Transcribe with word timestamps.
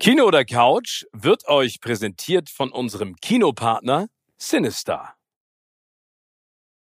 Kino 0.00 0.26
oder 0.26 0.44
Couch 0.44 1.06
wird 1.12 1.48
euch 1.48 1.80
präsentiert 1.80 2.50
von 2.50 2.70
unserem 2.70 3.16
Kinopartner 3.16 4.06
Sinister. 4.36 5.14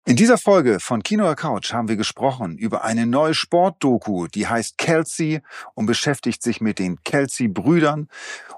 In 0.07 0.15
dieser 0.15 0.39
Folge 0.39 0.79
von 0.79 1.03
Kino 1.03 1.25
oder 1.25 1.35
Couch 1.35 1.71
haben 1.71 1.87
wir 1.87 1.97
gesprochen 1.97 2.57
über 2.57 2.83
eine 2.83 3.05
neue 3.05 3.35
Sportdoku, 3.35 4.25
die 4.25 4.47
heißt 4.47 4.79
Kelsey 4.79 5.41
und 5.75 5.85
beschäftigt 5.85 6.41
sich 6.41 6.61
mit 6.61 6.79
den 6.79 7.03
Kelsey-Brüdern. 7.03 8.07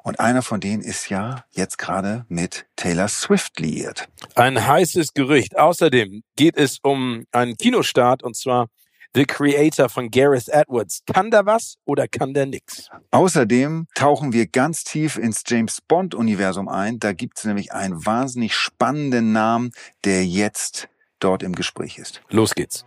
Und 0.04 0.21
einer 0.21 0.41
von 0.41 0.61
denen 0.61 0.82
ist 0.82 1.09
ja 1.09 1.43
jetzt 1.52 1.77
gerade 1.77 2.25
mit 2.29 2.68
Taylor 2.77 3.09
Swift 3.09 3.59
liiert. 3.59 4.07
Ein 4.36 4.66
heißes 4.66 5.14
Gerücht. 5.14 5.57
Außerdem 5.57 6.23
geht 6.38 6.55
es 6.55 6.79
um 6.82 7.25
einen 7.34 7.57
Kinostart 7.57 8.23
und 8.23 8.38
zwar 8.38 8.70
The 9.15 9.25
Creator 9.25 9.89
von 9.89 10.09
Gareth 10.11 10.49
Edwards. 10.49 11.01
Kann 11.11 11.31
da 11.31 11.45
was 11.45 11.77
oder 11.85 12.07
kann 12.07 12.33
der 12.33 12.45
nix? 12.45 12.89
Außerdem 13.11 13.87
tauchen 13.95 14.34
wir 14.34 14.48
ganz 14.48 14.84
tief 14.84 15.17
ins 15.17 15.43
James 15.45 15.81
Bond-Universum 15.88 16.67
ein. 16.67 16.99
Da 16.99 17.13
gibt 17.13 17.38
es 17.38 17.45
nämlich 17.45 17.71
einen 17.73 18.05
wahnsinnig 18.05 18.53
spannenden 18.53 19.31
Namen, 19.31 19.71
der 20.03 20.25
jetzt 20.25 20.88
dort 21.20 21.43
im 21.43 21.53
Gespräch 21.55 21.98
ist. 21.98 22.21
Los 22.29 22.53
geht's. 22.53 22.85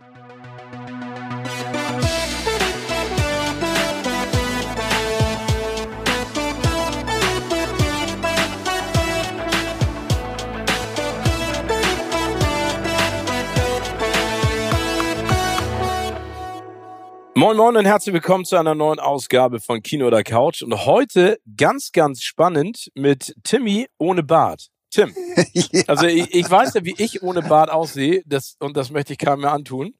Moin 17.41 17.57
Moin 17.57 17.75
und 17.75 17.85
herzlich 17.85 18.13
willkommen 18.13 18.45
zu 18.45 18.55
einer 18.55 18.75
neuen 18.75 18.99
Ausgabe 18.99 19.59
von 19.59 19.81
Kino 19.81 20.05
oder 20.05 20.21
Couch. 20.21 20.61
Und 20.61 20.85
heute 20.85 21.39
ganz, 21.57 21.91
ganz 21.91 22.21
spannend 22.21 22.91
mit 22.93 23.33
Timmy 23.43 23.87
ohne 23.97 24.21
Bart. 24.21 24.67
Tim, 24.91 25.11
ja. 25.53 25.81
also 25.87 26.05
ich, 26.05 26.35
ich 26.35 26.47
weiß 26.47 26.75
ja, 26.75 26.85
wie 26.85 26.93
ich 26.99 27.23
ohne 27.23 27.41
Bart 27.41 27.71
aussehe, 27.71 28.21
das, 28.27 28.57
und 28.59 28.77
das 28.77 28.91
möchte 28.91 29.13
ich 29.13 29.17
keinem 29.17 29.41
mehr 29.41 29.53
antun. 29.53 29.95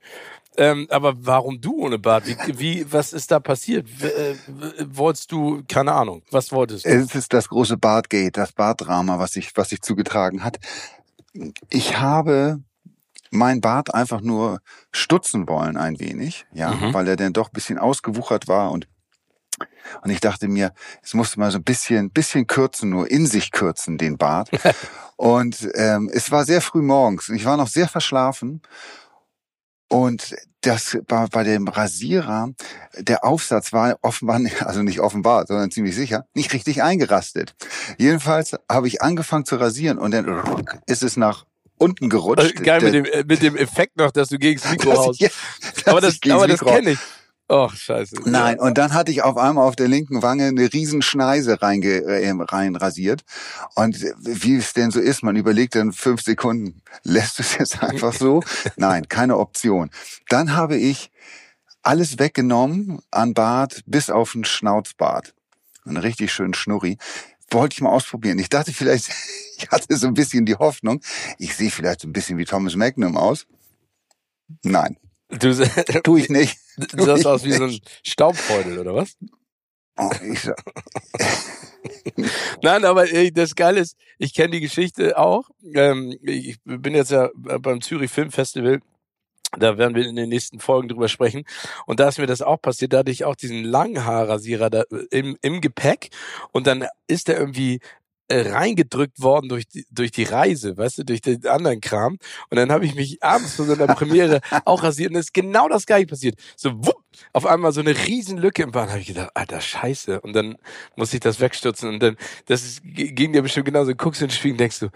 Ähm, 0.55 0.85
aber 0.91 1.15
warum 1.17 1.59
du 1.59 1.77
ohne 1.77 1.97
Bart? 1.97 2.27
Wie, 2.27 2.59
wie, 2.59 2.93
was 2.93 3.11
ist 3.11 3.31
da 3.31 3.39
passiert? 3.39 3.87
W 3.99 4.05
äh, 4.05 4.35
wolltest 4.91 5.31
du, 5.31 5.63
keine 5.67 5.93
Ahnung, 5.93 6.21
was 6.29 6.51
wolltest 6.51 6.85
du? 6.85 6.89
Es 6.89 7.15
ist 7.15 7.33
das 7.33 7.49
große 7.49 7.75
Bartgate, 7.75 8.37
das 8.37 8.51
Bartdrama, 8.51 9.17
was 9.17 9.31
sich, 9.31 9.49
was 9.55 9.69
sich 9.69 9.81
zugetragen 9.81 10.43
hat. 10.43 10.59
Ich 11.71 11.97
habe 11.97 12.61
mein 13.31 13.61
Bart 13.61 13.93
einfach 13.93 14.21
nur 14.21 14.59
stutzen 14.91 15.47
wollen 15.47 15.77
ein 15.77 15.99
wenig, 15.99 16.45
ja, 16.53 16.71
Mhm. 16.71 16.93
weil 16.93 17.07
er 17.07 17.15
dann 17.15 17.33
doch 17.33 17.47
ein 17.49 17.53
bisschen 17.53 17.79
ausgewuchert 17.79 18.47
war 18.47 18.71
und 18.71 18.87
und 20.03 20.09
ich 20.09 20.19
dachte 20.21 20.47
mir, 20.47 20.73
es 21.03 21.13
musste 21.13 21.39
mal 21.39 21.51
so 21.51 21.57
ein 21.59 21.63
bisschen, 21.63 22.09
bisschen 22.11 22.47
kürzen, 22.47 22.89
nur 22.89 23.11
in 23.11 23.27
sich 23.27 23.51
kürzen, 23.51 23.97
den 23.97 24.17
Bart. 24.17 24.49
und 25.17 25.69
ähm, 25.75 26.09
es 26.11 26.31
war 26.31 26.45
sehr 26.45 26.61
früh 26.61 26.81
morgens 26.81 27.29
und 27.29 27.35
ich 27.35 27.45
war 27.45 27.57
noch 27.57 27.67
sehr 27.67 27.87
verschlafen. 27.87 28.61
Und 29.89 30.35
das 30.61 30.97
war 31.09 31.27
bei 31.27 31.43
dem 31.43 31.67
Rasierer, 31.67 32.49
der 32.97 33.25
Aufsatz 33.25 33.73
war 33.73 33.97
offenbar, 34.01 34.39
also 34.61 34.81
nicht 34.83 34.99
offenbar, 35.01 35.45
sondern 35.45 35.69
ziemlich 35.69 35.95
sicher, 35.95 36.25
nicht 36.33 36.53
richtig 36.53 36.81
eingerastet. 36.81 37.55
Jedenfalls 37.97 38.55
habe 38.71 38.87
ich 38.87 39.01
angefangen 39.01 39.45
zu 39.45 39.57
rasieren 39.57 39.97
und 39.99 40.11
dann 40.11 40.25
ist 40.87 41.03
es 41.03 41.17
nach 41.17 41.45
unten 41.81 42.09
gerutscht. 42.09 42.63
geil 42.63 42.81
mit 42.81 42.93
dem, 42.93 43.05
äh, 43.05 43.23
mit 43.27 43.41
dem 43.41 43.55
Effekt 43.55 43.97
noch, 43.97 44.11
dass 44.11 44.29
du 44.29 44.37
gegen 44.37 44.61
das 44.61 44.71
Mikro 44.71 44.93
haust. 44.97 45.23
aber 45.85 46.01
das, 46.01 46.19
aber 46.29 46.47
das 46.47 46.59
kenne 46.59 46.91
ich. 46.91 46.99
Och, 47.51 47.75
scheiße. 47.75 48.15
Nein, 48.25 48.59
und 48.59 48.77
dann 48.77 48.93
hatte 48.93 49.11
ich 49.11 49.23
auf 49.23 49.35
einmal 49.35 49.67
auf 49.67 49.75
der 49.75 49.89
linken 49.89 50.21
Wange 50.21 50.45
eine 50.45 50.71
riesen 50.71 51.01
Schneise 51.01 51.61
reinge, 51.61 52.01
äh, 52.05 52.31
rein 52.31 52.77
rasiert. 52.77 53.23
Und 53.75 53.99
wie 54.19 54.55
es 54.55 54.71
denn 54.71 54.89
so 54.89 55.01
ist, 55.01 55.21
man 55.21 55.35
überlegt 55.35 55.75
dann 55.75 55.91
fünf 55.91 56.21
Sekunden, 56.21 56.81
lässt 57.03 57.39
du 57.39 57.43
es 57.43 57.57
jetzt 57.57 57.83
einfach 57.83 58.13
so? 58.13 58.41
Nein, 58.77 59.09
keine 59.09 59.37
Option. 59.37 59.89
Dann 60.29 60.55
habe 60.55 60.77
ich 60.77 61.11
alles 61.81 62.19
weggenommen 62.19 63.01
an 63.11 63.33
Bart 63.33 63.81
bis 63.85 64.09
auf 64.09 64.31
den 64.31 64.45
Schnauzbart. 64.45 65.33
Einen 65.83 65.97
richtig 65.97 66.31
schönen 66.31 66.53
Schnurri. 66.53 66.99
Wollte 67.51 67.75
ich 67.75 67.81
mal 67.81 67.89
ausprobieren. 67.91 68.39
Ich 68.39 68.49
dachte 68.49 68.73
vielleicht, 68.73 69.09
ich 69.57 69.69
hatte 69.69 69.95
so 69.97 70.07
ein 70.07 70.13
bisschen 70.13 70.45
die 70.45 70.55
Hoffnung, 70.55 71.01
ich 71.37 71.55
sehe 71.55 71.71
vielleicht 71.71 72.01
so 72.01 72.07
ein 72.07 72.13
bisschen 72.13 72.37
wie 72.37 72.45
Thomas 72.45 72.75
Magnum 72.75 73.17
aus. 73.17 73.45
Nein, 74.63 74.97
Du, 75.29 75.53
tu 76.03 76.17
ich 76.17 76.29
nicht. 76.29 76.57
du 76.77 77.05
sahst 77.05 77.25
aus 77.25 77.43
wie 77.45 77.53
so 77.53 77.63
ein 77.65 77.79
Staubfeudel, 78.05 78.79
oder 78.79 78.95
was? 78.95 79.15
Oh, 79.97 80.09
ich, 80.29 80.41
sa- 80.41 80.55
Nein, 82.61 82.85
aber 82.85 83.05
das 83.31 83.55
Geile 83.55 83.79
ist, 83.79 83.95
ich 84.17 84.33
kenne 84.33 84.51
die 84.51 84.59
Geschichte 84.61 85.17
auch. 85.17 85.49
Ähm, 85.73 86.15
ich 86.21 86.57
bin 86.63 86.93
jetzt 86.95 87.11
ja 87.11 87.29
beim 87.35 87.81
Zürich 87.81 88.11
Film 88.11 88.31
Festival. 88.31 88.81
Da 89.57 89.77
werden 89.77 89.95
wir 89.95 90.07
in 90.07 90.15
den 90.15 90.29
nächsten 90.29 90.59
Folgen 90.59 90.87
drüber 90.87 91.07
sprechen. 91.07 91.43
Und 91.85 91.99
da 91.99 92.07
ist 92.07 92.19
mir 92.19 92.27
das 92.27 92.41
auch 92.41 92.61
passiert. 92.61 92.93
Da 92.93 92.99
hatte 92.99 93.11
ich 93.11 93.25
auch 93.25 93.35
diesen 93.35 93.63
Langhaarrasierer 93.63 94.69
da 94.69 94.81
äh, 94.91 95.05
im, 95.11 95.37
im 95.41 95.61
Gepäck. 95.61 96.09
Und 96.51 96.67
dann 96.67 96.85
ist 97.07 97.27
der 97.27 97.37
irgendwie 97.37 97.79
äh, 98.31 98.49
reingedrückt 98.49 99.21
worden 99.21 99.49
durch 99.49 99.67
die, 99.67 99.85
durch 99.91 100.11
die 100.11 100.23
Reise, 100.23 100.77
weißt 100.77 100.99
du, 100.99 101.03
durch 101.03 101.19
den 101.19 101.45
anderen 101.47 101.81
Kram. 101.81 102.17
Und 102.49 102.57
dann 102.57 102.71
habe 102.71 102.85
ich 102.85 102.95
mich 102.95 103.21
abends 103.21 103.55
vor 103.55 103.65
so 103.65 103.73
einer 103.73 103.87
Premiere 103.87 104.39
auch 104.65 104.83
rasiert 104.83 105.11
und 105.11 105.17
es 105.17 105.25
ist 105.25 105.33
genau 105.33 105.67
das 105.67 105.85
gleiche 105.85 106.07
passiert. 106.07 106.39
So, 106.55 106.71
wupp, 106.85 107.03
auf 107.33 107.45
einmal 107.45 107.73
so 107.73 107.81
eine 107.81 107.93
riesen 108.07 108.37
Lücke 108.37 108.63
im 108.63 108.71
Bart. 108.71 108.89
habe 108.89 109.01
ich 109.01 109.07
gedacht, 109.07 109.31
alter 109.33 109.59
Scheiße. 109.59 110.21
Und 110.21 110.33
dann 110.33 110.55
musste 110.95 111.17
ich 111.17 111.21
das 111.21 111.41
wegstürzen 111.41 111.89
und 111.89 111.99
dann, 112.01 112.15
das 112.45 112.63
ist, 112.63 112.81
ging 112.83 113.33
dir 113.33 113.41
bestimmt 113.41 113.65
genauso. 113.65 113.93
Guckst 113.95 114.21
du 114.21 114.25
in 114.25 114.29
den 114.29 114.35
Spiegel 114.35 114.53
und 114.53 114.59
denkst 114.61 114.79
du, 114.79 114.89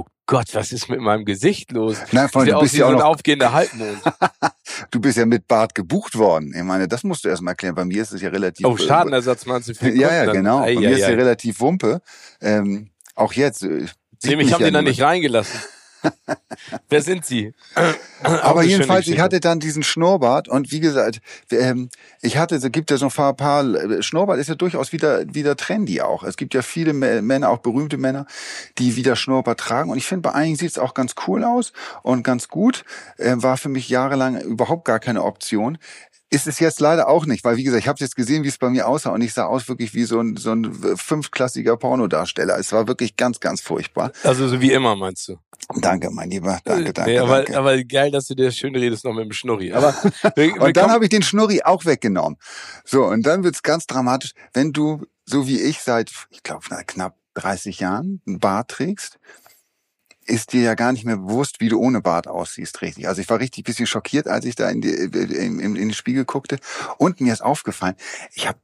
oh 0.00 0.06
Gott, 0.26 0.54
was 0.54 0.72
ist 0.72 0.88
mit 0.88 1.00
meinem 1.00 1.24
Gesicht 1.24 1.72
los? 1.72 1.96
Nein, 2.12 2.28
vor 2.28 2.42
allem, 2.42 2.54
du 2.54 2.60
bist 2.60 2.74
ja 2.74 2.86
auch 2.86 2.92
noch, 2.92 3.04
aufgehender 3.04 3.52
Halbmond. 3.52 3.98
du 4.90 5.00
bist 5.00 5.16
ja 5.18 5.24
mit 5.26 5.46
Bart 5.48 5.74
gebucht 5.74 6.16
worden. 6.16 6.52
Ich 6.54 6.62
meine, 6.62 6.86
das 6.88 7.02
musst 7.04 7.24
du 7.24 7.28
erst 7.28 7.42
mal 7.42 7.52
erklären. 7.52 7.74
Bei 7.74 7.84
mir 7.84 8.02
ist 8.02 8.12
es 8.12 8.20
ja 8.20 8.28
relativ. 8.28 8.66
Oh, 8.66 8.76
Schadenersatz 8.76 9.46
meinst 9.46 9.68
du 9.68 9.74
für 9.74 9.86
den 9.86 10.00
Ja, 10.00 10.12
ja, 10.12 10.26
dann? 10.26 10.34
genau. 10.34 10.60
Bei 10.60 10.68
Ei, 10.68 10.74
mir 10.76 10.88
ei, 10.88 10.92
ist 10.92 11.00
ja 11.00 11.08
ei. 11.08 11.14
relativ 11.14 11.60
Wumpe. 11.60 12.00
Ähm, 12.40 12.90
auch 13.14 13.32
jetzt. 13.32 13.62
äh, 13.62 13.86
Nee, 14.24 14.32
ja 14.32 14.36
die 14.42 14.48
dann 14.50 14.58
niemand. 14.64 14.88
nicht 14.88 15.00
reingelassen. 15.00 15.60
Wer 16.88 17.02
sind 17.02 17.24
sie? 17.24 17.54
Aber 18.22 18.62
jedenfalls, 18.62 19.06
ich 19.06 19.20
hatte 19.20 19.40
dann 19.40 19.60
diesen 19.60 19.82
Schnurrbart 19.82 20.48
und 20.48 20.70
wie 20.72 20.80
gesagt, 20.80 21.20
ähm, 21.50 21.88
ich 22.20 22.36
hatte, 22.36 22.56
es 22.56 22.72
gibt 22.72 22.90
ja 22.90 22.96
so 22.96 23.06
ein 23.06 23.12
paar, 23.12 23.34
paar 23.34 23.64
äh, 23.64 24.02
Schnurrbart 24.02 24.38
ist 24.38 24.48
ja 24.48 24.54
durchaus 24.54 24.92
wieder 24.92 25.22
wieder 25.32 25.56
trendy 25.56 26.00
auch. 26.00 26.24
Es 26.24 26.36
gibt 26.36 26.54
ja 26.54 26.62
viele 26.62 26.92
Mä- 26.92 27.22
Männer, 27.22 27.50
auch 27.50 27.58
berühmte 27.58 27.96
Männer, 27.96 28.26
die 28.78 28.96
wieder 28.96 29.16
Schnurrbart 29.16 29.60
tragen 29.60 29.90
und 29.90 29.98
ich 29.98 30.06
finde 30.06 30.22
bei 30.28 30.34
einigen 30.34 30.56
sieht 30.56 30.70
es 30.70 30.78
auch 30.78 30.94
ganz 30.94 31.14
cool 31.26 31.44
aus 31.44 31.72
und 32.02 32.22
ganz 32.22 32.48
gut. 32.48 32.84
Äh, 33.18 33.36
war 33.36 33.56
für 33.56 33.68
mich 33.68 33.88
jahrelang 33.88 34.40
überhaupt 34.40 34.84
gar 34.84 34.98
keine 35.00 35.22
Option. 35.24 35.78
Ist 36.30 36.46
es 36.46 36.58
jetzt 36.58 36.80
leider 36.80 37.08
auch 37.08 37.24
nicht, 37.24 37.42
weil 37.44 37.56
wie 37.56 37.64
gesagt, 37.64 37.82
ich 37.82 37.88
habe 37.88 37.98
jetzt 38.00 38.14
gesehen, 38.16 38.44
wie 38.44 38.48
es 38.48 38.58
bei 38.58 38.68
mir 38.68 38.86
aussah 38.86 39.10
und 39.10 39.22
ich 39.22 39.32
sah 39.32 39.46
aus 39.46 39.68
wirklich 39.68 39.94
wie 39.94 40.04
so 40.04 40.20
ein, 40.20 40.36
so 40.36 40.52
ein 40.52 40.74
fünfklassiger 40.96 41.76
Pornodarsteller. 41.76 42.58
Es 42.58 42.72
war 42.72 42.86
wirklich 42.86 43.16
ganz, 43.16 43.40
ganz 43.40 43.62
furchtbar. 43.62 44.12
Also 44.24 44.46
so 44.46 44.60
wie 44.60 44.72
immer, 44.72 44.94
meinst 44.94 45.28
du? 45.28 45.38
Danke, 45.76 46.10
mein 46.10 46.30
Lieber. 46.30 46.60
Danke, 46.64 46.92
danke, 46.92 47.10
nee, 47.10 47.18
aber, 47.18 47.36
danke. 47.36 47.58
aber 47.58 47.82
geil, 47.84 48.10
dass 48.10 48.26
du 48.26 48.34
dir 48.34 48.50
schön 48.52 48.74
redest 48.76 49.04
noch 49.04 49.12
mit 49.12 49.24
dem 49.24 49.32
Schnurri. 49.32 49.72
Aber 49.72 49.94
Und 50.58 50.76
dann 50.76 50.90
habe 50.90 51.04
ich 51.04 51.10
den 51.10 51.22
Schnurri 51.22 51.62
auch 51.62 51.84
weggenommen. 51.84 52.38
So, 52.84 53.04
und 53.04 53.24
dann 53.24 53.42
wird's 53.42 53.62
ganz 53.62 53.86
dramatisch, 53.86 54.32
wenn 54.52 54.72
du, 54.72 55.06
so 55.24 55.46
wie 55.46 55.60
ich, 55.60 55.80
seit, 55.80 56.10
ich 56.30 56.42
glaube, 56.42 56.64
knapp 56.86 57.16
30 57.34 57.80
Jahren 57.80 58.20
einen 58.26 58.38
Bart 58.38 58.70
trägst, 58.70 59.18
ist 60.28 60.52
dir 60.52 60.62
ja 60.62 60.74
gar 60.74 60.92
nicht 60.92 61.04
mehr 61.04 61.16
bewusst, 61.16 61.60
wie 61.60 61.68
du 61.68 61.80
ohne 61.80 62.00
Bart 62.00 62.28
aussiehst, 62.28 62.82
richtig. 62.82 63.08
Also 63.08 63.20
ich 63.20 63.28
war 63.28 63.40
richtig 63.40 63.64
bisschen 63.64 63.86
schockiert, 63.86 64.28
als 64.28 64.44
ich 64.44 64.54
da 64.54 64.68
in, 64.68 64.80
die, 64.80 64.90
in, 64.90 65.12
in, 65.12 65.60
in 65.60 65.74
den 65.74 65.94
Spiegel 65.94 66.24
guckte. 66.24 66.58
Und 66.98 67.20
mir 67.20 67.32
ist 67.32 67.42
aufgefallen, 67.42 67.94
ich 68.34 68.46
habe 68.46 68.58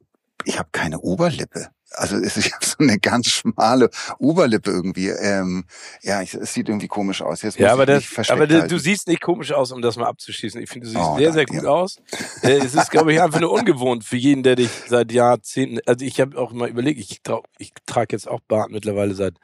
ich 0.45 0.59
hab 0.59 0.73
keine 0.73 1.01
Oberlippe. 1.01 1.69
Also 1.97 2.17
es 2.17 2.37
ist, 2.37 2.47
ich 2.47 2.53
habe 2.53 2.67
so 2.67 2.77
eine 2.79 2.99
ganz 2.99 3.29
schmale 3.29 3.89
Oberlippe 4.19 4.71
irgendwie. 4.71 5.09
Ähm, 5.09 5.65
ja, 6.03 6.23
ich, 6.23 6.35
es 6.35 6.53
sieht 6.53 6.69
irgendwie 6.69 6.89
komisch 6.89 7.23
aus. 7.23 7.43
Jetzt 7.43 7.57
ja, 7.59 7.73
aber, 7.73 7.87
das, 7.87 8.05
aber 8.29 8.47
du, 8.47 8.55
halten. 8.57 8.69
du 8.69 8.79
siehst 8.79 9.07
nicht 9.07 9.21
komisch 9.21 9.53
aus, 9.53 9.71
um 9.71 9.81
das 9.81 9.97
mal 9.97 10.07
abzuschießen. 10.07 10.61
Ich 10.61 10.69
finde, 10.69 10.87
du 10.87 10.93
siehst 10.93 11.05
Oh, 11.05 11.17
sehr, 11.17 11.33
sehr 11.33 11.47
gut 11.47 11.63
dir. 11.63 11.71
aus. 11.71 11.99
Äh, 12.43 12.59
es 12.59 12.75
ist, 12.75 12.91
glaube 12.91 13.13
ich, 13.13 13.21
einfach 13.23 13.41
nur 13.41 13.53
ungewohnt 13.53 14.03
für 14.05 14.17
jeden, 14.17 14.43
der 14.43 14.57
dich 14.57 14.71
seit 14.89 15.13
Jahrzehnten, 15.13 15.79
also 15.87 16.05
ich 16.05 16.21
habe 16.21 16.37
auch 16.37 16.53
mal 16.53 16.69
überlegt, 16.69 16.99
ich, 16.99 17.23
trau, 17.23 17.45
ich 17.59 17.73
trage 17.87 18.15
jetzt 18.15 18.29
auch 18.29 18.41
Bart 18.41 18.71
mittlerweile 18.71 19.15
seit 19.15 19.37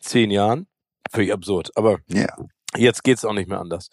zehn 0.00 0.30
Jahren. 0.30 0.68
Völlig 1.10 1.32
absurd, 1.32 1.70
aber 1.76 1.98
Ja. 2.08 2.26
Jetzt 2.74 3.04
geht's 3.04 3.24
auch 3.24 3.32
nicht 3.32 3.48
mehr 3.48 3.60
anders. 3.60 3.90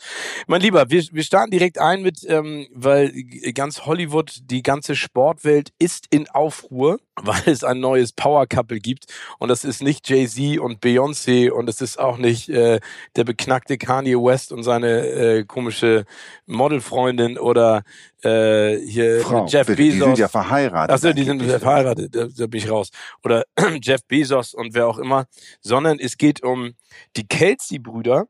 Mein 0.48 0.60
Lieber, 0.62 0.90
wir, 0.90 1.04
wir 1.12 1.24
starten 1.24 1.52
direkt 1.52 1.78
ein 1.78 2.02
mit, 2.02 2.25
ähm, 2.28 2.68
weil 2.74 3.12
ganz 3.54 3.86
Hollywood, 3.86 4.42
die 4.46 4.64
ganze 4.64 4.96
Sportwelt 4.96 5.72
ist 5.80 6.08
in 6.10 6.28
Aufruhr, 6.30 7.00
weil 7.22 7.42
es 7.46 7.64
ein 7.64 7.80
neues 7.80 8.12
Power 8.12 8.48
Couple 8.48 8.80
gibt 8.80 9.06
und 9.38 9.50
das 9.50 9.64
ist 9.64 9.84
nicht 9.84 10.10
Jay 10.10 10.28
Z 10.28 10.60
und 10.60 10.84
Beyoncé 10.84 11.52
und 11.52 11.70
es 11.70 11.81
ist 11.81 12.00
auch 12.00 12.18
nicht 12.18 12.50
äh, 12.50 12.80
der 13.16 13.24
beknackte 13.24 13.78
Kanye 13.78 14.16
West 14.16 14.52
und 14.52 14.64
seine 14.64 15.08
äh, 15.08 15.44
komische 15.46 16.06
Modelfreundin 16.48 17.38
oder 17.38 17.84
äh, 18.24 18.78
hier 18.80 19.22
Frau, 19.22 19.46
Jeff 19.46 19.68
bitte, 19.68 19.84
Bezos. 19.84 19.94
Die 19.94 20.06
sind 20.06 20.18
ja 20.18 20.28
verheiratet. 20.28 20.94
Achso, 20.94 21.14
die 21.14 21.24
sind 21.24 21.44
verheiratet, 21.44 22.16
da, 22.16 22.26
da 22.26 22.48
bin 22.48 22.60
ich 22.60 22.69
raus. 22.69 22.90
Oder 23.24 23.46
Jeff 23.81 24.04
Bezos 24.06 24.54
und 24.54 24.74
wer 24.74 24.88
auch 24.88 24.98
immer, 24.98 25.28
sondern 25.62 26.00
es 26.00 26.18
geht 26.18 26.44
um 26.44 26.74
die 27.16 27.28
Kelsey-Brüder 27.28 28.28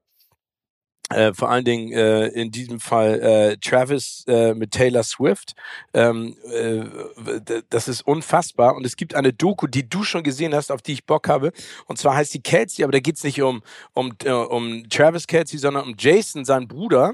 äh, 1.16 1.34
vor 1.34 1.50
allen 1.50 1.66
Dingen 1.66 1.92
äh, 1.92 2.28
in 2.28 2.52
diesem 2.52 2.80
Fall 2.80 3.20
äh, 3.22 3.58
Travis 3.58 4.24
äh, 4.28 4.54
mit 4.54 4.72
Taylor 4.72 5.04
Swift. 5.04 5.54
Ähm, 5.94 6.36
äh, 6.52 7.62
das 7.70 7.88
ist 7.88 8.02
unfassbar. 8.06 8.76
Und 8.76 8.86
es 8.86 8.96
gibt 8.96 9.16
eine 9.16 9.34
Doku, 9.34 9.68
die 9.68 9.88
du 9.88 10.04
schon 10.04 10.24
gesehen 10.24 10.54
hast, 10.54 10.72
auf 10.72 10.82
die 10.82 10.94
ich 10.94 11.06
Bock 11.06 11.28
habe. 11.28 11.52
Und 11.86 11.98
zwar 11.98 12.16
heißt 12.16 12.34
die 12.34 12.42
Kelsey, 12.42 12.84
aber 12.84 12.92
da 12.92 13.00
geht's 13.00 13.24
nicht 13.24 13.42
um, 13.42 13.62
um, 13.94 14.14
äh, 14.24 14.32
um 14.32 14.90
Travis 14.90 15.28
Kelsey, 15.28 15.60
sondern 15.60 15.84
um 15.86 15.96
Jason, 15.98 16.46
sein 16.46 16.68
Bruder, 16.68 17.14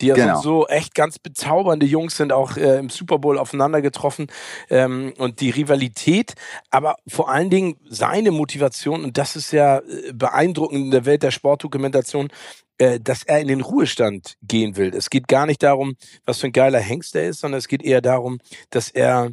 die 0.00 0.06
ja 0.06 0.14
Genau. 0.14 0.40
so, 0.40 0.66
echt 0.66 0.94
ganz 0.94 1.18
bezaubernde 1.18 1.86
Jungs 1.86 2.16
sind, 2.16 2.32
auch 2.32 2.56
äh, 2.56 2.78
im 2.78 2.90
Super 2.90 3.18
Bowl 3.18 3.38
aufeinander 3.38 3.80
getroffen. 3.82 4.26
Ähm, 4.68 5.12
und 5.18 5.40
die 5.40 5.50
Rivalität, 5.50 6.34
aber 6.70 6.96
vor 7.08 7.30
allen 7.30 7.50
Dingen 7.50 7.76
seine 7.88 8.30
Motivation, 8.30 9.04
und 9.04 9.18
das 9.18 9.36
ist 9.36 9.52
ja 9.52 9.78
äh, 9.78 10.12
beeindruckend 10.12 10.80
in 10.80 10.90
der 10.90 11.06
Welt 11.06 11.22
der 11.22 11.30
Sportdokumentation, 11.30 12.28
dass 12.80 13.24
er 13.24 13.40
in 13.40 13.48
den 13.48 13.60
Ruhestand 13.60 14.36
gehen 14.42 14.76
will. 14.76 14.94
Es 14.94 15.10
geht 15.10 15.28
gar 15.28 15.44
nicht 15.44 15.62
darum, 15.62 15.96
was 16.24 16.38
für 16.38 16.46
ein 16.46 16.52
geiler 16.52 16.80
Hengst 16.80 17.14
er 17.14 17.28
ist, 17.28 17.40
sondern 17.40 17.58
es 17.58 17.68
geht 17.68 17.82
eher 17.82 18.00
darum, 18.00 18.38
dass 18.70 18.88
er 18.88 19.32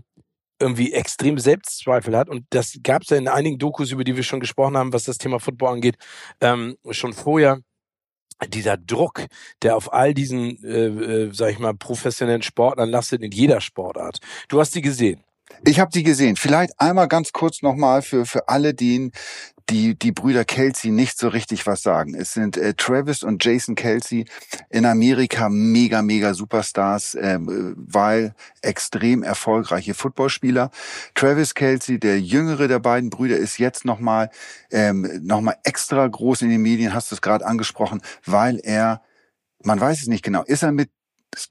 irgendwie 0.60 0.94
extrem 0.94 1.38
Selbstzweifel 1.38 2.18
hat. 2.18 2.30
Und 2.30 2.46
das 2.50 2.78
gab 2.84 3.04
es 3.04 3.10
ja 3.10 3.18
in 3.18 3.28
einigen 3.28 3.58
Dokus, 3.58 3.92
über 3.92 4.04
die 4.04 4.16
wir 4.16 4.24
schon 4.24 4.40
gesprochen 4.40 4.78
haben, 4.78 4.94
was 4.94 5.04
das 5.04 5.18
Thema 5.18 5.40
Football 5.40 5.74
angeht, 5.74 5.98
ähm, 6.42 6.78
schon 6.92 7.14
vorher. 7.14 7.60
Dieser 8.50 8.78
Druck, 8.78 9.26
der 9.64 9.76
auf 9.76 9.92
all 9.92 10.14
diesen, 10.14 10.64
äh, 10.64 10.88
äh, 10.88 11.34
sag 11.34 11.52
ich 11.52 11.60
mal, 11.60 11.74
professionellen 11.74 12.44
Sportlern 12.44 12.90
lastet 12.90 13.24
in 13.24 13.32
jeder 13.32 13.62
Sportart. 13.62 14.20
Du 14.48 14.60
hast 14.60 14.74
sie 14.74 14.82
gesehen. 14.82 15.24
Ich 15.66 15.80
habe 15.80 15.90
sie 15.92 16.04
gesehen. 16.04 16.36
Vielleicht 16.36 16.80
einmal 16.80 17.08
ganz 17.08 17.32
kurz 17.32 17.64
nochmal 17.64 18.04
für, 18.04 18.28
für 18.28 18.48
alle, 18.48 18.76
denen 18.76 19.12
die, 19.70 19.98
die 19.98 20.12
Brüder 20.12 20.46
Kelsey 20.46 20.92
nicht 20.92 21.18
so 21.18 21.28
richtig 21.28 21.68
was 21.68 21.82
sagen. 21.82 22.16
Es 22.16 22.34
sind 22.34 22.58
äh, 22.58 22.74
Travis 22.74 23.24
und 23.24 23.44
Jason 23.44 23.76
Kelsey 23.76 24.26
in 24.70 24.86
Amerika 24.86 25.50
mega, 25.50 26.02
mega 26.02 26.34
Superstars, 26.34 27.18
ähm, 27.20 27.76
weil 27.78 28.34
extrem 28.62 29.24
erfolgreiche 29.24 29.94
Footballspieler. 29.94 30.72
Travis 31.16 31.54
Kelsey, 31.54 32.00
der 32.00 32.20
jüngere 32.20 32.68
der 32.68 32.80
beiden 32.80 33.10
Brüder, 33.10 33.38
ist 33.38 33.58
jetzt 33.58 33.86
nochmal 33.86 34.30
ähm, 34.72 35.10
noch 35.24 35.44
extra 35.64 36.08
groß 36.08 36.44
in 36.44 36.50
den 36.50 36.62
Medien, 36.62 36.94
hast 36.94 37.12
du 37.12 37.16
es 37.16 37.22
gerade 37.22 37.46
angesprochen, 37.46 38.02
weil 38.26 38.60
er, 38.64 39.02
man 39.64 39.80
weiß 39.80 40.02
es 40.02 40.08
nicht 40.08 40.24
genau, 40.24 40.44
ist 40.44 40.64
er 40.64 40.72
mit 40.72 40.90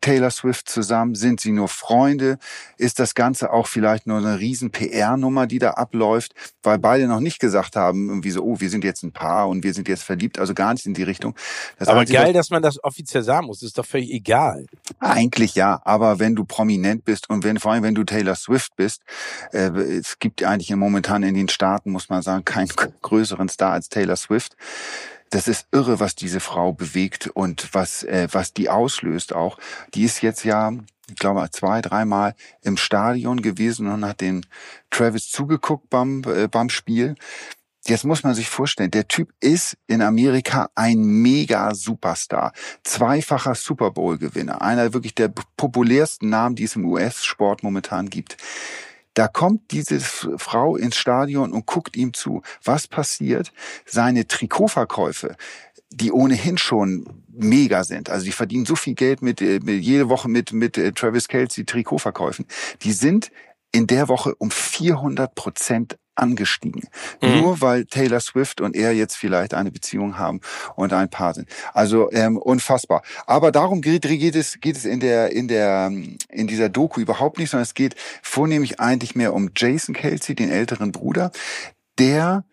Taylor 0.00 0.30
Swift 0.30 0.68
zusammen? 0.68 1.14
Sind 1.14 1.40
sie 1.40 1.52
nur 1.52 1.68
Freunde? 1.68 2.38
Ist 2.76 2.98
das 2.98 3.14
Ganze 3.14 3.52
auch 3.52 3.66
vielleicht 3.66 4.06
nur 4.06 4.18
eine 4.18 4.38
riesen 4.38 4.70
PR-Nummer, 4.70 5.46
die 5.46 5.58
da 5.58 5.72
abläuft? 5.72 6.34
Weil 6.62 6.78
beide 6.78 7.06
noch 7.06 7.20
nicht 7.20 7.38
gesagt 7.38 7.76
haben, 7.76 8.08
irgendwie 8.08 8.30
so, 8.30 8.42
oh, 8.42 8.60
wir 8.60 8.70
sind 8.70 8.84
jetzt 8.84 9.02
ein 9.02 9.12
Paar 9.12 9.48
und 9.48 9.64
wir 9.64 9.74
sind 9.74 9.88
jetzt 9.88 10.02
verliebt, 10.02 10.38
also 10.38 10.54
gar 10.54 10.72
nicht 10.72 10.86
in 10.86 10.94
die 10.94 11.02
Richtung. 11.02 11.34
Das 11.78 11.88
Aber 11.88 12.04
geil, 12.04 12.32
dass 12.32 12.50
man 12.50 12.62
das 12.62 12.82
offiziell 12.82 13.22
sagen 13.22 13.46
muss. 13.46 13.60
Das 13.60 13.68
ist 13.68 13.78
doch 13.78 13.86
völlig 13.86 14.10
egal. 14.10 14.66
Eigentlich 14.98 15.54
ja, 15.54 15.80
aber 15.84 16.18
wenn 16.18 16.34
du 16.34 16.44
prominent 16.44 17.04
bist 17.04 17.30
und 17.30 17.44
wenn, 17.44 17.58
vor 17.58 17.72
allem 17.72 17.82
wenn 17.82 17.94
du 17.94 18.04
Taylor 18.04 18.34
Swift 18.34 18.76
bist, 18.76 19.02
äh, 19.52 19.68
es 19.68 20.18
gibt 20.18 20.42
eigentlich 20.42 20.74
momentan 20.74 21.22
in 21.22 21.34
den 21.34 21.48
Staaten, 21.48 21.90
muss 21.90 22.08
man 22.08 22.22
sagen, 22.22 22.44
keinen 22.44 22.68
größeren 23.02 23.48
Star 23.48 23.72
als 23.72 23.88
Taylor 23.88 24.16
Swift. 24.16 24.56
Das 25.30 25.48
ist 25.48 25.66
irre, 25.72 26.00
was 26.00 26.14
diese 26.14 26.40
Frau 26.40 26.72
bewegt 26.72 27.28
und 27.28 27.68
was, 27.72 28.04
äh, 28.04 28.28
was 28.30 28.52
die 28.52 28.68
auslöst 28.68 29.34
auch. 29.34 29.58
Die 29.94 30.04
ist 30.04 30.22
jetzt 30.22 30.44
ja, 30.44 30.72
ich 31.08 31.16
glaube, 31.16 31.48
zwei, 31.50 31.80
dreimal 31.82 32.34
im 32.62 32.76
Stadion 32.76 33.42
gewesen 33.42 33.88
und 33.88 34.04
hat 34.04 34.20
den 34.20 34.46
Travis 34.90 35.30
zugeguckt 35.30 35.90
beim, 35.90 36.22
äh, 36.26 36.48
beim 36.48 36.70
Spiel. 36.70 37.16
Jetzt 37.88 38.04
muss 38.04 38.24
man 38.24 38.34
sich 38.34 38.48
vorstellen, 38.48 38.90
der 38.90 39.06
Typ 39.06 39.32
ist 39.38 39.76
in 39.86 40.02
Amerika 40.02 40.70
ein 40.74 40.98
mega 41.04 41.72
Superstar. 41.72 42.52
Zweifacher 42.82 43.54
Super 43.54 43.92
Bowl 43.92 44.18
Gewinner. 44.18 44.60
Einer 44.60 44.92
wirklich 44.92 45.14
der 45.14 45.28
populärsten 45.56 46.28
Namen, 46.28 46.56
die 46.56 46.64
es 46.64 46.74
im 46.74 46.84
US-Sport 46.84 47.62
momentan 47.62 48.10
gibt. 48.10 48.36
Da 49.16 49.28
kommt 49.28 49.70
diese 49.70 49.98
Frau 49.98 50.76
ins 50.76 50.96
Stadion 50.96 51.52
und 51.52 51.64
guckt 51.64 51.96
ihm 51.96 52.12
zu. 52.12 52.42
Was 52.62 52.86
passiert? 52.86 53.50
Seine 53.86 54.26
Trikotverkäufe, 54.26 55.36
die 55.88 56.12
ohnehin 56.12 56.58
schon 56.58 57.24
mega 57.28 57.82
sind. 57.82 58.10
Also 58.10 58.26
die 58.26 58.32
verdienen 58.32 58.66
so 58.66 58.76
viel 58.76 58.92
Geld 58.92 59.22
mit, 59.22 59.40
mit 59.40 59.82
jede 59.82 60.10
Woche 60.10 60.28
mit, 60.28 60.52
mit 60.52 60.76
äh, 60.76 60.92
Travis 60.92 61.28
Kelsey 61.28 61.64
Trikotverkäufen. 61.64 62.44
Die 62.82 62.92
sind 62.92 63.30
in 63.72 63.86
der 63.86 64.08
Woche 64.08 64.34
um 64.34 64.50
400 64.50 65.34
Prozent 65.34 65.96
angestiegen. 66.16 66.88
Mhm. 67.22 67.40
Nur 67.40 67.60
weil 67.60 67.84
Taylor 67.84 68.20
Swift 68.20 68.60
und 68.60 68.74
er 68.74 68.92
jetzt 68.92 69.16
vielleicht 69.16 69.54
eine 69.54 69.70
Beziehung 69.70 70.18
haben 70.18 70.40
und 70.74 70.92
ein 70.92 71.10
Paar 71.10 71.34
sind. 71.34 71.48
Also 71.72 72.10
ähm, 72.12 72.36
unfassbar. 72.36 73.02
Aber 73.26 73.52
darum 73.52 73.80
geht, 73.80 74.02
geht 74.02 74.34
es 74.34 74.60
geht 74.60 74.76
es 74.76 74.84
in 74.84 75.00
der 75.00 75.32
in 75.32 75.48
der 75.48 75.90
in 76.28 76.46
dieser 76.46 76.68
Doku 76.68 77.00
überhaupt 77.00 77.38
nicht, 77.38 77.50
sondern 77.50 77.64
es 77.64 77.74
geht 77.74 77.94
vornehmlich 78.22 78.80
eigentlich 78.80 79.14
mehr 79.14 79.34
um 79.34 79.50
Jason 79.54 79.94
Kelsey, 79.94 80.34
den 80.34 80.50
älteren 80.50 80.92
Bruder, 80.92 81.30
der 81.98 82.44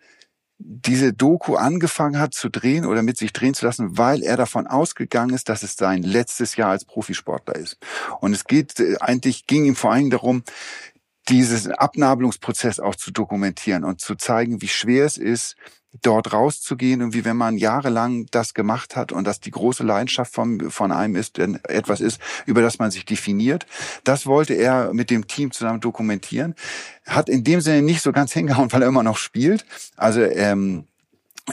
diese 0.58 1.12
Doku 1.12 1.56
angefangen 1.56 2.18
hat 2.18 2.32
zu 2.32 2.48
drehen 2.48 2.86
oder 2.86 3.02
mit 3.02 3.18
sich 3.18 3.32
drehen 3.32 3.54
zu 3.54 3.66
lassen, 3.66 3.98
weil 3.98 4.22
er 4.22 4.36
davon 4.36 4.66
ausgegangen 4.66 5.34
ist, 5.34 5.48
dass 5.48 5.62
es 5.62 5.76
sein 5.76 6.02
letztes 6.02 6.56
Jahr 6.56 6.70
als 6.70 6.84
Profisportler 6.84 7.56
ist. 7.56 7.76
Und 8.20 8.32
es 8.32 8.44
geht 8.44 8.78
äh, 8.80 8.96
eigentlich 9.00 9.46
ging 9.46 9.64
ihm 9.64 9.76
vor 9.76 9.92
allem 9.92 10.10
darum, 10.10 10.42
diesen 11.28 11.72
Abnabelungsprozess 11.72 12.80
auch 12.80 12.94
zu 12.94 13.10
dokumentieren 13.10 13.84
und 13.84 14.00
zu 14.00 14.14
zeigen, 14.14 14.60
wie 14.62 14.68
schwer 14.68 15.04
es 15.04 15.16
ist, 15.16 15.56
dort 16.02 16.32
rauszugehen 16.32 17.02
und 17.02 17.14
wie 17.14 17.24
wenn 17.24 17.36
man 17.36 17.56
jahrelang 17.56 18.26
das 18.30 18.54
gemacht 18.54 18.96
hat 18.96 19.12
und 19.12 19.24
das 19.24 19.40
die 19.40 19.50
große 19.50 19.84
Leidenschaft 19.84 20.32
von, 20.32 20.70
von 20.70 20.92
einem 20.92 21.16
ist, 21.16 21.38
denn 21.38 21.60
etwas 21.64 22.00
ist, 22.00 22.20
über 22.46 22.62
das 22.62 22.78
man 22.78 22.90
sich 22.90 23.04
definiert. 23.04 23.66
Das 24.02 24.26
wollte 24.26 24.54
er 24.54 24.92
mit 24.92 25.10
dem 25.10 25.26
Team 25.26 25.52
zusammen 25.52 25.80
dokumentieren. 25.80 26.54
Hat 27.06 27.28
in 27.28 27.44
dem 27.44 27.60
Sinne 27.60 27.82
nicht 27.82 28.02
so 28.02 28.12
ganz 28.12 28.32
hingehauen, 28.32 28.72
weil 28.72 28.82
er 28.82 28.88
immer 28.88 29.02
noch 29.02 29.18
spielt. 29.18 29.64
Also 29.96 30.22
ähm, 30.22 30.86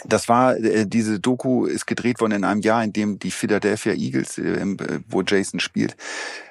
das 0.05 0.29
war, 0.29 0.55
äh, 0.57 0.85
diese 0.87 1.19
Doku 1.19 1.65
ist 1.65 1.85
gedreht 1.85 2.21
worden 2.21 2.33
in 2.33 2.43
einem 2.43 2.61
Jahr, 2.61 2.83
in 2.83 2.93
dem 2.93 3.19
die 3.19 3.31
Philadelphia 3.31 3.93
Eagles, 3.93 4.37
äh, 4.37 4.65
wo 5.07 5.21
Jason 5.21 5.59
spielt, 5.59 5.97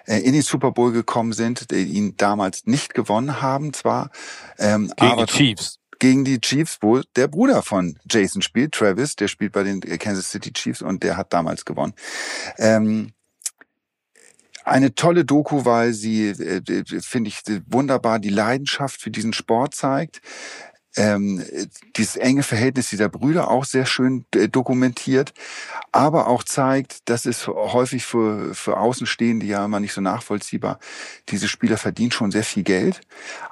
äh, 0.07 0.19
in 0.19 0.33
den 0.33 0.43
Super 0.43 0.73
Bowl 0.73 0.93
gekommen 0.93 1.33
sind, 1.33 1.71
die 1.71 1.85
ihn 1.85 2.17
damals 2.17 2.67
nicht 2.67 2.95
gewonnen 2.95 3.41
haben, 3.41 3.73
zwar, 3.73 4.11
ähm, 4.59 4.93
Gegen 4.97 5.13
aber 5.13 5.27
die 5.27 5.33
Chiefs. 5.33 5.79
gegen 5.99 6.25
die 6.25 6.41
Chiefs, 6.41 6.79
wo 6.81 7.00
der 7.17 7.29
Bruder 7.29 7.62
von 7.62 7.99
Jason 8.09 8.43
spielt, 8.43 8.73
Travis, 8.73 9.17
der 9.17 9.29
spielt 9.29 9.53
bei 9.53 9.62
den 9.62 9.81
Kansas 9.81 10.31
City 10.31 10.53
Chiefs 10.53 10.83
und 10.83 11.03
der 11.03 11.17
hat 11.17 11.33
damals 11.33 11.64
gewonnen. 11.64 11.95
Ähm, 12.59 13.12
eine 14.64 14.95
tolle 14.95 15.25
Doku, 15.25 15.64
weil 15.64 15.95
sie, 15.95 16.29
äh, 16.29 16.85
finde 17.00 17.29
ich, 17.29 17.41
wunderbar 17.67 18.19
die 18.19 18.29
Leidenschaft 18.29 19.00
für 19.00 19.11
diesen 19.11 19.33
Sport 19.33 19.75
zeigt 19.75 20.21
ähm, 21.00 21.42
dieses 21.97 22.16
enge 22.16 22.42
Verhältnis 22.42 22.90
dieser 22.90 23.09
Brüder 23.09 23.50
auch 23.50 23.64
sehr 23.64 23.87
schön 23.87 24.25
äh, 24.35 24.49
dokumentiert, 24.49 25.33
aber 25.92 26.28
auch 26.28 26.45
zeigt, 26.45 27.09
das 27.09 27.26
ist 27.26 27.49
häufig 27.49 28.04
für, 28.04 28.54
für 28.54 28.76
Außenstehende 28.76 29.47
ja 29.47 29.64
immer 29.64 29.80
nicht 29.80 29.95
so 29.95 30.00
nachvollziehbar. 30.02 30.78
Diese 31.30 31.49
Spieler 31.49 31.78
verdienen 31.78 32.12
schon 32.12 32.30
sehr 32.30 32.45
viel 32.45 32.62
Geld, 32.64 33.00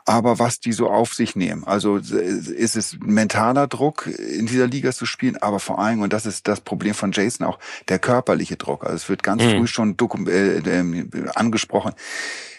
aber 0.04 0.38
was 0.38 0.60
die 0.60 0.72
so 0.72 0.90
auf 0.90 1.14
sich 1.14 1.36
nehmen. 1.36 1.64
Also 1.64 1.96
ist 1.96 2.76
es 2.76 2.98
mentaler 3.00 3.66
Druck, 3.66 4.06
in 4.06 4.46
dieser 4.46 4.66
Liga 4.66 4.92
zu 4.92 5.06
spielen, 5.06 5.36
aber 5.38 5.58
vor 5.58 5.78
allem, 5.78 6.02
und 6.02 6.12
das 6.12 6.26
ist 6.26 6.46
das 6.48 6.60
Problem 6.60 6.94
von 6.94 7.12
Jason 7.12 7.46
auch, 7.46 7.58
der 7.88 7.98
körperliche 7.98 8.56
Druck. 8.56 8.84
Also 8.84 8.96
es 8.96 9.08
wird 9.08 9.22
ganz 9.22 9.42
Mhm. 9.42 9.50
früh 9.56 9.66
schon 9.66 9.96
äh, 10.28 10.58
äh, 10.58 11.28
angesprochen 11.34 11.94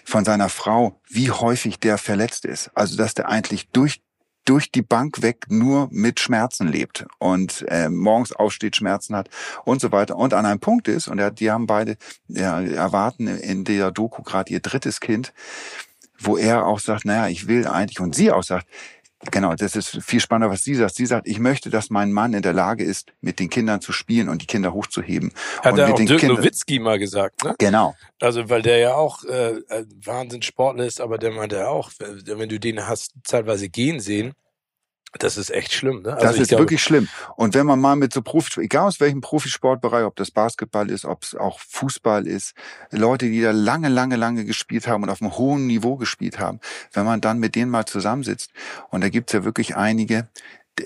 von 0.05 0.25
seiner 0.25 0.49
Frau, 0.49 0.99
wie 1.07 1.29
häufig 1.29 1.79
der 1.79 1.97
verletzt 1.97 2.45
ist. 2.45 2.71
Also 2.73 2.97
dass 2.97 3.13
der 3.13 3.29
eigentlich 3.29 3.69
durch 3.69 4.01
durch 4.49 4.71
die 4.71 4.81
Bank 4.81 5.21
weg 5.21 5.45
nur 5.49 5.89
mit 5.91 6.19
Schmerzen 6.19 6.67
lebt 6.67 7.05
und 7.19 7.63
äh, 7.67 7.87
morgens 7.87 8.31
aufsteht, 8.31 8.75
Schmerzen 8.75 9.15
hat 9.15 9.29
und 9.63 9.79
so 9.79 9.91
weiter. 9.91 10.15
Und 10.15 10.33
an 10.33 10.47
einem 10.47 10.59
Punkt 10.59 10.87
ist, 10.87 11.07
und 11.07 11.21
die 11.39 11.51
haben 11.51 11.67
beide 11.67 11.97
ja, 12.27 12.59
erwarten 12.59 13.27
in 13.27 13.63
der 13.63 13.91
Doku 13.91 14.23
gerade 14.23 14.51
ihr 14.51 14.59
drittes 14.59 15.01
Kind, 15.01 15.33
wo 16.17 16.35
er 16.35 16.65
auch 16.65 16.79
sagt, 16.79 17.05
naja, 17.05 17.27
ich 17.27 17.47
will 17.47 17.67
eigentlich, 17.67 17.99
und 17.99 18.15
sie 18.15 18.31
auch 18.31 18.41
sagt, 18.41 18.65
Genau, 19.31 19.53
das 19.53 19.75
ist 19.75 20.01
viel 20.01 20.21
spannender, 20.21 20.51
was 20.51 20.63
sie 20.63 20.75
sagt. 20.75 20.95
Sie 20.95 21.05
sagt, 21.05 21.27
ich 21.27 21.39
möchte, 21.39 21.69
dass 21.69 21.89
mein 21.89 22.13
Mann 22.13 22.33
in 22.33 22.41
der 22.41 22.53
Lage 22.53 22.85
ist, 22.85 23.11
mit 23.19 23.39
den 23.39 23.49
Kindern 23.49 23.81
zu 23.81 23.91
spielen 23.91 24.29
und 24.29 24.41
die 24.41 24.45
Kinder 24.47 24.71
hochzuheben. 24.73 25.33
Hat 25.61 25.73
und 25.73 25.79
er 25.79 25.87
mit 25.87 25.95
auch 25.95 25.99
Dirk 26.05 26.19
Kindern- 26.21 26.37
Nowitzki 26.37 26.79
mal 26.79 26.97
gesagt, 26.99 27.43
ne? 27.43 27.53
Genau. 27.59 27.95
Also, 28.21 28.49
weil 28.49 28.61
der 28.61 28.77
ja 28.77 28.95
auch 28.95 29.25
äh, 29.25 29.55
Wahnsinnssportler 30.05 30.85
ist, 30.85 31.01
aber 31.01 31.17
der 31.17 31.31
meinte 31.31 31.67
auch, 31.67 31.91
wenn 31.99 32.47
du 32.49 32.59
den 32.59 32.87
hast 32.87 33.13
zeitweise 33.25 33.67
gehen 33.67 33.99
sehen, 33.99 34.33
das 35.17 35.37
ist 35.37 35.49
echt 35.49 35.73
schlimm, 35.73 36.03
ne? 36.03 36.13
Also 36.13 36.25
Das 36.25 36.37
ist 36.37 36.49
glaube, 36.49 36.63
wirklich 36.63 36.83
schlimm. 36.83 37.07
Und 37.35 37.55
wenn 37.55 37.65
man 37.65 37.79
mal 37.79 37.95
mit 37.95 38.13
so 38.13 38.21
Profi, 38.21 38.61
egal 38.61 38.87
aus 38.87 38.99
welchem 38.99 39.21
Profisportbereich, 39.21 40.05
ob 40.05 40.15
das 40.15 40.29
Basketball 40.29 40.89
ist, 40.89 41.05
ob 41.05 41.23
es 41.23 41.35
auch 41.35 41.59
Fußball 41.59 42.27
ist, 42.27 42.53
Leute, 42.91 43.25
die 43.25 43.41
da 43.41 43.51
lange, 43.51 43.89
lange, 43.89 44.15
lange 44.15 44.45
gespielt 44.45 44.87
haben 44.87 45.03
und 45.03 45.09
auf 45.09 45.21
einem 45.21 45.35
hohen 45.37 45.65
Niveau 45.65 45.95
gespielt 45.95 46.39
haben, 46.39 46.59
wenn 46.93 47.05
man 47.05 47.21
dann 47.21 47.39
mit 47.39 47.55
denen 47.55 47.71
mal 47.71 47.85
zusammensitzt, 47.85 48.51
und 48.89 49.01
da 49.03 49.09
gibt's 49.09 49.33
ja 49.33 49.43
wirklich 49.43 49.75
einige, 49.75 50.27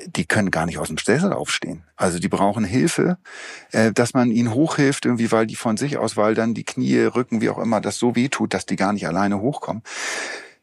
die 0.07 0.25
können 0.25 0.51
gar 0.51 0.65
nicht 0.65 0.77
aus 0.77 0.87
dem 0.87 0.97
Sessel 0.97 1.33
aufstehen. 1.33 1.83
Also 1.95 2.19
die 2.19 2.29
brauchen 2.29 2.63
Hilfe, 2.63 3.17
äh, 3.71 3.91
dass 3.91 4.13
man 4.13 4.31
ihnen 4.31 4.53
hochhilft, 4.53 5.05
irgendwie, 5.05 5.31
weil 5.31 5.45
die 5.45 5.55
von 5.55 5.77
sich 5.77 5.97
aus, 5.97 6.17
weil 6.17 6.33
dann 6.33 6.53
die 6.53 6.63
Knie, 6.63 6.99
Rücken, 6.99 7.41
wie 7.41 7.49
auch 7.49 7.59
immer, 7.59 7.81
das 7.81 7.97
so 7.97 8.15
weh 8.15 8.29
tut, 8.29 8.53
dass 8.53 8.65
die 8.65 8.75
gar 8.75 8.93
nicht 8.93 9.07
alleine 9.07 9.39
hochkommen. 9.39 9.83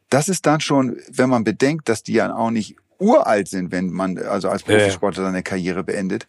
Das 0.09 0.29
ist 0.29 0.47
dann 0.47 0.61
schon, 0.61 0.97
wenn 1.09 1.31
man 1.31 1.45
bedenkt, 1.45 1.88
dass 1.88 2.02
die 2.02 2.14
ja 2.14 2.35
auch 2.35 2.50
nicht 2.50 2.76
uralt 3.00 3.49
sind, 3.49 3.73
wenn 3.73 3.90
man 3.90 4.19
also 4.19 4.49
als. 4.49 4.62
Profisportler 4.62 5.25
seine 5.25 5.42
Karriere 5.42 5.83
beendet, 5.83 6.26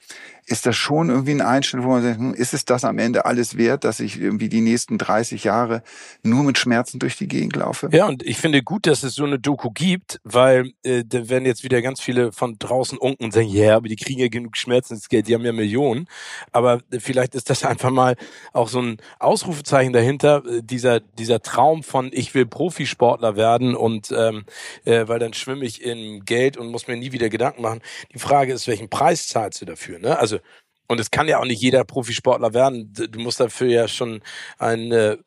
ist 0.52 0.66
das 0.66 0.76
schon 0.76 1.10
irgendwie 1.10 1.32
ein 1.32 1.42
Einschnitt, 1.42 1.84
wo 1.84 1.90
man 1.90 2.04
sagt, 2.04 2.18
hm, 2.18 2.34
ist 2.34 2.54
es 2.54 2.66
das 2.66 2.84
am 2.84 3.00
Ende 3.00 3.26
alles 3.26 3.58
wert, 3.58 3.84
dass 3.84 4.00
ich 4.00 4.20
irgendwie 4.20 4.50
die 4.50 4.62
nächsten 4.62 4.98
30 4.98 5.46
Jahre 5.46 5.82
nur 6.24 6.44
mit 6.44 6.58
Schmerzen 6.58 7.00
durch 7.00 7.18
die 7.18 7.28
Gegend 7.28 7.56
laufe? 7.56 7.90
Ja, 7.92 8.06
und 8.08 8.24
ich 8.24 8.38
finde 8.38 8.62
gut, 8.62 8.86
dass 8.86 9.04
es 9.04 9.16
so 9.16 9.24
eine 9.24 9.40
Doku 9.40 9.72
gibt, 9.72 10.20
weil 10.24 10.74
äh, 10.84 11.04
da 11.06 11.30
werden 11.30 11.46
jetzt 11.46 11.64
wieder 11.64 11.82
ganz 11.82 12.02
viele 12.02 12.32
von 12.32 12.58
draußen 12.60 12.98
unken 12.98 13.24
und 13.24 13.34
sagen, 13.34 13.48
ja, 13.48 13.78
aber 13.78 13.88
die 13.88 13.96
kriegen 13.96 14.20
ja 14.20 14.28
genug 14.28 14.58
Schmerzensgeld, 14.58 15.28
die 15.28 15.34
haben 15.34 15.46
ja 15.46 15.54
Millionen. 15.54 16.08
Aber 16.52 16.82
äh, 16.92 17.00
vielleicht 17.00 17.34
ist 17.36 17.50
das 17.50 17.64
einfach 17.72 17.92
mal 17.92 18.16
auch 18.54 18.68
so 18.68 18.82
ein 18.82 18.98
Ausrufezeichen 19.20 19.94
dahinter, 19.94 20.44
äh, 20.46 20.62
dieser, 20.62 21.00
dieser 21.00 21.42
Traum 21.42 21.84
von, 21.84 22.10
ich 22.14 22.34
will 22.34 22.46
Profisportler 22.46 23.38
werden 23.38 23.74
und 23.76 24.12
ähm, 24.12 24.44
äh, 24.84 25.08
weil 25.08 25.20
dann 25.20 25.34
schwimme 25.34 25.66
ich 25.66 25.82
in 25.82 26.26
Geld 26.26 26.58
und 26.58 26.68
muss 26.68 26.88
mir 26.88 26.98
nie 26.98 27.14
wieder 27.14 27.30
Gedanken 27.30 27.62
machen. 27.62 27.82
Die 28.14 28.20
Frage 28.20 28.52
ist, 28.52 28.68
welchen 28.68 28.90
Preis 28.90 29.28
zahlst 29.30 29.62
du 29.62 29.66
dafür? 29.66 30.00
Ne? 30.00 30.20
Also 30.20 30.41
und 30.88 31.00
es 31.00 31.10
kann 31.10 31.28
ja 31.28 31.40
auch 31.40 31.46
nicht 31.46 31.62
jeder 31.62 31.86
Profisportler 31.86 32.54
werden. 32.54 32.92
Du 32.94 33.20
musst 33.20 33.40
dafür 33.40 33.68
ja 33.68 33.88
schon 33.88 34.22
ein 34.58 34.92
äh, 34.92 35.18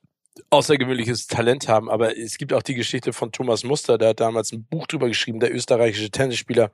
außergewöhnliches 0.51 1.27
Talent 1.27 1.69
haben. 1.69 1.89
Aber 1.91 2.17
es 2.17 2.39
gibt 2.39 2.53
auch 2.53 2.63
die 2.63 2.75
Geschichte 2.75 3.13
von 3.13 3.33
Thomas 3.33 3.65
Muster, 3.65 3.99
der 3.99 4.11
hat 4.11 4.21
damals 4.21 4.53
ein 4.53 4.65
Buch 4.65 4.87
drüber 4.87 5.09
geschrieben, 5.09 5.41
der 5.41 5.55
österreichische 5.55 6.11
Tennisspieler, 6.11 6.71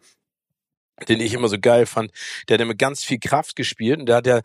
den 1.09 1.21
ich 1.21 1.35
immer 1.35 1.49
so 1.49 1.59
geil 1.59 1.87
fand. 1.87 2.11
Der 2.49 2.55
hat 2.55 2.61
immer 2.61 2.75
ganz 2.75 3.05
viel 3.05 3.19
Kraft 3.19 3.57
gespielt 3.57 4.01
und 4.01 4.07
der 4.07 4.17
hat 4.17 4.27
ja 4.27 4.41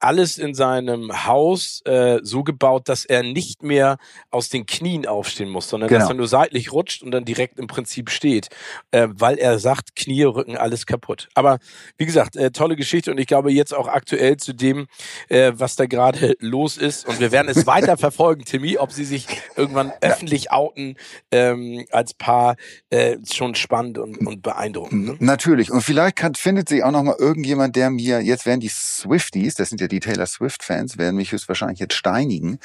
alles 0.00 0.38
in 0.38 0.54
seinem 0.54 1.26
Haus 1.26 1.82
äh, 1.84 2.18
so 2.22 2.42
gebaut, 2.42 2.88
dass 2.88 3.04
er 3.04 3.22
nicht 3.22 3.62
mehr 3.62 3.98
aus 4.30 4.48
den 4.48 4.66
Knien 4.66 5.06
aufstehen 5.06 5.48
muss, 5.50 5.68
sondern 5.68 5.88
Genau. 5.88 6.00
dass 6.00 6.10
er 6.10 6.14
nur 6.14 6.26
seitlich 6.28 6.72
rutscht 6.72 7.02
und 7.02 7.10
dann 7.10 7.24
direkt 7.24 7.58
im 7.58 7.66
Prinzip 7.66 8.10
steht, 8.10 8.48
äh, 8.90 9.08
weil 9.10 9.38
er 9.38 9.58
sagt, 9.58 9.94
Knie, 9.96 10.22
Rücken, 10.24 10.56
alles 10.56 10.86
kaputt. 10.86 11.28
Aber 11.34 11.58
wie 11.98 12.06
gesagt, 12.06 12.36
äh, 12.36 12.50
tolle 12.50 12.76
Geschichte 12.76 13.10
und 13.10 13.18
ich 13.18 13.26
glaube 13.26 13.52
jetzt 13.52 13.74
auch 13.74 13.88
aktuell 13.88 14.38
zu 14.38 14.54
dem, 14.54 14.86
äh, 15.28 15.52
was 15.54 15.76
da 15.76 15.86
gerade 15.86 16.34
los 16.40 16.76
ist 16.76 17.06
und 17.06 17.20
wir 17.20 17.30
werden 17.30 17.48
es 17.48 17.66
weiter 17.66 17.96
verfolgen, 17.96 18.44
Timmy, 18.44 18.78
ob 18.78 18.92
sie 18.92 19.04
sich 19.04 19.26
irgendwann 19.56 19.92
öffentlich 20.00 20.50
outen 20.50 20.96
ähm, 21.30 21.84
als 21.90 22.14
Paar, 22.14 22.56
äh, 22.88 23.18
schon 23.30 23.54
spannend 23.54 23.98
und, 23.98 24.18
und 24.26 24.42
beeindruckend. 24.42 25.04
Ne? 25.04 25.16
Natürlich. 25.18 25.70
Und 25.70 25.82
vielleicht 25.82 26.16
kann, 26.16 26.34
findet 26.34 26.68
sich 26.68 26.82
auch 26.82 26.90
noch 26.90 27.02
mal 27.02 27.16
irgendjemand, 27.18 27.76
der 27.76 27.90
mir, 27.90 28.20
jetzt 28.22 28.46
werden 28.46 28.60
die 28.60 28.68
Swifties, 28.68 29.54
das 29.54 29.68
sind 29.68 29.80
ja 29.80 29.89
die 29.90 30.00
Taylor 30.00 30.26
Swift-Fans, 30.26 30.96
werden 30.98 31.16
mich 31.16 31.32
höchstwahrscheinlich 31.32 31.78
jetzt 31.80 31.94
steinigen. 31.94 32.58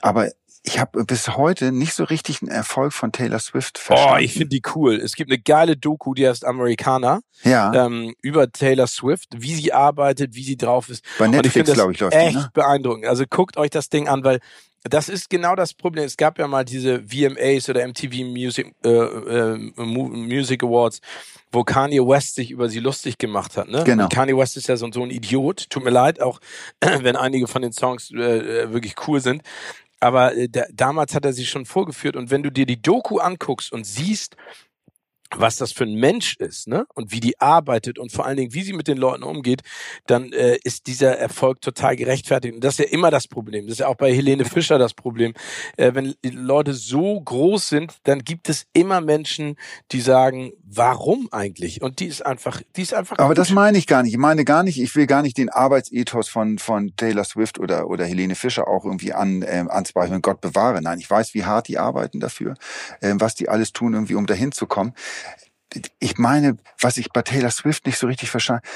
Aber 0.00 0.28
ich 0.62 0.78
habe 0.78 1.04
bis 1.04 1.28
heute 1.36 1.72
nicht 1.72 1.94
so 1.94 2.04
richtig 2.04 2.42
einen 2.42 2.50
Erfolg 2.50 2.92
von 2.92 3.12
Taylor 3.12 3.38
Swift 3.38 3.78
Oh, 3.78 3.86
verstanden. 3.94 4.24
ich 4.24 4.32
finde 4.34 4.48
die 4.48 4.62
cool. 4.74 4.96
Es 4.96 5.14
gibt 5.14 5.30
eine 5.30 5.40
geile 5.40 5.76
Doku, 5.76 6.12
die 6.12 6.28
heißt 6.28 6.44
Americana, 6.44 7.20
ja, 7.44 7.86
ähm, 7.86 8.14
über 8.20 8.50
Taylor 8.52 8.86
Swift, 8.86 9.28
wie 9.36 9.54
sie 9.54 9.72
arbeitet, 9.72 10.34
wie 10.34 10.44
sie 10.44 10.58
drauf 10.58 10.90
ist. 10.90 11.02
bei 11.18 11.28
Netflix, 11.28 11.72
glaube 11.72 11.92
ich, 11.92 12.00
läuft 12.00 12.14
echt 12.14 12.32
die, 12.34 12.36
ne? 12.40 12.50
beeindruckend. 12.52 13.06
Also 13.06 13.24
guckt 13.28 13.56
euch 13.56 13.70
das 13.70 13.88
Ding 13.88 14.06
an, 14.08 14.22
weil 14.22 14.40
das 14.84 15.08
ist 15.08 15.28
genau 15.28 15.54
das 15.56 15.74
Problem. 15.74 16.04
Es 16.04 16.16
gab 16.16 16.38
ja 16.38 16.46
mal 16.48 16.64
diese 16.64 17.02
VMAs 17.02 17.68
oder 17.68 17.86
MTV 17.86 18.24
Music, 18.24 18.72
äh, 18.84 18.88
äh, 18.88 19.70
Mu- 19.76 20.08
Music 20.08 20.62
Awards, 20.62 21.00
wo 21.52 21.64
Kanye 21.64 22.00
West 22.00 22.36
sich 22.36 22.50
über 22.50 22.68
sie 22.68 22.80
lustig 22.80 23.18
gemacht 23.18 23.56
hat. 23.56 23.68
Ne? 23.68 23.84
Genau. 23.84 24.04
Und 24.04 24.12
Kanye 24.12 24.36
West 24.36 24.56
ist 24.56 24.68
ja 24.68 24.76
so, 24.76 24.90
so 24.90 25.02
ein 25.02 25.10
Idiot. 25.10 25.68
Tut 25.68 25.84
mir 25.84 25.90
leid, 25.90 26.22
auch 26.22 26.40
wenn 26.80 27.16
einige 27.16 27.46
von 27.46 27.62
den 27.62 27.72
Songs 27.72 28.10
äh, 28.12 28.16
äh, 28.62 28.72
wirklich 28.72 28.94
cool 29.06 29.20
sind. 29.20 29.42
Aber 30.00 30.34
äh, 30.34 30.48
da, 30.48 30.64
damals 30.72 31.14
hat 31.14 31.24
er 31.26 31.34
sie 31.34 31.44
schon 31.44 31.66
vorgeführt. 31.66 32.16
Und 32.16 32.30
wenn 32.30 32.42
du 32.42 32.50
dir 32.50 32.64
die 32.64 32.80
Doku 32.80 33.18
anguckst 33.18 33.72
und 33.72 33.84
siehst, 33.84 34.36
was 35.36 35.56
das 35.56 35.72
für 35.72 35.84
ein 35.84 35.94
Mensch 35.94 36.36
ist, 36.36 36.66
ne? 36.66 36.86
Und 36.94 37.12
wie 37.12 37.20
die 37.20 37.40
arbeitet 37.40 37.98
und 37.98 38.12
vor 38.12 38.26
allen 38.26 38.36
Dingen, 38.36 38.54
wie 38.54 38.62
sie 38.62 38.72
mit 38.72 38.88
den 38.88 38.98
Leuten 38.98 39.22
umgeht, 39.22 39.62
dann 40.06 40.32
äh, 40.32 40.58
ist 40.64 40.86
dieser 40.86 41.18
Erfolg 41.18 41.60
total 41.60 41.96
gerechtfertigt. 41.96 42.54
Und 42.54 42.64
das 42.64 42.78
ist 42.78 42.86
ja 42.86 42.92
immer 42.92 43.10
das 43.10 43.28
Problem. 43.28 43.66
Das 43.66 43.74
ist 43.74 43.78
ja 43.80 43.86
auch 43.86 43.96
bei 43.96 44.12
Helene 44.12 44.44
Fischer 44.44 44.78
das 44.78 44.94
Problem. 44.94 45.34
Äh, 45.76 45.94
wenn 45.94 46.14
die 46.24 46.30
Leute 46.30 46.74
so 46.74 47.20
groß 47.20 47.68
sind, 47.68 47.94
dann 48.04 48.20
gibt 48.20 48.48
es 48.48 48.66
immer 48.72 49.00
Menschen, 49.00 49.56
die 49.92 50.00
sagen, 50.00 50.52
warum 50.64 51.28
eigentlich? 51.30 51.82
Und 51.82 52.00
die 52.00 52.06
ist 52.06 52.24
einfach, 52.24 52.62
die 52.76 52.82
ist 52.82 52.94
einfach. 52.94 53.18
Aber 53.18 53.28
gut. 53.28 53.38
das 53.38 53.50
meine 53.50 53.78
ich 53.78 53.86
gar 53.86 54.02
nicht. 54.02 54.12
Ich 54.12 54.18
meine 54.18 54.44
gar 54.44 54.62
nicht, 54.62 54.80
ich 54.80 54.94
will 54.96 55.06
gar 55.06 55.22
nicht 55.22 55.36
den 55.36 55.48
Arbeitsethos 55.48 56.28
von, 56.28 56.58
von 56.58 56.94
Taylor 56.96 57.24
Swift 57.24 57.58
oder, 57.58 57.88
oder 57.88 58.04
Helene 58.04 58.34
Fischer 58.34 58.68
auch 58.68 58.84
irgendwie 58.84 59.12
an, 59.12 59.44
ähm, 59.46 59.70
anzweifeln. 59.70 60.22
Gott 60.22 60.40
bewahre. 60.40 60.80
Nein, 60.82 60.98
ich 60.98 61.10
weiß, 61.10 61.34
wie 61.34 61.44
hart 61.44 61.68
die 61.68 61.78
arbeiten 61.78 62.20
dafür, 62.20 62.54
ähm, 63.00 63.20
was 63.20 63.34
die 63.34 63.48
alles 63.48 63.72
tun, 63.72 63.94
irgendwie, 63.94 64.14
um 64.14 64.26
dahin 64.26 64.52
zu 64.52 64.66
kommen. 64.66 64.94
Ich 66.00 66.18
meine, 66.18 66.56
was 66.80 66.96
ich 66.96 67.10
bei 67.10 67.22
Taylor 67.22 67.50
Swift 67.50 67.86
nicht 67.86 67.98
so 67.98 68.06
richtig 68.08 68.30
verstanden 68.30 68.66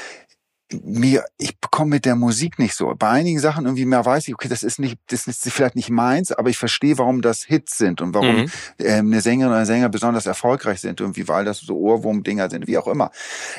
mir, 0.71 1.23
ich 1.37 1.59
bekomme 1.59 1.91
mit 1.91 2.05
der 2.05 2.15
Musik 2.15 2.57
nicht 2.57 2.73
so. 2.73 2.93
Bei 2.97 3.09
einigen 3.09 3.39
Sachen 3.39 3.65
irgendwie 3.65 3.85
mehr 3.85 4.03
weiß 4.03 4.27
ich, 4.27 4.33
okay, 4.33 4.47
das 4.47 4.63
ist 4.63 4.79
nicht, 4.79 4.97
das 5.07 5.27
ist 5.27 5.47
vielleicht 5.51 5.75
nicht 5.75 5.89
meins, 5.91 6.31
aber 6.31 6.49
ich 6.49 6.57
verstehe, 6.57 6.97
warum 6.97 7.21
das 7.21 7.43
Hits 7.43 7.77
sind 7.77 8.01
und 8.01 8.13
warum 8.15 8.35
Mhm. 8.35 8.51
ähm, 8.79 9.07
eine 9.11 9.21
Sängerin 9.21 9.51
oder 9.51 9.59
ein 9.59 9.65
Sänger 9.67 9.89
besonders 9.89 10.25
erfolgreich 10.25 10.81
sind, 10.81 10.99
irgendwie, 10.99 11.27
weil 11.27 11.45
das 11.45 11.59
so 11.59 11.77
Ohrwurm-Dinger 11.77 12.49
sind, 12.49 12.65
wie 12.67 12.77
auch 12.79 12.87
immer. 12.87 13.11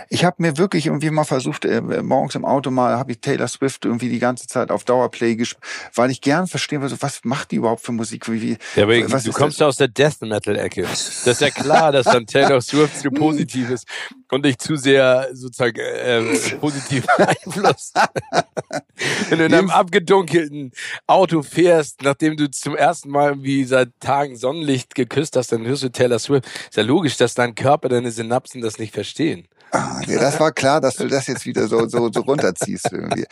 Ich 0.09 0.25
habe 0.25 0.37
mir 0.43 0.59
wirklich 0.59 0.87
irgendwie 0.87 1.11
mal 1.11 1.25
versucht, 1.25 1.65
äh, 1.65 1.81
morgens 2.03 2.35
im 2.35 2.45
Auto 2.45 2.71
mal, 2.73 2.99
habe 2.99 3.13
ich 3.13 3.21
Taylor 3.21 3.47
Swift 3.47 3.85
irgendwie 3.85 4.09
die 4.09 4.19
ganze 4.19 4.49
Zeit 4.49 4.71
auf 4.73 4.83
Dauerplay 4.85 5.37
gespielt, 5.37 5.63
weil 5.95 6.11
ich 6.11 6.21
gern 6.21 6.49
verstehen 6.49 6.83
will, 6.83 6.89
so, 6.89 6.97
was 7.01 7.21
macht 7.23 7.53
die 7.53 7.57
überhaupt 7.57 7.83
für 7.83 7.93
Musik? 7.93 8.29
Wie, 8.31 8.43
wie, 8.43 8.59
Ja, 8.75 8.83
aber 8.83 9.13
was 9.13 9.23
du 9.23 9.33
kommst 9.33 9.61
ja 9.61 9.67
aus 9.69 9.77
der 9.77 9.89
Death 9.89 10.23
Metal 10.23 10.57
Ecke. 10.57 10.83
Das 10.83 11.27
ist 11.27 11.41
ja 11.41 11.51
klar, 11.51 11.93
dass 11.93 12.07
dann 12.07 12.27
Taylor 12.27 12.61
Swift 12.61 12.99
zu 12.99 13.11
positiv 13.11 13.71
ist 13.71 13.87
und 14.30 14.45
nicht 14.45 14.61
zu 14.61 14.76
sehr 14.76 15.28
sozusagen 15.33 15.78
äh, 15.78 16.23
positiv 16.61 17.06
beeinflusst. 17.16 17.97
Wenn 19.28 19.38
du 19.38 19.45
in 19.47 19.54
einem 19.54 19.71
abgedunkelten 19.71 20.73
Auto 21.06 21.42
fährst, 21.42 22.02
nachdem 22.02 22.37
du 22.37 22.50
zum 22.50 22.76
ersten 22.76 23.11
Mal 23.11 23.30
irgendwie 23.30 23.64
seit 23.64 23.90
Tagen 24.00 24.37
Sonnenlicht 24.37 24.95
geküsst 24.95 25.37
hast, 25.37 25.52
dann 25.52 25.66
hörst 25.66 25.83
du 25.83 25.90
Taylor 25.90 26.18
Swift. 26.18 26.47
Ist 26.47 26.76
ja 26.76 26.83
logisch, 26.83 27.16
dass 27.16 27.35
dein 27.35 27.54
Körper, 27.54 27.88
deine 27.88 28.11
Synapsen 28.11 28.61
das 28.61 28.78
nicht 28.78 28.95
verstehen. 28.95 29.49
Ah, 29.76 30.00
ja, 30.06 30.18
das 30.18 30.40
war 30.40 30.52
klar, 30.52 30.80
dass 30.80 30.97
du 30.97 31.06
das 31.06 31.26
jetzt 31.26 31.45
wieder 31.45 31.68
so, 31.68 31.87
so, 31.88 32.11
so 32.11 32.21
runterziehst 32.21 32.90
irgendwie. 32.92 33.26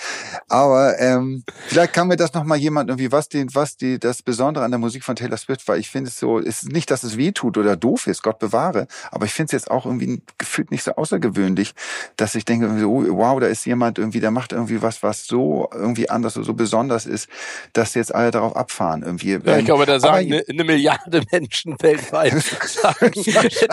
Aber 0.49 0.99
ähm, 1.01 1.43
vielleicht 1.67 1.93
kann 1.93 2.09
mir 2.09 2.17
das 2.17 2.35
noch 2.35 2.45
mal 2.45 2.57
jemand 2.57 2.91
irgendwie, 2.91 3.11
was 3.11 3.29
den, 3.29 3.49
was 3.55 3.77
die, 3.77 3.99
das 3.99 4.23
Besondere 4.23 4.65
an 4.65 4.71
der 4.71 4.79
Musik 4.79 5.05
von 5.05 5.17
Taylor 5.17 5.37
Swift 5.37 5.67
war. 5.69 5.77
Ich 5.77 5.91
finde 5.91 6.09
es 6.09 6.19
so, 6.19 6.39
es 6.39 6.63
ist 6.65 6.73
nicht, 6.73 6.91
dass 6.91 7.03
es 7.03 7.17
weh 7.17 7.33
tut 7.33 7.57
oder 7.57 7.77
doof 7.77 8.07
ist, 8.07 8.23
Gott 8.23 8.39
bewahre. 8.39 8.87
Aber 9.11 9.25
ich 9.27 9.33
finde 9.33 9.47
es 9.47 9.53
jetzt 9.53 9.71
auch 9.71 9.87
irgendwie 9.87 10.23
gefühlt 10.39 10.71
nicht 10.71 10.83
so 10.85 10.93
außergewöhnlich, 10.93 11.75
dass 12.17 12.35
ich 12.35 12.45
denke, 12.45 12.79
so, 12.79 12.91
oh, 12.91 13.05
wow, 13.09 13.41
da 13.41 13.47
ist 13.47 13.65
jemand 13.65 13.99
irgendwie, 13.99 14.21
der 14.21 14.31
macht 14.31 14.53
irgendwie 14.53 14.83
was, 14.83 15.03
was 15.03 15.27
so 15.27 15.69
irgendwie 15.73 16.11
anders, 16.11 16.35
so 16.35 16.55
besonders 16.55 17.07
ist, 17.07 17.29
dass 17.73 17.95
jetzt 17.95 18.15
alle 18.15 18.31
darauf 18.31 18.57
abfahren 18.57 19.03
irgendwie. 19.03 19.33
Ja, 19.33 19.39
ich 19.39 19.47
Ähm, 19.47 19.65
glaube, 19.65 19.87
da 19.87 19.93
aber 19.95 20.01
sagen 20.01 20.33
eine, 20.33 20.45
eine 20.49 20.65
Milliarde 20.65 21.23
Menschen 21.31 21.77
weltweit, 21.81 22.35
sagen, 22.65 23.13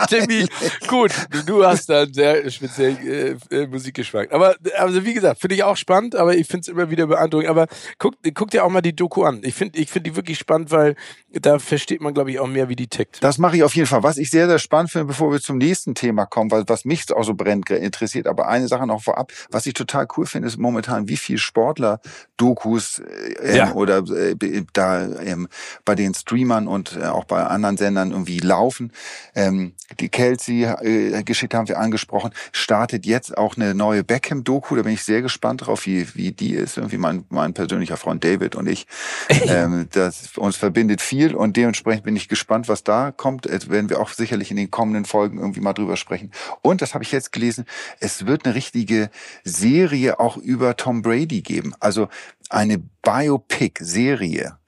Timmy, 0.08 0.46
gut, 0.88 1.12
du, 1.30 1.42
du 1.44 1.66
hast 1.66 1.88
da 1.88 2.02
einen 2.02 2.14
sehr 2.14 2.44
speziellen 2.62 2.98
äh, 3.50 3.62
äh, 3.62 3.66
Musikgeschmack. 3.66 4.32
Aber 4.32 4.54
also 4.78 5.04
wie 5.04 5.14
gesagt, 5.14 5.40
finde 5.40 5.56
ich 5.56 5.64
auch 5.64 5.76
spannend, 5.76 6.14
aber 6.14 6.36
ich 6.36 6.46
finde 6.46 6.60
es 6.62 6.68
immer 6.68 6.90
wieder 6.90 7.06
beeindruckend. 7.06 7.48
Aber 7.48 7.66
guck, 7.98 8.14
guck 8.34 8.50
dir 8.50 8.64
auch 8.64 8.70
mal 8.70 8.82
die 8.82 8.94
Doku 8.94 9.24
an. 9.24 9.40
Ich 9.42 9.54
finde 9.54 9.78
ich 9.78 9.90
finde 9.90 10.10
die 10.10 10.16
wirklich 10.16 10.38
spannend, 10.38 10.70
weil 10.70 10.94
da 11.32 11.58
versteht 11.58 12.00
man, 12.00 12.14
glaube 12.14 12.30
ich, 12.30 12.38
auch 12.38 12.46
mehr, 12.46 12.68
wie 12.68 12.76
die 12.76 12.86
tickt. 12.86 13.22
Das 13.22 13.38
mache 13.38 13.56
ich 13.56 13.62
auf 13.62 13.74
jeden 13.74 13.88
Fall. 13.88 14.02
Was 14.02 14.18
ich 14.18 14.30
sehr, 14.30 14.46
sehr 14.46 14.58
spannend 14.58 14.90
finde, 14.92 15.06
bevor 15.06 15.32
wir 15.32 15.40
zum 15.40 15.58
nächsten 15.58 15.94
Thema 15.94 16.26
kommen, 16.26 16.50
weil 16.50 16.64
was 16.66 16.84
mich 16.84 17.12
auch 17.12 17.24
so 17.24 17.34
brennt 17.34 17.68
interessiert, 17.70 18.26
aber 18.26 18.48
eine 18.48 18.68
Sache 18.68 18.86
noch 18.86 19.02
vorab, 19.02 19.32
was 19.50 19.66
ich 19.66 19.74
total 19.74 20.06
cool 20.16 20.26
finde, 20.26 20.48
ist 20.48 20.58
momentan, 20.58 21.08
wie 21.08 21.16
viel 21.16 21.38
Sportler-Dokus 21.38 23.00
äh, 23.42 23.56
ja. 23.56 23.72
oder 23.72 23.98
äh, 23.98 24.36
da 24.72 25.04
ähm, 25.20 25.48
bei 25.84 25.94
den 25.94 26.14
Streamern 26.14 26.68
und 26.68 26.96
äh, 26.96 27.06
auch 27.06 27.24
bei 27.24 27.42
anderen 27.42 27.76
Sendern 27.76 28.12
irgendwie 28.12 28.38
laufen. 28.38 28.92
Ähm, 29.34 29.72
die 30.00 30.08
Kelsey-Geschichte 30.08 31.56
äh, 31.56 31.58
haben 31.58 31.68
wir 31.68 31.78
angesprochen, 31.78 32.32
startet 32.50 33.06
jetzt 33.06 33.36
auch 33.36 33.56
eine 33.56 33.74
neue 33.74 34.04
Beckham-Doku. 34.04 34.76
Da 34.76 34.82
bin 34.82 34.94
ich 34.94 35.04
sehr 35.04 35.22
gespannt 35.22 35.66
drauf, 35.66 35.86
wie, 35.86 36.14
wie 36.14 36.32
die 36.32 36.54
ist. 36.54 36.76
Irgendwie 36.76 36.98
mein, 36.98 37.24
mein 37.28 37.54
persönlicher 37.54 37.96
Freund 37.96 38.24
David 38.24 38.56
und 38.56 38.68
ich. 38.68 38.86
ähm, 39.28 39.88
das 39.92 40.36
uns 40.36 40.56
verbindet 40.56 41.00
viel 41.00 41.34
und 41.34 41.56
dementsprechend 41.56 42.04
bin 42.04 42.16
ich 42.16 42.28
gespannt, 42.28 42.68
was 42.68 42.84
da 42.84 43.12
kommt. 43.12 43.46
Jetzt 43.46 43.70
werden 43.70 43.90
wir 43.90 44.00
auch 44.00 44.10
sicherlich 44.10 44.50
in 44.50 44.56
den 44.56 44.70
kommenden 44.70 45.04
Folgen 45.04 45.38
irgendwie 45.38 45.60
mal 45.60 45.72
drüber 45.72 45.96
sprechen. 45.96 46.30
Und 46.60 46.82
das 46.82 46.94
habe 46.94 47.04
ich 47.04 47.12
jetzt 47.12 47.32
gelesen, 47.32 47.64
es 48.00 48.26
wird 48.26 48.44
eine 48.44 48.54
richtige 48.54 49.10
Serie 49.44 50.20
auch 50.20 50.36
über 50.36 50.76
Tom 50.76 51.02
Brady 51.02 51.42
geben. 51.42 51.74
Also 51.80 52.08
eine 52.52 52.78
Biopic-Serie, 53.02 54.58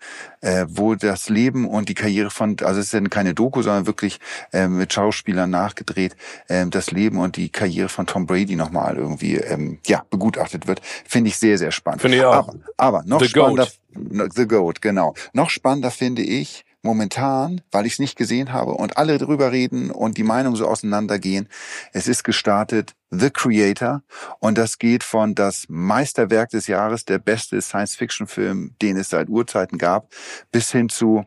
äh, 0.40 0.66
wo 0.68 0.94
das 0.94 1.28
Leben 1.28 1.68
und 1.68 1.88
die 1.88 1.94
Karriere 1.94 2.30
von, 2.30 2.56
also 2.62 2.80
es 2.80 2.86
ist 2.86 2.92
ja 2.94 3.00
keine 3.02 3.34
Doku, 3.34 3.62
sondern 3.62 3.86
wirklich 3.86 4.18
äh, 4.52 4.66
mit 4.66 4.92
Schauspielern 4.92 5.50
nachgedreht, 5.50 6.16
äh, 6.48 6.66
das 6.66 6.90
Leben 6.90 7.18
und 7.18 7.36
die 7.36 7.50
Karriere 7.50 7.88
von 7.88 8.06
Tom 8.06 8.26
Brady 8.26 8.56
nochmal 8.56 8.96
irgendwie 8.96 9.36
ähm, 9.36 9.78
ja 9.86 10.04
begutachtet 10.10 10.66
wird, 10.66 10.80
finde 11.06 11.28
ich 11.28 11.36
sehr, 11.36 11.58
sehr 11.58 11.70
spannend. 11.70 12.02
Finde 12.02 12.16
ich 12.16 12.24
auch. 12.24 12.34
Aber, 12.34 12.54
aber 12.76 13.02
noch 13.04 13.20
The 13.20 13.28
spannender, 13.28 13.68
Goat. 13.94 14.34
The 14.34 14.48
Goat, 14.48 14.82
genau. 14.82 15.14
Noch 15.32 15.50
spannender 15.50 15.90
finde 15.90 16.22
ich, 16.22 16.64
momentan, 16.84 17.62
weil 17.70 17.86
ich 17.86 17.94
es 17.94 17.98
nicht 17.98 18.16
gesehen 18.16 18.52
habe 18.52 18.72
und 18.72 18.96
alle 18.96 19.18
drüber 19.18 19.50
reden 19.52 19.90
und 19.90 20.16
die 20.16 20.22
Meinungen 20.22 20.56
so 20.56 20.66
auseinandergehen. 20.66 21.48
Es 21.92 22.06
ist 22.06 22.22
gestartet 22.24 22.94
The 23.10 23.30
Creator 23.30 24.02
und 24.38 24.58
das 24.58 24.78
geht 24.78 25.02
von 25.02 25.34
das 25.34 25.66
Meisterwerk 25.68 26.50
des 26.50 26.66
Jahres, 26.66 27.04
der 27.04 27.18
beste 27.18 27.60
Science-Fiction-Film, 27.60 28.76
den 28.82 28.96
es 28.96 29.10
seit 29.10 29.28
Urzeiten 29.28 29.78
gab, 29.78 30.12
bis 30.52 30.70
hin 30.70 30.88
zu 30.88 31.24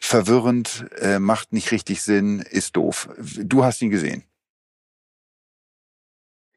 verwirrend, 0.00 0.86
äh, 1.00 1.18
macht 1.18 1.52
nicht 1.52 1.72
richtig 1.72 2.02
Sinn, 2.02 2.40
ist 2.40 2.76
doof. 2.76 3.08
Du 3.18 3.64
hast 3.64 3.82
ihn 3.82 3.90
gesehen. 3.90 4.24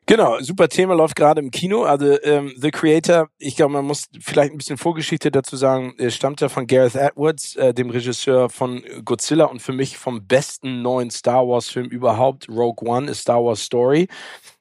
Genau, 0.08 0.38
super 0.40 0.70
Thema 0.70 0.94
läuft 0.94 1.16
gerade 1.16 1.42
im 1.42 1.50
Kino. 1.50 1.84
Also 1.84 2.22
ähm, 2.22 2.54
The 2.58 2.70
Creator, 2.70 3.28
ich 3.40 3.56
glaube, 3.56 3.74
man 3.74 3.86
muss 3.86 4.06
vielleicht 4.20 4.52
ein 4.52 4.58
bisschen 4.60 4.78
Vorgeschichte 4.78 5.32
dazu 5.32 5.56
sagen, 5.56 5.96
er 5.98 6.12
stammt 6.12 6.42
ja 6.42 6.50
von 6.50 6.68
Gareth 6.68 6.94
Edwards, 6.94 7.56
äh, 7.56 7.74
dem 7.74 7.90
Regisseur 7.90 8.52
von 8.52 8.84
Godzilla 9.04 9.46
und 9.46 9.64
für 9.64 9.74
mich 9.74 9.98
vom 9.98 10.28
besten 10.28 10.84
neuen 10.84 11.10
Star 11.10 11.48
Wars 11.48 11.70
Film 11.70 11.88
überhaupt, 11.88 12.48
Rogue 12.50 12.88
One, 12.88 13.10
A 13.10 13.16
Star 13.16 13.44
Wars 13.44 13.64
Story. 13.64 14.08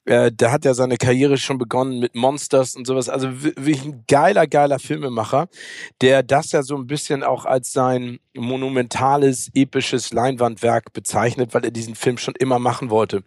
Äh, 0.05 0.33
der 0.33 0.53
hat 0.53 0.65
ja 0.65 0.75
seine 0.75 0.97
Karriere 0.97 1.39
schon 1.39 1.59
begonnen 1.59 1.99
mit 1.99 2.15
Monsters 2.15 2.75
und 2.77 2.87
sowas. 2.87 3.09
Also 3.09 3.43
wirklich 3.43 3.85
ein 3.85 4.05
geiler, 4.07 4.47
geiler 4.47 4.79
Filmemacher, 4.79 5.49
der 6.01 6.23
das 6.23 6.53
ja 6.53 6.63
so 6.63 6.77
ein 6.77 6.87
bisschen 6.87 7.23
auch 7.23 7.45
als 7.45 7.73
sein 7.73 8.19
monumentales, 8.37 9.51
episches 9.55 10.13
Leinwandwerk 10.13 10.93
bezeichnet, 10.93 11.55
weil 11.55 11.65
er 11.65 11.71
diesen 11.71 11.95
Film 11.95 12.19
schon 12.19 12.35
immer 12.39 12.59
machen 12.59 12.91
wollte. 12.91 13.23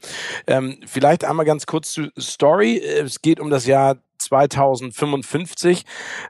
Ähm, 0.46 0.80
vielleicht 0.86 1.26
einmal 1.26 1.46
ganz 1.46 1.66
kurz 1.66 1.92
zu 1.92 2.10
Story. 2.20 2.78
Es 2.78 3.22
geht 3.22 3.40
um 3.40 3.50
das 3.50 3.66
Jahr 3.66 3.98
2055 4.20 5.84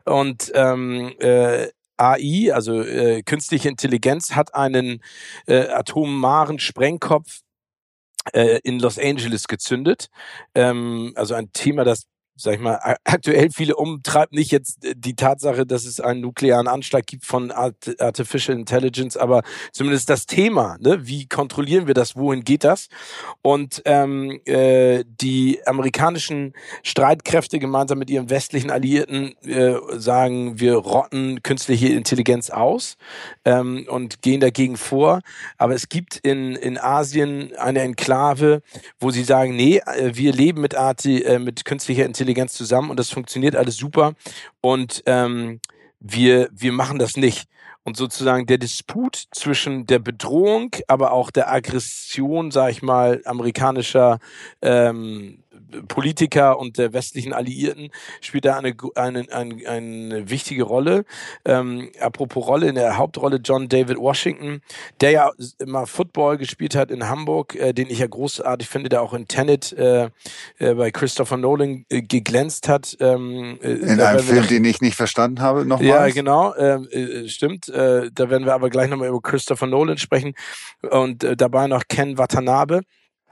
und 0.06 0.52
ähm, 0.54 1.14
äh, 1.20 1.68
AI, 1.98 2.52
also 2.54 2.82
äh, 2.82 3.24
künstliche 3.24 3.70
Intelligenz, 3.70 4.36
hat 4.36 4.54
einen 4.54 5.02
äh, 5.48 5.68
atomaren 5.68 6.60
Sprengkopf 6.60 7.42
in 8.34 8.80
Los 8.80 8.98
Angeles 9.00 9.48
gezündet. 9.48 10.08
Ähm, 10.56 11.14
also 11.16 11.34
ein 11.36 11.52
Thema, 11.54 11.84
das 11.84 12.04
sag 12.38 12.54
ich 12.54 12.60
mal, 12.60 12.80
aktuell 13.04 13.50
viele 13.50 13.76
umtreibt 13.76 14.32
nicht 14.32 14.52
jetzt 14.52 14.80
die 14.96 15.16
Tatsache, 15.16 15.66
dass 15.66 15.86
es 15.86 16.00
einen 16.00 16.22
nuklearen 16.22 16.68
Anschlag 16.68 17.08
gibt 17.08 17.26
von 17.26 17.52
Art 17.52 18.00
Artificial 18.00 18.58
Intelligence, 18.58 19.18
aber 19.18 19.42
zumindest 19.72 20.10
das 20.10 20.28
Thema, 20.28 20.78
ne? 20.80 21.08
wie 21.08 21.28
kontrollieren 21.28 21.88
wir 21.88 21.96
das, 21.96 22.16
wohin 22.16 22.44
geht 22.44 22.64
das? 22.64 22.90
Und 23.42 23.82
ähm, 23.86 24.40
äh, 24.46 25.04
die 25.20 25.60
amerikanischen 25.66 26.54
Streitkräfte 26.84 27.58
gemeinsam 27.58 27.98
mit 27.98 28.12
ihren 28.12 28.30
westlichen 28.30 28.70
Alliierten 28.70 29.36
äh, 29.44 29.76
sagen, 29.94 30.60
wir 30.60 30.76
rotten 30.76 31.42
künstliche 31.42 31.88
Intelligenz 31.88 32.52
aus 32.52 32.98
ähm, 33.46 33.88
und 33.90 34.22
gehen 34.22 34.42
dagegen 34.42 34.78
vor. 34.78 35.22
Aber 35.58 35.74
es 35.74 35.90
gibt 35.90 36.18
in, 36.18 36.56
in 36.56 36.78
Asien 36.78 37.56
eine 37.58 37.82
Enklave, 37.82 38.62
wo 39.00 39.10
sie 39.10 39.24
sagen, 39.24 39.56
nee, 39.56 39.80
äh, 39.80 40.12
wir 40.14 40.34
leben 40.34 40.62
mit, 40.62 40.76
Art, 40.76 41.04
äh, 41.06 41.40
mit 41.40 41.66
künstlicher 41.66 42.06
Intelligenz 42.06 42.27
Intelligenz 42.28 42.54
zusammen 42.54 42.90
und 42.90 43.00
das 43.00 43.10
funktioniert 43.10 43.56
alles 43.56 43.78
super 43.78 44.14
und 44.60 45.02
ähm, 45.06 45.62
wir, 46.02 46.50
wir 46.52 46.74
machen 46.74 47.00
das 47.00 47.16
nicht. 47.16 47.48
Und 47.84 47.96
sozusagen 47.96 48.46
der 48.48 48.58
Disput 48.58 49.28
zwischen 49.32 49.86
der 49.86 50.00
Bedrohung, 50.00 50.72
aber 50.90 51.14
auch 51.14 51.32
der 51.32 51.50
Aggression, 51.50 52.52
sag 52.52 52.72
ich 52.72 52.82
mal, 52.82 53.22
amerikanischer 53.24 54.20
ähm, 54.62 55.42
Politiker 55.88 56.60
und 56.60 56.78
der 56.78 56.94
westlichen 56.94 57.34
Alliierten 57.34 57.90
spielt 58.22 58.46
da 58.46 58.58
eine, 58.58 58.76
eine, 58.96 59.26
eine, 59.32 59.68
eine 59.68 60.30
wichtige 60.30 60.64
Rolle. 60.64 61.06
Ähm, 61.46 61.92
apropos 62.00 62.48
Rolle, 62.48 62.68
in 62.68 62.76
der 62.76 62.98
Hauptrolle 62.98 63.38
John 63.44 63.70
David 63.70 63.98
Washington, 63.98 64.62
der 65.02 65.12
ja 65.12 65.32
immer 65.60 65.86
Football 65.86 66.38
gespielt 66.38 66.76
hat 66.76 66.92
in 66.92 67.10
Hamburg, 67.10 67.56
äh, 67.56 67.74
den 67.74 67.90
ich 67.90 68.00
ja 68.00 68.08
großartig 68.08 68.68
finde, 68.68 68.90
der 68.90 69.02
auch 69.02 69.14
in 69.14 69.28
Tenet 69.28 69.74
äh, 69.74 70.10
äh, 70.60 70.74
bei 70.74 70.92
Christopher 70.92 71.38
Nolan 71.38 71.86
äh, 71.90 72.02
geglänzt 72.02 72.70
hat. 72.70 72.96
Ähm, 73.00 73.60
äh, 73.62 73.74
in 73.74 74.00
einem 74.00 74.24
Film, 74.24 74.48
den 74.48 74.66
ich 74.66 74.82
nicht 74.82 74.96
verstanden 74.96 75.42
habe, 75.42 75.66
nochmal. 75.66 75.88
Ja, 75.88 76.08
genau, 76.10 76.56
ähm, 76.56 76.88
äh, 76.92 77.28
stimmt. 77.28 77.70
Äh, 77.70 78.10
da 78.14 78.30
werden 78.30 78.46
wir 78.46 78.54
aber 78.54 78.70
gleich 78.70 78.90
nochmal 78.90 79.10
über 79.10 79.22
Christopher 79.22 79.68
Nolan 79.68 79.98
sprechen 79.98 80.34
und 80.90 81.26
dabei 81.38 81.68
noch 81.68 81.84
Ken 81.88 82.18
Watanabe. 82.18 82.82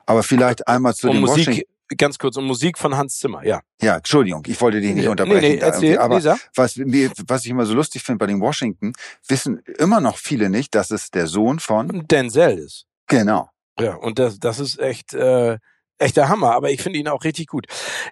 Aber 0.05 0.23
vielleicht 0.23 0.67
einmal 0.67 0.93
zu 0.93 1.07
und 1.07 1.15
dem 1.15 1.21
Musik, 1.21 1.47
Washington 1.47 1.74
ganz 1.97 2.17
kurz, 2.17 2.37
um 2.37 2.45
Musik 2.45 2.77
von 2.77 2.97
Hans 2.97 3.17
Zimmer, 3.19 3.45
ja. 3.45 3.61
Ja, 3.81 3.97
Entschuldigung, 3.97 4.43
ich 4.47 4.59
wollte 4.61 4.81
dich 4.81 4.95
nicht 4.95 5.07
unterbrechen. 5.07 5.41
Nee, 5.41 5.55
nee, 5.55 5.61
erzähl, 5.61 5.97
aber 5.97 6.15
Lisa. 6.15 6.37
was, 6.55 6.77
was 6.77 7.45
ich 7.45 7.51
immer 7.51 7.65
so 7.65 7.73
lustig 7.73 8.03
finde 8.03 8.19
bei 8.19 8.27
den 8.27 8.41
Washington, 8.41 8.93
wissen 9.27 9.59
immer 9.77 10.01
noch 10.01 10.17
viele 10.17 10.49
nicht, 10.49 10.75
dass 10.75 10.91
es 10.91 11.11
der 11.11 11.27
Sohn 11.27 11.59
von 11.59 12.07
Denzel 12.07 12.57
ist. 12.57 12.85
Genau. 13.07 13.49
Ja, 13.79 13.95
und 13.95 14.19
das, 14.19 14.39
das 14.39 14.59
ist 14.59 14.79
echt, 14.79 15.13
äh, 15.13 15.57
echter 15.97 16.29
Hammer, 16.29 16.53
aber 16.53 16.71
ich 16.71 16.81
finde 16.81 16.99
ihn 16.99 17.07
auch 17.07 17.23
richtig 17.23 17.47
gut. 17.47 17.67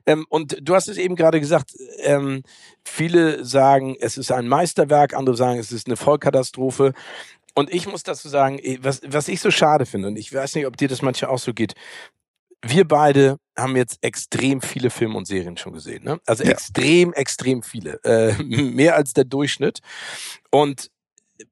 Ähm, 0.05 0.25
und 0.29 0.57
du 0.61 0.75
hast 0.75 0.87
es 0.87 0.97
eben 0.97 1.15
gerade 1.15 1.39
gesagt, 1.39 1.71
ähm, 1.99 2.43
viele 2.85 3.43
sagen, 3.45 3.95
es 3.99 4.17
ist 4.17 4.31
ein 4.31 4.47
Meisterwerk, 4.47 5.13
andere 5.13 5.35
sagen, 5.35 5.59
es 5.59 5.71
ist 5.71 5.87
eine 5.87 5.97
Vollkatastrophe. 5.97 6.93
Und 7.55 7.71
ich 7.73 7.87
muss 7.87 8.03
dazu 8.03 8.29
sagen, 8.29 8.59
was, 8.79 9.01
was 9.05 9.27
ich 9.27 9.39
so 9.39 9.51
schade 9.51 9.85
finde, 9.85 10.07
und 10.07 10.17
ich 10.17 10.33
weiß 10.33 10.55
nicht, 10.55 10.65
ob 10.65 10.77
dir 10.77 10.87
das 10.87 11.01
manchmal 11.01 11.31
auch 11.31 11.39
so 11.39 11.53
geht, 11.53 11.73
wir 12.61 12.87
beide 12.87 13.37
haben 13.57 13.75
jetzt 13.75 13.99
extrem 14.01 14.61
viele 14.61 14.89
Filme 14.89 15.17
und 15.17 15.25
Serien 15.25 15.57
schon 15.57 15.73
gesehen. 15.73 16.03
Ne? 16.03 16.19
Also 16.25 16.43
ja. 16.43 16.51
extrem, 16.51 17.13
extrem 17.13 17.63
viele. 17.63 18.03
Äh, 18.03 18.41
mehr 18.43 18.95
als 18.95 19.13
der 19.13 19.25
Durchschnitt. 19.25 19.79
Und 20.51 20.89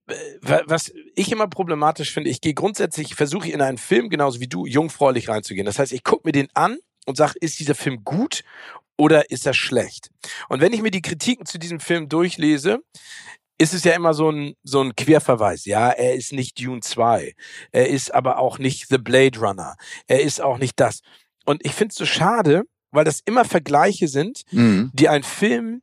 äh, 0.08 0.62
was 0.66 0.92
ich 1.16 1.32
immer 1.32 1.48
problematisch 1.48 2.12
finde, 2.12 2.30
ich 2.30 2.42
gehe 2.42 2.54
grundsätzlich, 2.54 3.16
versuche 3.16 3.50
in 3.50 3.62
einen 3.62 3.78
Film, 3.78 4.10
genauso 4.10 4.40
wie 4.40 4.48
du, 4.48 4.66
jungfräulich 4.66 5.30
reinzugehen. 5.30 5.66
Das 5.66 5.80
heißt, 5.80 5.94
ich 5.94 6.04
gucke 6.04 6.28
mir 6.28 6.32
den 6.32 6.50
an 6.54 6.78
und 7.06 7.18
sage, 7.18 7.34
ist 7.40 7.60
dieser 7.60 7.76
Film 7.76 8.04
gut 8.04 8.44
oder 8.98 9.30
ist 9.32 9.46
er 9.46 9.54
schlecht? 9.54 10.10
Und 10.50 10.62
wenn 10.62 10.74
ich 10.74 10.82
mir 10.82 10.92
die 10.92 11.02
Kritiken 11.02 11.46
zu 11.46 11.58
diesem 11.58 11.80
Film 11.80 12.10
durchlese, 12.10 12.80
ist 13.62 13.74
es 13.76 13.84
ja 13.84 13.94
immer 13.94 14.16
so 14.16 14.32
ein, 14.32 14.56
so 14.64 14.82
ein 14.82 14.96
Querverweis. 14.96 15.66
Ja, 15.66 15.92
er 15.92 16.16
ist 16.16 16.34
nicht 16.34 16.60
Dune 16.60 16.82
2. 16.82 17.36
Er 17.72 17.90
ist 17.90 18.12
aber 18.12 18.40
auch 18.40 18.58
nicht 18.58 18.88
The 18.90 18.98
Blade 18.98 19.40
Runner. 19.40 19.76
Er 20.08 20.22
ist 20.22 20.42
auch 20.42 20.58
nicht 20.58 20.80
das. 20.80 21.02
Und 21.46 21.66
ich 21.66 21.74
finde 21.74 21.92
es 21.92 21.98
so 21.98 22.06
schade, 22.06 22.64
weil 22.92 23.06
das 23.06 23.22
immer 23.26 23.46
Vergleiche 23.46 24.08
sind, 24.08 24.42
mhm. 24.52 24.92
die 24.94 25.10
ein 25.10 25.24
Film 25.24 25.82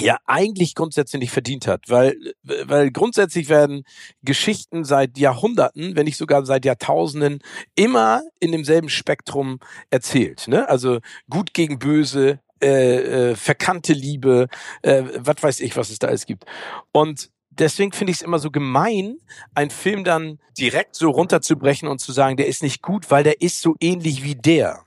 ja 0.00 0.18
eigentlich 0.26 0.74
grundsätzlich 0.74 1.20
nicht 1.20 1.30
verdient 1.32 1.66
hat, 1.66 1.84
weil 1.88 2.16
weil 2.42 2.90
grundsätzlich 2.90 3.48
werden 3.48 3.84
Geschichten 4.22 4.84
seit 4.84 5.18
Jahrhunderten, 5.18 5.96
wenn 5.96 6.06
nicht 6.06 6.16
sogar 6.16 6.44
seit 6.46 6.64
Jahrtausenden 6.64 7.40
immer 7.74 8.22
in 8.40 8.52
demselben 8.52 8.88
Spektrum 8.88 9.58
erzählt, 9.90 10.48
ne? 10.48 10.68
Also 10.68 10.98
gut 11.28 11.52
gegen 11.52 11.78
böse, 11.78 12.40
äh, 12.62 13.30
äh, 13.30 13.36
verkannte 13.36 13.92
Liebe, 13.92 14.48
äh, 14.82 15.02
was 15.18 15.42
weiß 15.42 15.60
ich, 15.60 15.76
was 15.76 15.90
es 15.90 15.98
da 15.98 16.08
alles 16.08 16.26
gibt. 16.26 16.44
Und 16.92 17.30
deswegen 17.58 17.92
finde 17.92 18.10
ich 18.12 18.18
es 18.18 18.22
immer 18.22 18.38
so 18.38 18.50
gemein, 18.50 19.16
einen 19.54 19.70
Film 19.70 20.04
dann 20.04 20.38
direkt 20.58 20.96
so 20.96 21.10
runterzubrechen 21.10 21.88
und 21.88 22.00
zu 22.00 22.12
sagen, 22.12 22.36
der 22.36 22.46
ist 22.46 22.62
nicht 22.62 22.82
gut, 22.82 23.10
weil 23.10 23.24
der 23.24 23.40
ist 23.40 23.60
so 23.60 23.74
ähnlich 23.80 24.22
wie 24.22 24.34
der. 24.34 24.84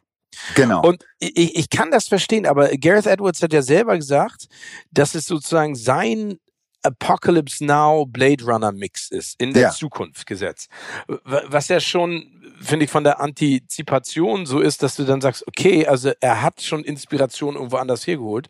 Genau. 0.55 0.81
Und 0.81 1.05
ich, 1.19 1.55
ich 1.55 1.69
kann 1.69 1.91
das 1.91 2.07
verstehen, 2.07 2.45
aber 2.45 2.69
Gareth 2.77 3.07
Edwards 3.07 3.41
hat 3.41 3.53
ja 3.53 3.61
selber 3.61 3.95
gesagt, 3.95 4.47
dass 4.91 5.15
es 5.15 5.25
sozusagen 5.25 5.75
sein 5.75 6.39
Apocalypse 6.83 7.65
Now 7.65 8.05
Blade 8.05 8.43
Runner 8.43 8.71
Mix 8.71 9.09
ist, 9.09 9.41
in 9.41 9.53
der 9.53 9.63
Ja. 9.63 9.71
Zukunft 9.71 10.27
gesetzt. 10.27 10.69
Was 11.07 11.67
ja 11.67 11.79
schon, 11.79 12.43
finde 12.61 12.85
ich, 12.85 12.91
von 12.91 13.03
der 13.03 13.19
Antizipation 13.19 14.45
so 14.45 14.59
ist, 14.59 14.83
dass 14.83 14.95
du 14.95 15.03
dann 15.03 15.21
sagst, 15.21 15.47
okay, 15.47 15.87
also 15.87 16.11
er 16.19 16.41
hat 16.41 16.61
schon 16.61 16.83
Inspiration 16.83 17.55
irgendwo 17.55 17.77
anders 17.77 18.05
hergeholt. 18.05 18.49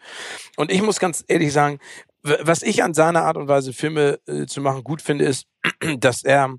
Und 0.57 0.69
ich 0.71 0.81
muss 0.81 0.99
ganz 0.99 1.23
ehrlich 1.27 1.53
sagen, 1.53 1.79
was 2.25 2.63
ich 2.63 2.83
an 2.83 2.93
seiner 2.93 3.23
Art 3.23 3.37
und 3.37 3.47
Weise 3.47 3.73
Filme 3.73 4.19
äh, 4.27 4.45
zu 4.45 4.61
machen 4.61 4.83
gut 4.83 5.01
finde, 5.01 5.25
ist, 5.25 5.45
dass 5.99 6.23
er 6.23 6.55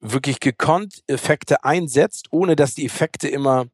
wirklich 0.00 0.40
gekonnt 0.40 1.02
Effekte 1.06 1.64
einsetzt, 1.64 2.28
ohne 2.30 2.56
dass 2.56 2.74
die 2.74 2.86
Effekte 2.86 3.28
immer 3.28 3.66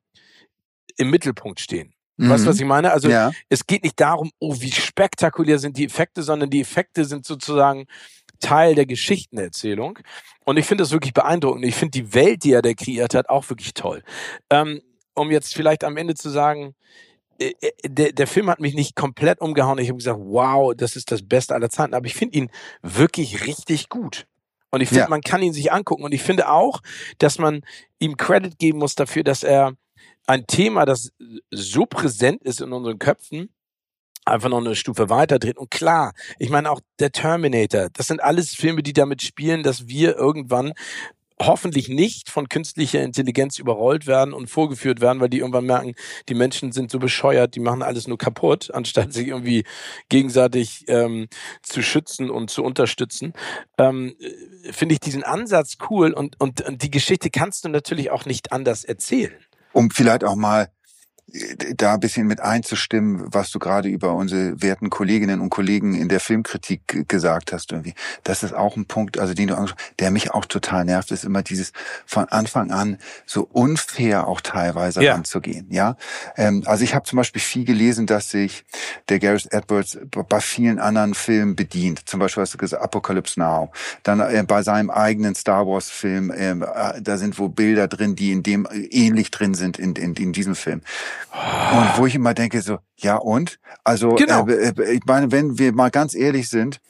im 0.97 1.11
Mittelpunkt 1.11 1.61
stehen. 1.61 1.95
Weißt 2.21 2.45
du, 2.45 2.49
was 2.49 2.59
ich 2.59 2.67
meine? 2.67 2.91
Also 2.91 3.07
Mhm. 3.07 3.13
ja. 3.13 3.31
es 3.49 3.65
geht 3.65 3.85
nicht 3.85 4.01
darum, 4.01 4.33
oh, 4.41 4.57
wie 4.59 4.73
spektakulär 4.73 5.61
sind 5.61 5.77
die 5.77 5.85
Effekte, 5.85 6.25
sondern 6.25 6.51
die 6.51 6.61
Effekte 6.61 7.05
sind 7.05 7.25
sozusagen 7.25 7.87
Teil 8.41 8.75
der 8.75 8.87
Geschichtenerzählung. 8.87 10.01
Und 10.45 10.57
ich 10.57 10.67
finde 10.67 10.83
das 10.83 10.91
wirklich 10.91 11.13
beeindruckend. 11.15 11.65
Ich 11.65 11.77
finde 11.77 11.93
die 11.93 12.15
Welt, 12.15 12.43
die 12.43 12.53
er 12.53 12.63
da 12.63 12.75
kreiert 12.75 13.15
hat, 13.15 13.29
auch 13.29 13.49
wirklich 13.49 13.73
toll. 13.73 14.03
Ähm, 14.51 14.83
um 15.15 15.31
jetzt 15.31 15.55
vielleicht 15.55 15.85
am 15.85 15.97
Ende 15.97 16.15
zu 16.15 16.29
sagen, 16.29 16.75
der, 17.85 18.13
der 18.13 18.27
Film 18.27 18.51
hat 18.51 18.61
mich 18.61 18.75
nicht 18.75 18.97
komplett 18.97 19.41
umgehauen. 19.41 19.79
Ich 19.79 19.89
habe 19.89 19.99
gesagt, 19.99 20.19
wow, 20.21 20.75
das 20.77 20.97
ist 20.97 21.11
das 21.13 21.27
Beste 21.27 21.55
aller 21.55 21.71
Zeiten. 21.71 21.95
Aber 21.95 22.07
ich 22.07 22.15
finde 22.15 22.37
ihn 22.39 22.51
wirklich 22.83 23.47
richtig 23.47 23.89
gut. 23.89 24.27
Und 24.71 24.81
ich 24.83 24.89
finde, 24.89 25.05
Ja. 25.05 25.09
man 25.09 25.21
kann 25.21 25.43
ihn 25.43 25.53
sich 25.53 25.73
angucken. 25.73 26.05
Und 26.05 26.13
ich 26.13 26.23
finde 26.23 26.51
auch, 26.51 26.81
dass 27.19 27.39
man 27.39 27.63
ihm 27.99 28.17
Credit 28.17 28.59
geben 28.59 28.79
muss 28.79 28.95
dafür, 28.95 29.23
dass 29.23 29.43
er 29.43 29.75
ein 30.27 30.47
Thema, 30.47 30.85
das 30.85 31.11
so 31.51 31.87
präsent 31.87 32.43
ist 32.43 32.61
in 32.61 32.73
unseren 32.73 32.99
Köpfen, 32.99 33.49
einfach 34.27 34.51
noch 34.51 34.59
eine 34.59 34.75
Stufe 34.75 35.09
weiter 35.09 35.39
dreht. 35.39 35.57
Und 35.57 35.71
klar, 35.71 36.13
ich 36.39 36.51
meine 36.51 36.71
auch 36.71 36.81
der 36.99 37.13
Terminator, 37.13 37.89
das 37.95 38.09
sind 38.09 38.23
alles 38.23 38.55
Filme, 38.55 38.83
die 38.83 38.93
damit 38.93 39.23
spielen, 39.23 39.63
dass 39.63 39.87
wir 39.89 40.17
irgendwann 40.17 40.75
hoffentlich 41.41 41.89
nicht 41.89 42.31
von 42.31 42.49
künstlicher 42.49 43.03
Intelligenz 43.03 43.59
überrollt 43.59 44.07
werden 44.07 44.35
und 44.35 44.49
vorgeführt 44.49 45.01
werden, 45.01 45.21
weil 45.21 45.29
die 45.29 45.39
irgendwann 45.39 45.67
merken, 45.67 45.95
die 46.29 46.35
Menschen 46.35 46.73
sind 46.73 46.91
so 46.91 46.99
bescheuert, 46.99 47.55
die 47.55 47.61
machen 47.61 47.83
alles 47.83 48.09
nur 48.09 48.19
kaputt, 48.19 48.71
anstatt 48.75 49.13
sich 49.13 49.29
irgendwie 49.29 49.65
gegenseitig 50.09 50.85
ähm, 50.89 51.29
zu 51.63 51.83
schützen 51.83 52.31
und 52.31 52.51
zu 52.51 52.63
unterstützen. 52.63 53.33
Ähm, 53.79 54.15
äh, 54.21 54.73
Finde 54.73 54.95
ich 54.95 55.01
diesen 55.01 55.23
Ansatz 55.23 55.79
cool 55.91 56.13
und, 56.13 56.41
und, 56.41 56.61
und 56.63 56.83
die 56.83 56.91
Geschichte 56.91 57.31
kannst 57.31 57.65
du 57.65 57.69
natürlich 57.69 58.11
auch 58.11 58.27
nicht 58.27 58.53
anders 58.53 58.85
erzählen. 58.85 59.33
um 59.73 59.91
vielleicht 59.91 60.25
auch 60.25 60.35
mal 60.35 60.69
da 61.77 61.95
ein 61.95 62.01
bisschen 62.01 62.27
mit 62.27 62.41
einzustimmen, 62.41 63.23
was 63.33 63.51
du 63.51 63.59
gerade 63.59 63.89
über 63.89 64.15
unsere 64.15 64.61
werten 64.63 64.91
Kolleginnen 64.91 65.41
und 65.41 65.51
Kollegen 65.51 65.95
in 65.95 66.09
der 66.09 66.21
Filmkritik 66.21 67.09
gesagt 67.09 67.53
hast 67.53 67.73
irgendwie. 67.73 67.95
Das 68.25 68.43
ist 68.43 68.55
auch 68.55 68.77
ein 68.77 68.87
Punkt, 68.87 69.19
also 69.19 69.35
den 69.35 69.49
du 69.49 69.57
angesprochen 69.57 69.79
der 69.99 70.11
mich 70.11 70.31
auch 70.33 70.45
total 70.45 70.85
nervt, 70.85 71.11
ist 71.11 71.25
immer 71.25 71.43
dieses 71.43 71.73
von 72.07 72.25
Anfang 72.27 72.71
an 72.71 72.99
so 73.27 73.49
unfair 73.53 74.27
auch 74.27 74.41
teilweise 74.41 75.03
Ja. 75.03 75.15
anzugehen. 75.15 75.67
Ja, 75.71 75.97
ähm, 76.37 76.63
also 76.67 76.85
ich 76.85 76.95
habe 76.95 77.05
zum 77.05 77.17
Beispiel 77.17 77.41
viel 77.41 77.65
gelesen, 77.65 78.07
dass 78.07 78.31
sich 78.31 78.65
der 79.09 79.19
Gareth 79.19 79.53
Edwards 79.53 79.99
bei 80.29 80.41
vielen 80.41 80.79
anderen 80.79 81.15
Filmen 81.15 81.57
bedient. 81.57 82.09
Zum 82.09 82.21
Beispiel 82.21 82.43
hast 82.43 82.55
du 82.55 82.59
gesagt 82.59 82.83
Apocalypse 82.83 83.39
Now. 83.41 83.71
Dann 84.03 84.21
äh, 84.21 84.45
bei 84.47 84.63
seinem 84.63 84.91
eigenen 84.91 85.35
Star 85.35 85.67
Wars 85.67 85.91
Film, 85.91 86.33
ähm, 86.37 86.63
äh, 86.63 87.01
da 87.03 87.17
sind 87.19 87.39
wo 87.39 87.49
Bilder 87.49 87.89
drin, 87.89 88.17
die 88.17 88.33
in 88.33 88.43
dem 88.43 88.67
äh, 88.67 88.79
ähnlich 88.91 89.31
drin 89.31 89.55
sind 89.55 89.79
in, 89.79 89.95
in, 89.97 90.15
in 90.15 90.33
diesem 90.33 90.55
Film. 90.55 90.83
Und 91.33 91.99
wo 91.99 92.07
ich 92.07 92.15
immer 92.15 92.35
denke 92.35 92.63
so, 92.63 92.79
ja 92.97 93.17
und? 93.17 93.59
Also 93.85 94.15
Genau. 94.15 94.47
äh, 94.47 94.71
äh, 94.71 94.93
ich 94.93 95.05
meine, 95.07 95.31
wenn 95.33 95.59
wir 95.59 95.73
mal 95.73 95.91
ganz 95.91 96.15
ehrlich 96.15 96.49
sind, 96.49 96.81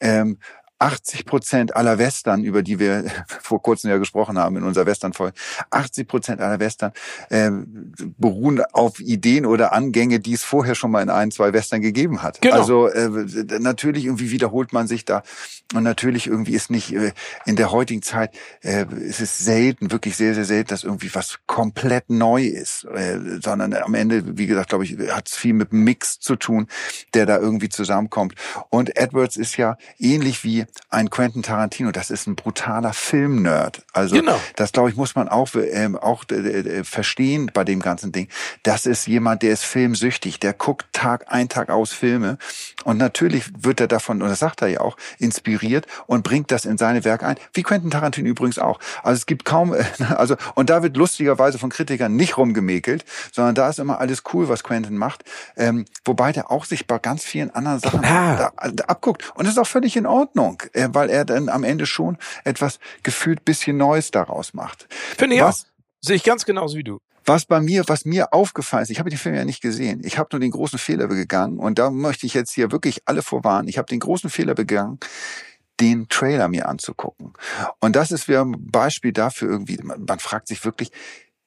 ähm, 0.00 0.38
80 0.78 1.24
Prozent 1.24 1.76
aller 1.76 1.98
Western, 1.98 2.44
über 2.44 2.62
die 2.62 2.78
wir 2.78 3.04
vor 3.40 3.62
kurzem 3.62 3.90
ja 3.90 3.98
gesprochen 3.98 4.38
haben 4.38 4.56
in 4.56 4.64
unserer 4.64 4.86
Western-Folge, 4.86 5.34
80 5.70 6.08
Prozent 6.08 6.40
aller 6.40 6.60
Western 6.60 6.92
ähm, 7.30 7.92
beruhen 8.18 8.62
auf 8.72 9.00
Ideen 9.00 9.46
oder 9.46 9.72
Angänge, 9.72 10.20
die 10.20 10.34
es 10.34 10.44
vorher 10.44 10.74
schon 10.74 10.90
mal 10.90 11.02
in 11.02 11.10
ein, 11.10 11.30
zwei 11.30 11.52
Western 11.52 11.80
gegeben 11.80 12.22
hat. 12.22 12.40
Genau. 12.42 12.56
Also 12.56 12.88
äh, 12.88 13.08
natürlich 13.58 14.04
irgendwie 14.04 14.30
wiederholt 14.30 14.72
man 14.72 14.86
sich 14.86 15.04
da 15.04 15.22
und 15.74 15.82
natürlich 15.82 16.26
irgendwie 16.26 16.54
ist 16.54 16.70
nicht 16.70 16.92
äh, 16.92 17.12
in 17.44 17.56
der 17.56 17.72
heutigen 17.72 18.02
Zeit 18.02 18.36
äh, 18.62 18.84
ist 19.00 19.20
es 19.20 19.38
selten, 19.38 19.90
wirklich 19.90 20.16
sehr, 20.16 20.34
sehr 20.34 20.44
selten, 20.44 20.68
dass 20.68 20.84
irgendwie 20.84 21.14
was 21.14 21.38
komplett 21.46 22.10
neu 22.10 22.44
ist, 22.44 22.84
äh, 22.84 23.18
sondern 23.42 23.74
am 23.74 23.94
Ende, 23.94 24.38
wie 24.38 24.46
gesagt, 24.46 24.68
glaube 24.68 24.84
ich, 24.84 24.96
hat 25.10 25.28
es 25.28 25.36
viel 25.36 25.54
mit 25.54 25.72
Mix 25.72 26.20
zu 26.20 26.36
tun, 26.36 26.68
der 27.14 27.26
da 27.26 27.38
irgendwie 27.38 27.68
zusammenkommt. 27.68 28.34
Und 28.70 28.96
Edwards 28.96 29.36
ist 29.36 29.56
ja 29.56 29.76
ähnlich 29.98 30.44
wie 30.44 30.65
ein 30.90 31.10
Quentin 31.10 31.42
Tarantino, 31.42 31.90
das 31.92 32.10
ist 32.10 32.26
ein 32.26 32.36
brutaler 32.36 32.92
Filmnerd. 32.92 33.82
Also 33.92 34.16
Genau. 34.16 34.40
das, 34.56 34.72
glaube 34.72 34.90
ich, 34.90 34.96
muss 34.96 35.14
man 35.14 35.28
auch, 35.28 35.48
ähm, 35.54 35.96
auch 35.96 36.24
äh, 36.30 36.34
äh, 36.34 36.84
verstehen 36.84 37.50
bei 37.52 37.64
dem 37.64 37.80
ganzen 37.80 38.12
Ding. 38.12 38.28
Das 38.62 38.86
ist 38.86 39.06
jemand, 39.06 39.42
der 39.42 39.52
ist 39.52 39.64
filmsüchtig, 39.64 40.40
der 40.40 40.52
guckt 40.52 40.86
Tag 40.92 41.26
ein, 41.32 41.48
Tag 41.48 41.70
aus 41.70 41.92
Filme. 41.92 42.38
Und 42.86 42.98
natürlich 42.98 43.50
wird 43.58 43.80
er 43.80 43.88
davon, 43.88 44.22
und 44.22 44.28
das 44.28 44.38
sagt 44.38 44.62
er 44.62 44.68
ja 44.68 44.80
auch, 44.80 44.96
inspiriert 45.18 45.86
und 46.06 46.22
bringt 46.22 46.52
das 46.52 46.64
in 46.64 46.78
seine 46.78 47.04
Werke 47.04 47.26
ein. 47.26 47.36
Wie 47.52 47.64
Quentin 47.64 47.90
Tarantino 47.90 48.28
übrigens 48.28 48.60
auch. 48.60 48.78
Also 49.02 49.16
es 49.16 49.26
gibt 49.26 49.44
kaum, 49.44 49.74
also, 50.16 50.36
und 50.54 50.70
da 50.70 50.84
wird 50.84 50.96
lustigerweise 50.96 51.58
von 51.58 51.70
Kritikern 51.70 52.14
nicht 52.14 52.38
rumgemäkelt, 52.38 53.04
sondern 53.32 53.56
da 53.56 53.68
ist 53.68 53.80
immer 53.80 53.98
alles 53.98 54.22
cool, 54.32 54.48
was 54.48 54.62
Quentin 54.62 54.96
macht. 54.96 55.24
Ähm, 55.56 55.84
wobei 56.04 56.30
der 56.30 56.52
auch 56.52 56.64
sich 56.64 56.86
bei 56.86 57.00
ganz 57.00 57.24
vielen 57.24 57.50
anderen 57.50 57.80
Sachen 57.80 58.04
Ah. 58.04 58.52
da, 58.56 58.70
da 58.70 58.84
abguckt. 58.84 59.32
Und 59.34 59.46
das 59.46 59.54
ist 59.54 59.58
auch 59.58 59.66
völlig 59.66 59.96
in 59.96 60.06
Ordnung, 60.06 60.62
äh, 60.72 60.88
weil 60.92 61.10
er 61.10 61.24
dann 61.24 61.48
am 61.48 61.64
Ende 61.64 61.86
schon 61.86 62.18
etwas 62.44 62.78
gefühlt 63.02 63.44
bisschen 63.44 63.76
Neues 63.78 64.12
daraus 64.12 64.54
macht. 64.54 64.86
Finde 65.18 65.34
ich 65.34 65.42
Was? 65.42 65.64
auch. 65.64 65.75
Sehe 66.06 66.14
ich 66.14 66.22
ganz 66.22 66.44
genauso 66.44 66.76
wie 66.76 66.84
du. 66.84 67.00
Was 67.24 67.46
bei 67.46 67.60
mir, 67.60 67.82
was 67.88 68.04
mir 68.04 68.32
aufgefallen 68.32 68.84
ist, 68.84 68.90
ich 68.90 69.00
habe 69.00 69.10
den 69.10 69.18
Film 69.18 69.34
ja 69.34 69.44
nicht 69.44 69.60
gesehen. 69.60 70.02
Ich 70.04 70.18
habe 70.18 70.28
nur 70.30 70.38
den 70.38 70.52
großen 70.52 70.78
Fehler 70.78 71.08
begangen 71.08 71.58
und 71.58 71.80
da 71.80 71.90
möchte 71.90 72.26
ich 72.26 72.34
jetzt 72.34 72.52
hier 72.52 72.70
wirklich 72.70 73.02
alle 73.06 73.22
vorwarnen. 73.22 73.66
Ich 73.66 73.76
habe 73.76 73.88
den 73.88 73.98
großen 73.98 74.30
Fehler 74.30 74.54
begangen, 74.54 75.00
den 75.80 76.08
Trailer 76.08 76.46
mir 76.46 76.68
anzugucken. 76.68 77.32
Und 77.80 77.96
das 77.96 78.12
ist 78.12 78.28
wieder 78.28 78.44
ein 78.44 78.54
Beispiel 78.70 79.12
dafür 79.12 79.50
irgendwie, 79.50 79.78
man, 79.82 80.04
man 80.04 80.20
fragt 80.20 80.46
sich 80.46 80.64
wirklich, 80.64 80.92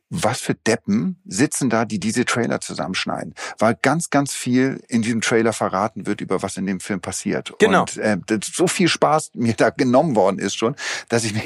was 0.09 0.41
für 0.41 0.55
Deppen 0.55 1.21
sitzen 1.25 1.69
da, 1.69 1.85
die 1.85 1.99
diese 1.99 2.25
Trailer 2.25 2.61
zusammenschneiden? 2.61 3.33
Weil 3.57 3.77
ganz, 3.81 4.09
ganz 4.09 4.33
viel 4.33 4.81
in 4.87 5.01
diesem 5.01 5.21
Trailer 5.21 5.53
verraten 5.53 6.05
wird, 6.07 6.21
über 6.21 6.41
was 6.41 6.57
in 6.57 6.65
dem 6.65 6.79
Film 6.79 6.99
passiert. 6.99 7.53
Genau. 7.59 7.81
Und 7.81 7.97
äh, 7.97 8.17
so 8.43 8.67
viel 8.67 8.87
Spaß 8.87 9.31
mir 9.35 9.53
da 9.53 9.69
genommen 9.69 10.15
worden 10.15 10.39
ist 10.39 10.55
schon, 10.55 10.75
dass 11.09 11.23
ich 11.23 11.33
mir 11.33 11.43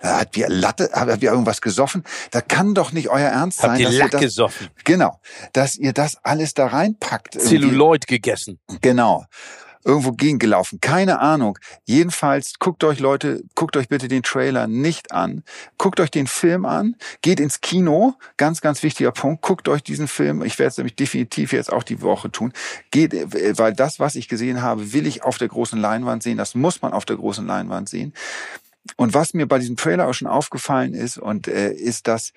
da 0.00 0.20
hat 0.20 0.36
wir 0.36 0.48
Latte, 0.48 0.90
hat 0.92 1.20
wir 1.20 1.30
irgendwas 1.30 1.60
gesoffen? 1.60 2.04
Da 2.30 2.40
kann 2.40 2.74
doch 2.74 2.92
nicht 2.92 3.08
euer 3.08 3.28
Ernst 3.28 3.58
sein, 3.58 3.70
Habt 3.72 3.80
ihr 3.80 3.86
dass 3.88 3.96
Lack 3.96 4.06
ihr 4.06 4.12
das, 4.12 4.20
gesoffen? 4.20 4.68
genau, 4.84 5.20
dass 5.52 5.76
ihr 5.76 5.92
das 5.92 6.18
alles 6.22 6.54
da 6.54 6.66
reinpackt. 6.68 7.36
irgendwie. 7.36 7.48
Zelluloid 7.50 8.06
gegessen. 8.06 8.58
Genau. 8.80 9.24
Irgendwo 9.86 10.10
gegengelaufen. 10.10 10.80
Keine 10.80 11.20
Ahnung. 11.20 11.60
Jedenfalls 11.84 12.58
guckt 12.58 12.82
euch 12.82 12.98
Leute, 12.98 13.44
guckt 13.54 13.76
euch 13.76 13.88
bitte 13.88 14.08
den 14.08 14.24
Trailer 14.24 14.66
nicht 14.66 15.12
an. 15.12 15.44
Guckt 15.78 16.00
euch 16.00 16.10
den 16.10 16.26
Film 16.26 16.66
an. 16.66 16.96
Geht 17.22 17.38
ins 17.38 17.60
Kino. 17.60 18.14
Ganz, 18.36 18.60
ganz 18.60 18.82
wichtiger 18.82 19.12
Punkt. 19.12 19.42
Guckt 19.42 19.68
euch 19.68 19.84
diesen 19.84 20.08
Film. 20.08 20.42
Ich 20.42 20.58
werde 20.58 20.70
es 20.70 20.76
nämlich 20.76 20.96
definitiv 20.96 21.52
jetzt 21.52 21.72
auch 21.72 21.84
die 21.84 22.02
Woche 22.02 22.32
tun. 22.32 22.52
Geht, 22.90 23.14
äh, 23.14 23.56
weil 23.58 23.74
das, 23.74 24.00
was 24.00 24.16
ich 24.16 24.26
gesehen 24.26 24.60
habe, 24.60 24.92
will 24.92 25.06
ich 25.06 25.22
auf 25.22 25.38
der 25.38 25.46
großen 25.46 25.80
Leinwand 25.80 26.24
sehen. 26.24 26.36
Das 26.36 26.56
muss 26.56 26.82
man 26.82 26.92
auf 26.92 27.04
der 27.04 27.16
großen 27.16 27.46
Leinwand 27.46 27.88
sehen. 27.88 28.12
Und 28.96 29.14
was 29.14 29.34
mir 29.34 29.46
bei 29.46 29.60
diesem 29.60 29.76
Trailer 29.76 30.08
auch 30.08 30.14
schon 30.14 30.28
aufgefallen 30.28 30.94
ist, 30.94 31.16
und 31.18 31.46
äh, 31.46 31.72
ist, 31.72 32.08
dass 32.08 32.32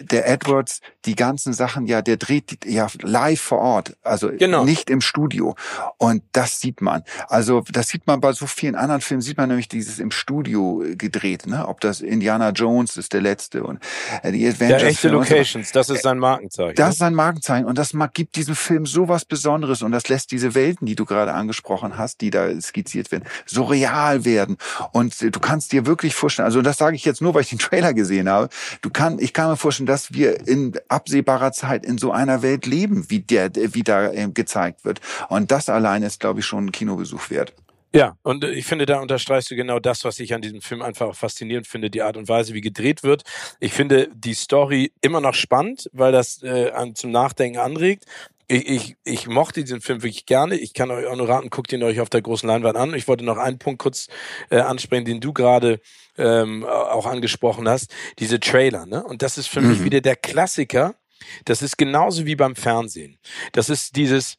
der 0.00 0.28
Edwards 0.28 0.80
die 1.04 1.14
ganzen 1.14 1.52
Sachen 1.52 1.86
ja, 1.86 2.02
der 2.02 2.16
dreht 2.16 2.64
ja 2.64 2.86
live 3.02 3.40
vor 3.40 3.58
Ort, 3.58 3.96
also 4.02 4.30
Genau. 4.36 4.64
nicht 4.64 4.90
im 4.90 5.00
Studio. 5.00 5.54
Und 5.98 6.22
das 6.32 6.60
sieht 6.60 6.80
man. 6.80 7.02
Also 7.28 7.62
das 7.70 7.88
sieht 7.88 8.06
man 8.06 8.20
bei 8.20 8.32
so 8.32 8.46
vielen 8.46 8.74
anderen 8.74 9.00
Filmen, 9.00 9.20
sieht 9.20 9.36
man 9.36 9.48
nämlich 9.48 9.68
dieses 9.68 9.98
im 9.98 10.10
Studio 10.10 10.82
äh, 10.82 10.96
gedreht, 10.96 11.46
ne? 11.46 11.66
Ob 11.68 11.80
das 11.80 12.00
Indiana 12.00 12.50
Jones 12.50 12.96
ist 12.96 13.12
der 13.12 13.20
letzte 13.20 13.62
und 13.64 13.80
äh, 14.22 14.32
die 14.32 14.42
Ja, 14.42 14.50
Avengers. 14.52 14.82
echte 14.82 15.00
Filme 15.02 15.18
und 15.18 15.26
so. 15.26 15.34
Locations, 15.34 15.72
das 15.72 15.90
ist 15.90 16.02
sein 16.02 16.18
Markenzeichen. 16.18 16.74
Das 16.76 16.90
ist 16.94 16.98
sein 16.98 17.14
Markenzeichen 17.14 17.66
und 17.66 17.78
das 17.78 17.92
gibt 18.14 18.36
diesem 18.36 18.54
Film 18.56 18.86
so 18.86 19.08
was 19.08 19.24
Besonderes 19.24 19.82
und 19.82 19.92
das 19.92 20.08
lässt 20.08 20.30
diese 20.30 20.54
Welten, 20.54 20.86
die 20.86 20.94
du 20.94 21.04
gerade 21.04 21.32
angesprochen 21.34 21.96
hast, 21.98 22.20
die 22.20 22.30
da 22.30 22.48
skizziert 22.60 23.12
werden, 23.12 23.24
so 23.46 23.64
real 23.64 24.24
werden 24.24 24.56
und 24.92 25.20
äh, 25.22 25.30
du 25.30 25.40
kannst 25.40 25.72
dir 25.72 25.86
wirklich 25.86 26.14
vorstellen, 26.14 26.46
also 26.46 26.62
das 26.62 26.78
sage 26.78 26.96
ich 26.96 27.04
jetzt 27.04 27.20
nur, 27.20 27.34
weil 27.34 27.42
ich 27.42 27.50
den 27.50 27.58
Trailer 27.58 27.92
gesehen 27.94 28.28
habe, 28.28 28.48
du 28.82 28.90
kann, 28.90 29.18
ich 29.18 29.32
kann 29.32 29.50
mir 29.50 29.56
vorstellen, 29.56 29.83
dass 29.86 30.12
wir 30.12 30.46
in 30.46 30.72
absehbarer 30.88 31.52
Zeit 31.52 31.84
in 31.84 31.98
so 31.98 32.12
einer 32.12 32.42
Welt 32.42 32.66
leben, 32.66 33.08
wie 33.08 33.20
der, 33.20 33.50
wie 33.54 33.82
da 33.82 34.12
äh, 34.12 34.28
gezeigt 34.32 34.84
wird 34.84 35.00
und 35.28 35.50
das 35.50 35.68
allein 35.68 36.02
ist, 36.02 36.20
glaube 36.20 36.40
ich, 36.40 36.46
schon 36.46 36.66
ein 36.66 36.72
Kinobesuch 36.72 37.30
wert. 37.30 37.54
Ja, 37.94 38.16
und 38.24 38.42
ich 38.42 38.66
finde, 38.66 38.86
da 38.86 38.98
unterstreichst 38.98 39.52
du 39.52 39.54
genau 39.54 39.78
das, 39.78 40.04
was 40.04 40.18
ich 40.18 40.34
an 40.34 40.42
diesem 40.42 40.60
Film 40.60 40.82
einfach 40.82 41.14
faszinierend 41.14 41.68
finde, 41.68 41.90
die 41.90 42.02
Art 42.02 42.16
und 42.16 42.28
Weise, 42.28 42.52
wie 42.52 42.60
gedreht 42.60 43.04
wird. 43.04 43.22
Ich 43.60 43.72
finde 43.72 44.08
die 44.12 44.34
Story 44.34 44.90
immer 45.00 45.20
noch 45.20 45.34
spannend, 45.34 45.88
weil 45.92 46.10
das 46.10 46.42
äh, 46.42 46.72
zum 46.94 47.12
Nachdenken 47.12 47.60
anregt. 47.60 48.06
Ich, 48.46 48.68
ich, 48.68 48.96
ich 49.04 49.26
mochte 49.26 49.62
diesen 49.62 49.80
Film 49.80 50.02
wirklich 50.02 50.26
gerne. 50.26 50.56
Ich 50.56 50.74
kann 50.74 50.90
euch 50.90 51.06
auch 51.06 51.16
nur 51.16 51.28
raten, 51.28 51.50
guckt 51.50 51.72
ihn 51.72 51.82
euch 51.82 52.00
auf 52.00 52.10
der 52.10 52.22
großen 52.22 52.48
Leinwand 52.48 52.76
an. 52.76 52.94
Ich 52.94 53.08
wollte 53.08 53.24
noch 53.24 53.38
einen 53.38 53.58
Punkt 53.58 53.80
kurz 53.80 54.08
äh, 54.50 54.58
ansprechen, 54.58 55.04
den 55.04 55.20
du 55.20 55.32
gerade 55.32 55.80
ähm, 56.18 56.64
auch 56.64 57.06
angesprochen 57.06 57.68
hast. 57.68 57.94
Diese 58.18 58.40
Trailer, 58.40 58.86
ne? 58.86 59.02
Und 59.02 59.22
das 59.22 59.38
ist 59.38 59.48
für 59.48 59.60
mhm. 59.60 59.70
mich 59.70 59.84
wieder 59.84 60.00
der 60.00 60.16
Klassiker. 60.16 60.94
Das 61.44 61.62
ist 61.62 61.78
genauso 61.78 62.26
wie 62.26 62.36
beim 62.36 62.54
Fernsehen. 62.54 63.18
Das 63.52 63.70
ist 63.70 63.96
dieses, 63.96 64.36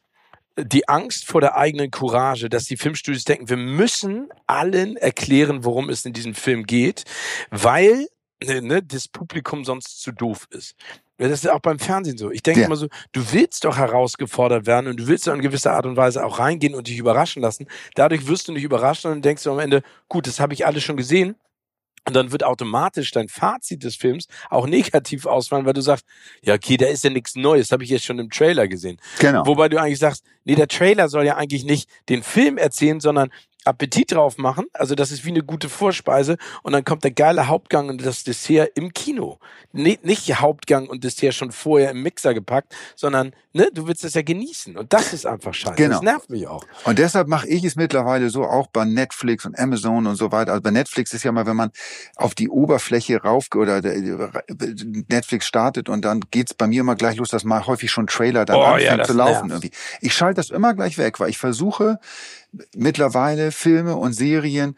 die 0.58 0.88
Angst 0.88 1.26
vor 1.26 1.42
der 1.42 1.58
eigenen 1.58 1.92
Courage, 1.92 2.50
dass 2.50 2.66
die 2.66 2.78
Filmstudios 2.78 3.26
denken, 3.26 3.50
wir 3.50 3.58
müssen 3.58 4.30
allen 4.48 4.96
erklären, 4.98 5.64
worum 5.64 5.90
es 5.90 6.06
in 6.06 6.14
diesem 6.14 6.34
Film 6.34 6.66
geht, 6.66 7.04
weil 7.50 8.08
ne, 8.44 8.62
ne 8.62 8.84
das 8.84 9.08
Publikum 9.08 9.66
sonst 9.66 10.02
zu 10.02 10.12
doof 10.12 10.48
ist. 10.52 10.76
Das 11.18 11.32
ist 11.32 11.50
auch 11.50 11.60
beim 11.60 11.80
Fernsehen 11.80 12.18
so. 12.18 12.30
Ich 12.30 12.44
denke 12.44 12.62
ja. 12.62 12.66
immer 12.66 12.76
so, 12.76 12.88
du 13.14 13.22
willst 13.32 13.64
doch 13.64 13.78
herausgefordert 13.78 14.66
werden 14.66 14.88
und 14.88 15.00
du 15.00 15.08
willst 15.08 15.28
in 15.28 15.42
gewisser 15.42 15.74
Art 15.74 15.86
und 15.86 15.96
Weise 15.96 16.26
auch 16.26 16.40
reingehen 16.40 16.76
und 16.76 16.88
dich 16.88 16.98
überraschen 16.98 17.42
lassen. 17.42 17.68
Dadurch 17.96 18.28
wirst 18.28 18.48
du 18.48 18.52
nicht 18.52 18.64
überrascht 18.64 19.06
und 19.06 19.24
denkst 19.24 19.44
du 19.44 19.52
am 19.52 19.60
Ende, 19.60 19.82
gut, 20.10 20.28
das 20.28 20.40
habe 20.40 20.54
ich 20.54 20.66
alles 20.66 20.84
schon 20.84 20.98
gesehen. 20.98 21.36
Und 22.08 22.16
dann 22.16 22.32
wird 22.32 22.44
automatisch 22.44 23.12
dein 23.12 23.30
Fazit 23.30 23.84
des 23.84 23.96
Films 23.96 24.28
auch 24.50 24.68
negativ 24.68 25.26
ausfallen, 25.26 25.66
weil 25.66 25.74
du 25.74 25.82
sagst, 25.82 26.06
ja, 26.44 26.54
okay, 26.54 26.78
da 26.78 26.88
ist 26.88 27.04
ja 27.04 27.10
nichts 27.10 27.36
Neues, 27.36 27.72
habe 27.72 27.84
ich 27.84 27.90
jetzt 27.90 28.06
schon 28.06 28.20
im 28.20 28.30
Trailer 28.30 28.68
gesehen. 28.68 28.98
Genau. 29.20 29.46
Wobei 29.46 29.70
du 29.70 29.80
eigentlich 29.80 30.00
sagst, 30.00 30.24
nee, 30.44 30.56
der 30.56 30.68
Trailer 30.68 31.10
soll 31.10 31.26
ja 31.26 31.36
eigentlich 31.38 31.64
nicht 31.64 31.90
den 32.10 32.24
Film 32.24 32.58
erzählen, 32.58 33.00
sondern 33.00 33.32
Appetit 33.66 34.12
drauf 34.12 34.38
machen. 34.38 34.66
Also 34.74 34.96
das 34.96 35.12
ist 35.12 35.26
wie 35.26 35.30
eine 35.30 35.44
gute 35.44 35.70
Vorspeise 35.70 36.38
und 36.64 36.74
dann 36.74 36.86
kommt 36.86 37.04
der 37.04 37.12
geile 37.12 37.48
Hauptgang 37.48 37.90
und 37.90 38.06
das 38.06 38.24
Dessert 38.24 38.72
im 38.76 38.94
Kino. 38.94 39.40
Nicht, 39.74 40.06
nicht 40.06 40.40
Hauptgang 40.40 40.88
und 40.88 41.04
Dessert 41.04 41.34
schon 41.34 41.52
vorher 41.52 41.92
im 41.92 42.04
Mixer 42.04 42.34
gepackt, 42.34 42.76
sondern 42.96 43.34
ne, 43.54 43.70
du 43.74 43.88
willst 43.88 44.04
das 44.04 44.14
ja 44.14 44.22
genießen 44.22 44.78
und 44.78 44.94
das 44.94 45.14
ist 45.14 45.26
einfach 45.26 45.54
scheiße. 45.54 45.76
Genau. 45.76 45.96
Das 45.96 46.02
nervt 46.02 46.30
mich 46.30 46.48
auch. 46.48 46.64
Und 46.84 47.00
deshalb 47.00 47.28
mache 47.28 47.48
ich 47.48 47.64
es 47.64 47.76
mittlerweile 47.76 48.30
so 48.30 48.44
auch 48.44 48.68
bei 48.68 48.86
Netflix 48.86 49.46
und 49.46 49.58
Amazon 49.58 50.06
und 50.08 50.16
so 50.16 50.32
weiter. 50.32 50.52
Also 50.52 50.62
bei 50.62 50.72
Netflix 50.72 51.14
ist 51.14 51.24
ja 51.24 51.32
mal, 51.32 51.46
wenn 51.46 51.56
man 51.56 51.72
auf 52.16 52.36
die 52.36 52.50
Oberfläche 52.50 53.22
rauf 53.22 53.48
oder 53.56 53.82
Netflix 53.82 55.48
startet 55.48 55.90
und 55.90 56.06
dann 56.06 56.22
geht's 56.32 56.54
bei 56.54 56.68
mir 56.68 56.82
immer 56.82 56.96
gleich 56.96 57.18
los, 57.18 57.30
dass 57.30 57.44
mal 57.44 57.66
häufig 57.66 57.92
schon 57.92 58.08
Trailer 58.08 58.46
dann 58.46 58.58
oh, 58.58 58.64
anfängt 58.64 58.98
ja, 59.00 59.04
zu 59.04 59.14
laufen 59.14 59.48
nervt. 59.48 59.64
irgendwie. 59.64 59.72
Ich 60.02 60.14
schalte 60.14 60.36
das 60.36 60.50
immer 60.50 60.74
gleich 60.74 60.98
weg, 60.98 61.20
weil 61.20 61.30
ich 61.30 61.38
versuche 61.38 62.00
mittlerweile 62.76 63.52
Filme 63.52 63.96
und 63.96 64.14
Serien 64.14 64.76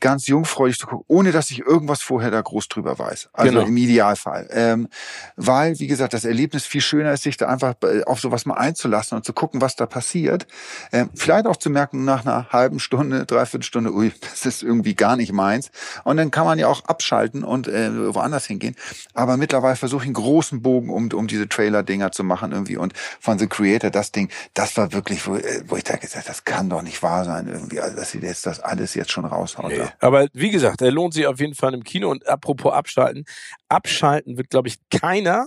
ganz 0.00 0.26
jungfräulich 0.26 0.78
zu 0.78 0.86
gucken, 0.86 1.04
ohne 1.08 1.32
dass 1.32 1.50
ich 1.50 1.60
irgendwas 1.60 2.02
vorher 2.02 2.30
da 2.30 2.40
groß 2.40 2.68
drüber 2.68 2.98
weiß. 2.98 3.30
Also 3.32 3.52
genau. 3.52 3.66
im 3.66 3.76
Idealfall. 3.76 4.48
Ähm, 4.50 4.88
weil, 5.36 5.78
wie 5.78 5.86
gesagt, 5.86 6.14
das 6.14 6.24
Erlebnis 6.24 6.64
viel 6.64 6.80
schöner 6.80 7.12
ist, 7.12 7.22
sich 7.22 7.36
da 7.36 7.48
einfach 7.48 7.74
auf 8.06 8.20
sowas 8.20 8.46
mal 8.46 8.54
einzulassen 8.54 9.16
und 9.16 9.24
zu 9.24 9.32
gucken, 9.32 9.60
was 9.60 9.76
da 9.76 9.86
passiert. 9.86 10.46
Ähm, 10.92 11.10
vielleicht 11.14 11.46
auch 11.46 11.56
zu 11.56 11.70
merken, 11.70 12.04
nach 12.04 12.24
einer 12.24 12.48
halben 12.50 12.78
Stunde, 12.78 13.26
dreiviertel 13.26 13.64
Stunde, 13.64 13.92
ui, 13.92 14.12
das 14.20 14.46
ist 14.46 14.62
irgendwie 14.62 14.94
gar 14.94 15.16
nicht 15.16 15.32
meins. 15.32 15.70
Und 16.04 16.16
dann 16.16 16.30
kann 16.30 16.44
man 16.44 16.58
ja 16.58 16.68
auch 16.68 16.84
abschalten 16.84 17.44
und 17.44 17.68
äh, 17.68 18.14
woanders 18.14 18.46
hingehen. 18.46 18.76
Aber 19.14 19.36
mittlerweile 19.36 19.76
versuche 19.76 20.02
ich 20.02 20.08
einen 20.08 20.14
großen 20.14 20.62
Bogen, 20.62 20.90
um, 20.90 21.10
um 21.12 21.26
diese 21.26 21.48
Trailer-Dinger 21.48 22.12
zu 22.12 22.24
machen 22.24 22.52
irgendwie. 22.52 22.76
Und 22.76 22.92
von 23.20 23.38
The 23.38 23.46
Creator, 23.46 23.90
das 23.90 24.12
Ding, 24.12 24.28
das 24.54 24.76
war 24.76 24.92
wirklich, 24.92 25.26
wo, 25.26 25.36
äh, 25.36 25.62
wo 25.66 25.76
ich 25.76 25.84
da 25.84 25.96
gesagt 25.96 26.24
das 26.28 26.44
kann 26.44 26.68
doch 26.68 26.82
nicht 26.82 27.02
wahr 27.02 27.24
sein 27.24 27.48
irgendwie, 27.48 27.80
also, 27.80 27.96
dass 27.96 28.10
sie 28.10 28.18
jetzt 28.18 28.46
das 28.46 28.60
alles 28.60 28.94
jetzt 28.94 29.10
schon 29.10 29.24
raushauen. 29.24 29.63
Nee. 29.68 29.88
Aber 30.00 30.28
wie 30.32 30.50
gesagt, 30.50 30.82
er 30.82 30.90
lohnt 30.90 31.14
sich 31.14 31.26
auf 31.26 31.40
jeden 31.40 31.54
Fall 31.54 31.74
im 31.74 31.84
Kino. 31.84 32.10
Und 32.10 32.26
apropos 32.28 32.72
abschalten, 32.72 33.24
abschalten 33.68 34.36
wird, 34.36 34.50
glaube 34.50 34.68
ich, 34.68 34.76
keiner 34.90 35.46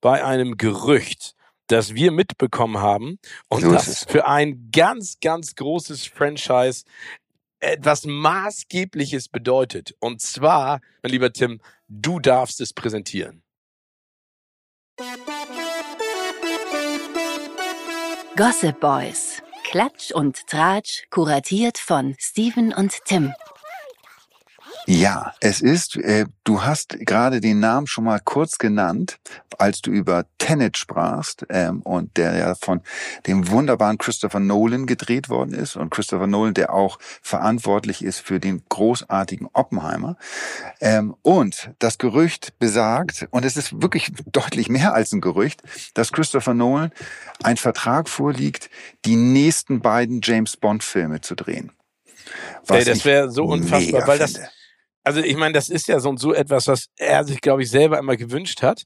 bei 0.00 0.24
einem 0.24 0.56
Gerücht, 0.56 1.34
das 1.68 1.94
wir 1.94 2.12
mitbekommen 2.12 2.78
haben 2.78 3.18
und 3.48 3.62
so 3.62 3.72
das 3.72 4.04
für 4.04 4.26
ein 4.26 4.70
ganz, 4.72 5.18
ganz 5.20 5.54
großes 5.54 6.06
Franchise 6.06 6.84
etwas 7.60 8.04
Maßgebliches 8.04 9.28
bedeutet. 9.28 9.94
Und 9.98 10.20
zwar, 10.20 10.80
mein 11.02 11.12
lieber 11.12 11.32
Tim, 11.32 11.60
du 11.88 12.20
darfst 12.20 12.60
es 12.60 12.72
präsentieren. 12.72 13.42
Gossip 18.36 18.78
Boys. 18.80 19.42
Klatsch 19.64 20.12
und 20.12 20.46
Tratsch, 20.46 21.02
kuratiert 21.10 21.76
von 21.76 22.14
Steven 22.18 22.72
und 22.72 23.04
Tim. 23.04 23.34
Ja, 24.90 25.34
es 25.40 25.60
ist, 25.60 25.96
äh, 25.96 26.24
du 26.44 26.62
hast 26.62 26.96
gerade 27.00 27.42
den 27.42 27.60
Namen 27.60 27.86
schon 27.86 28.04
mal 28.04 28.20
kurz 28.24 28.56
genannt, 28.56 29.18
als 29.58 29.82
du 29.82 29.90
über 29.90 30.24
Tenet 30.38 30.78
sprachst 30.78 31.44
ähm, 31.50 31.82
und 31.82 32.16
der 32.16 32.34
ja 32.38 32.54
von 32.54 32.80
dem 33.26 33.50
wunderbaren 33.50 33.98
Christopher 33.98 34.40
Nolan 34.40 34.86
gedreht 34.86 35.28
worden 35.28 35.52
ist 35.52 35.76
und 35.76 35.90
Christopher 35.90 36.26
Nolan, 36.26 36.54
der 36.54 36.72
auch 36.72 36.98
verantwortlich 37.20 38.02
ist 38.02 38.20
für 38.20 38.40
den 38.40 38.62
großartigen 38.70 39.48
Oppenheimer. 39.52 40.16
Ähm, 40.80 41.14
und 41.20 41.70
das 41.80 41.98
Gerücht 41.98 42.58
besagt, 42.58 43.28
und 43.30 43.44
es 43.44 43.58
ist 43.58 43.82
wirklich 43.82 44.10
deutlich 44.32 44.70
mehr 44.70 44.94
als 44.94 45.12
ein 45.12 45.20
Gerücht, 45.20 45.60
dass 45.92 46.12
Christopher 46.12 46.54
Nolan 46.54 46.92
ein 47.42 47.58
Vertrag 47.58 48.08
vorliegt, 48.08 48.70
die 49.04 49.16
nächsten 49.16 49.80
beiden 49.80 50.22
James 50.22 50.56
Bond 50.56 50.82
Filme 50.82 51.20
zu 51.20 51.34
drehen. 51.34 51.72
Was 52.66 52.78
Ey, 52.78 52.84
das 52.86 53.04
wäre 53.04 53.30
so 53.30 53.44
unfassbar, 53.44 54.06
weil 54.06 54.18
das 54.18 54.40
also 55.08 55.20
ich 55.20 55.36
meine, 55.38 55.54
das 55.54 55.70
ist 55.70 55.88
ja 55.88 56.00
so, 56.00 56.14
so 56.18 56.34
etwas, 56.34 56.66
was 56.68 56.90
er 56.98 57.24
sich, 57.24 57.40
glaube 57.40 57.62
ich, 57.62 57.70
selber 57.70 57.98
immer 57.98 58.14
gewünscht 58.14 58.60
hat, 58.60 58.82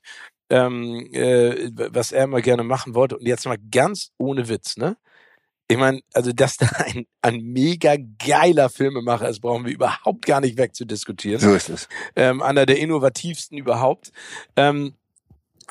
ähm, 0.50 1.12
äh, 1.12 1.68
was 1.92 2.12
er 2.12 2.24
immer 2.24 2.40
gerne 2.40 2.62
machen 2.62 2.94
wollte. 2.94 3.18
Und 3.18 3.26
jetzt 3.26 3.44
mal 3.44 3.58
ganz 3.72 4.12
ohne 4.18 4.48
Witz, 4.48 4.76
ne? 4.76 4.96
Ich 5.66 5.76
meine, 5.76 6.00
also 6.14 6.32
dass 6.32 6.58
da 6.58 6.66
ein, 6.76 7.06
ein 7.22 7.40
mega 7.40 7.96
geiler 8.24 8.68
Filmemacher 8.68 9.28
ist, 9.28 9.40
brauchen 9.40 9.64
wir 9.64 9.72
überhaupt 9.72 10.24
gar 10.24 10.40
nicht 10.40 10.56
wegzudiskutieren. 10.56 11.40
So 11.40 11.54
ist 11.54 11.68
es. 11.70 11.88
Ähm, 12.14 12.40
einer 12.40 12.66
der 12.66 12.78
innovativsten 12.78 13.58
überhaupt. 13.58 14.12
Ähm, 14.54 14.94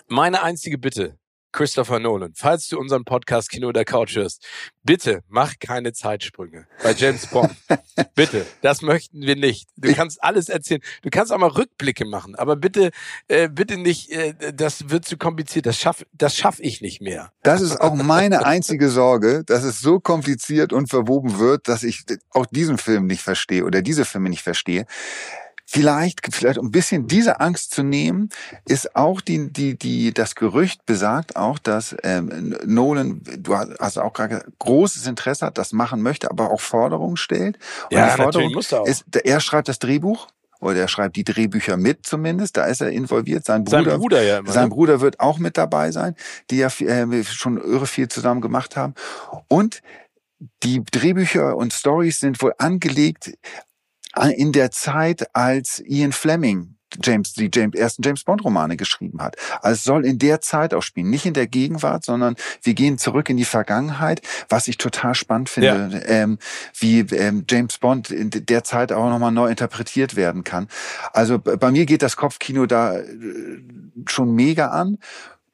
meine 0.10 0.44
einzige 0.44 0.78
Bitte, 0.78 1.18
Christopher 1.52 2.00
Nolan, 2.00 2.34
falls 2.36 2.68
du 2.68 2.80
unseren 2.80 3.04
Podcast 3.04 3.50
Kino 3.50 3.72
der 3.72 3.86
Couch 3.86 4.16
hörst, 4.16 4.46
bitte 4.84 5.22
mach 5.28 5.56
keine 5.60 5.94
Zeitsprünge 5.94 6.68
bei 6.82 6.94
James 6.94 7.28
Bond. 7.28 7.52
bitte, 8.16 8.46
das 8.62 8.82
möchten 8.82 9.22
wir 9.22 9.36
nicht. 9.36 9.70
Du 9.76 9.94
kannst 9.94 10.24
alles 10.24 10.50
erzählen. 10.50 10.82
Du 11.02 11.10
kannst 11.10 11.32
auch 11.32 11.38
mal 11.38 11.50
Rückblicke 11.50 12.06
machen, 12.06 12.36
aber 12.36 12.56
bitte, 12.56 12.92
äh, 13.28 13.50
bitte 13.50 13.78
nicht, 13.78 14.12
äh, 14.12 14.34
das 14.54 14.90
wird 14.90 15.06
zu 15.06 15.18
kompliziert. 15.18 15.66
Das 15.66 15.78
schaff, 15.78 16.06
das 16.14 16.38
schaff 16.38 16.60
ich 16.60 16.82
nicht 16.82 17.02
mehr. 17.02 17.32
Das 17.44 17.62
ist 17.62 17.80
auch 17.82 17.96
meine 17.96 18.46
einzige 18.46 18.90
Sorge, 18.90 19.44
dass 19.46 19.64
es 19.64 19.82
so 19.82 20.00
kompliziert 20.00 20.74
und 20.74 20.88
verwoben 20.88 21.40
wird, 21.40 21.68
dass 21.68 21.84
ich 21.84 22.04
auch 22.32 22.46
diesen 22.46 22.78
Film 22.78 23.06
nicht 23.08 23.22
verstehe 23.22 23.66
oder 23.66 23.82
diese 23.82 24.06
Filme 24.06 24.30
nicht 24.30 24.44
verstehe 24.44 24.86
vielleicht, 25.72 26.36
vielleicht 26.36 26.58
um 26.58 26.68
ein 26.68 26.72
bisschen 26.72 27.08
diese 27.08 27.40
Angst 27.40 27.74
zu 27.74 27.82
nehmen, 27.82 28.30
ist 28.68 28.96
auch 28.96 29.22
die, 29.22 29.52
die, 29.52 29.78
die, 29.78 30.14
das 30.14 30.36
Gerücht 30.36 30.86
besagt 30.86 31.38
auch, 31.38 31.60
dass 31.60 31.96
ähm, 32.04 32.58
Nolan, 32.66 33.22
du 33.38 33.56
hast 33.56 33.98
auch 33.98 34.12
gerade 34.12 34.44
großes 34.60 35.08
Interesse 35.08 35.46
hat, 35.46 35.58
das 35.58 35.72
machen 35.72 36.02
möchte, 36.02 36.30
aber 36.30 36.52
auch 36.52 36.60
Forderungen 36.60 37.16
stellt. 37.16 37.58
Und 37.90 37.98
ja, 37.98 38.10
die 38.10 38.22
Forderung 38.22 38.52
muss 38.52 38.72
er 38.74 38.82
auch. 38.82 38.86
ist, 38.86 39.06
er 39.24 39.40
schreibt 39.40 39.70
das 39.70 39.80
Drehbuch 39.80 40.28
oder 40.60 40.82
er 40.82 40.88
schreibt 40.90 41.16
die 41.16 41.24
Drehbücher 41.24 41.78
mit 41.78 42.06
zumindest, 42.06 42.58
da 42.58 42.66
ist 42.66 42.82
er 42.82 42.90
involviert. 42.90 43.46
Sein 43.46 43.64
Bruder, 43.64 43.92
sein 43.92 44.00
Bruder, 44.00 44.24
ja 44.24 44.40
immer, 44.40 44.52
sein 44.52 44.66
ne? 44.66 44.70
Bruder 44.70 45.00
wird 45.00 45.22
auch 45.22 45.40
mit 45.40 45.58
dabei 45.58 45.92
sein, 45.92 46.16
die 46.50 46.58
ja 46.58 46.68
äh, 46.68 47.24
schon 47.24 47.58
irre 47.58 47.88
viel 47.88 48.10
zusammen 48.10 48.42
gemacht 48.42 48.76
haben. 48.76 48.94
Und 49.48 49.82
die 50.64 50.84
Drehbücher 50.84 51.56
und 51.56 51.72
Stories 51.72 52.20
sind 52.20 52.42
wohl 52.42 52.54
angelegt 52.58 53.32
in 54.36 54.52
der 54.52 54.72
Zeit, 54.72 55.36
als 55.36 55.82
Ian 55.86 56.12
Fleming 56.12 56.76
James, 57.02 57.34
die 57.34 57.50
James, 57.54 57.76
ersten 57.76 58.04
James 58.04 58.24
Bond 58.24 58.44
Romane 58.44 58.78
geschrieben 58.78 59.22
hat. 59.22 59.36
Also 59.62 59.74
es 59.76 59.84
soll 59.84 60.06
in 60.06 60.20
der 60.20 60.42
Zeit 60.42 60.74
auch 60.74 60.82
spielen, 60.82 61.10
nicht 61.10 61.26
in 61.26 61.34
der 61.34 61.48
Gegenwart, 61.48 62.06
sondern 62.06 62.36
wir 62.64 62.74
gehen 62.74 62.98
zurück 62.98 63.30
in 63.30 63.38
die 63.38 63.46
Vergangenheit, 63.46 64.22
was 64.50 64.68
ich 64.68 64.78
total 64.78 65.16
spannend 65.16 65.50
finde, 65.50 65.90
ja. 65.94 66.06
ähm, 66.06 66.38
wie 66.78 67.00
ähm, 67.00 67.46
James 67.50 67.78
Bond 67.78 68.12
in 68.12 68.30
der 68.30 68.64
Zeit 68.64 68.92
auch 68.92 69.10
nochmal 69.10 69.32
neu 69.32 69.50
interpretiert 69.50 70.16
werden 70.16 70.44
kann. 70.44 70.68
Also 71.14 71.40
bei 71.40 71.72
mir 71.72 71.86
geht 71.86 72.02
das 72.02 72.16
Kopfkino 72.16 72.66
da 72.66 72.98
äh, 72.98 73.06
schon 74.08 74.34
mega 74.34 74.68
an. 74.68 74.98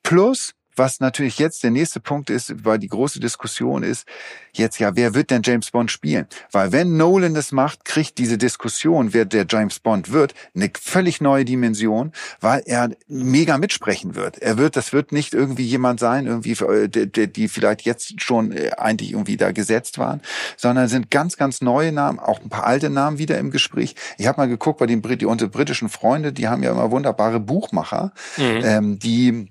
Plus, 0.04 0.54
was 0.78 1.00
natürlich 1.00 1.40
jetzt 1.40 1.64
der 1.64 1.72
nächste 1.72 2.00
Punkt 2.00 2.30
ist, 2.30 2.66
weil 2.66 2.80
die 2.80 2.88
große 2.88 3.20
Diskussion 3.20 3.84
ist, 3.84 4.08
jetzt 4.54 4.80
ja, 4.80 4.96
wer 4.96 5.14
wird 5.14 5.32
denn 5.32 5.42
James 5.44 5.72
Bond 5.72 5.92
spielen? 5.92 6.28
Weil 6.52 6.72
wenn 6.72 6.98
Nolan 6.98 7.34
das 7.34 7.52
macht, 7.52 7.86
kriegt 7.86 8.18
diese 8.18 8.38
Diskussion, 8.38 9.14
wer 9.14 9.26
der 9.26 9.46
James 9.50 9.80
Bond 9.80 10.12
wird, 10.12 10.34
eine 10.56 10.72
völlig 10.80 11.22
neue 11.22 11.46
Dimension, 11.46 12.12
weil 12.40 12.64
er 12.66 12.90
mega 13.08 13.58
mitsprechen 13.58 14.16
wird. 14.16 14.38
Er 14.40 14.58
wird, 14.58 14.76
das 14.76 14.94
wird 14.94 15.12
nicht 15.12 15.34
irgendwie 15.34 15.66
jemand 15.66 16.00
sein, 16.00 16.26
irgendwie, 16.26 16.54
äh, 16.64 16.88
die, 16.88 17.32
die 17.32 17.48
vielleicht 17.48 17.82
jetzt 17.82 18.22
schon 18.22 18.52
äh, 18.52 18.72
eigentlich 18.78 19.12
irgendwie 19.12 19.38
da 19.38 19.52
gesetzt 19.52 19.98
waren, 19.98 20.22
sondern 20.56 20.88
sind 20.88 21.12
ganz, 21.12 21.38
ganz 21.38 21.62
neue 21.62 21.92
Namen, 21.92 22.20
auch 22.20 22.42
ein 22.42 22.50
paar 22.50 22.66
alte 22.66 22.90
Namen 22.90 23.18
wieder 23.18 23.38
im 23.38 23.52
Gespräch. 23.52 23.96
Ich 24.18 24.28
habe 24.28 24.42
mal 24.42 24.48
geguckt 24.48 24.80
bei 24.80 24.86
den 24.86 25.02
Brit 25.02 25.22
die, 25.22 25.26
unsere 25.26 25.50
britischen 25.50 25.90
Freunde, 25.90 26.34
die 26.34 26.48
haben 26.48 26.64
ja 26.64 26.72
immer 26.72 26.92
wunderbare 26.92 27.40
Buchmacher, 27.40 28.12
mhm. 28.38 28.62
ähm, 28.64 29.00
die 29.00 29.50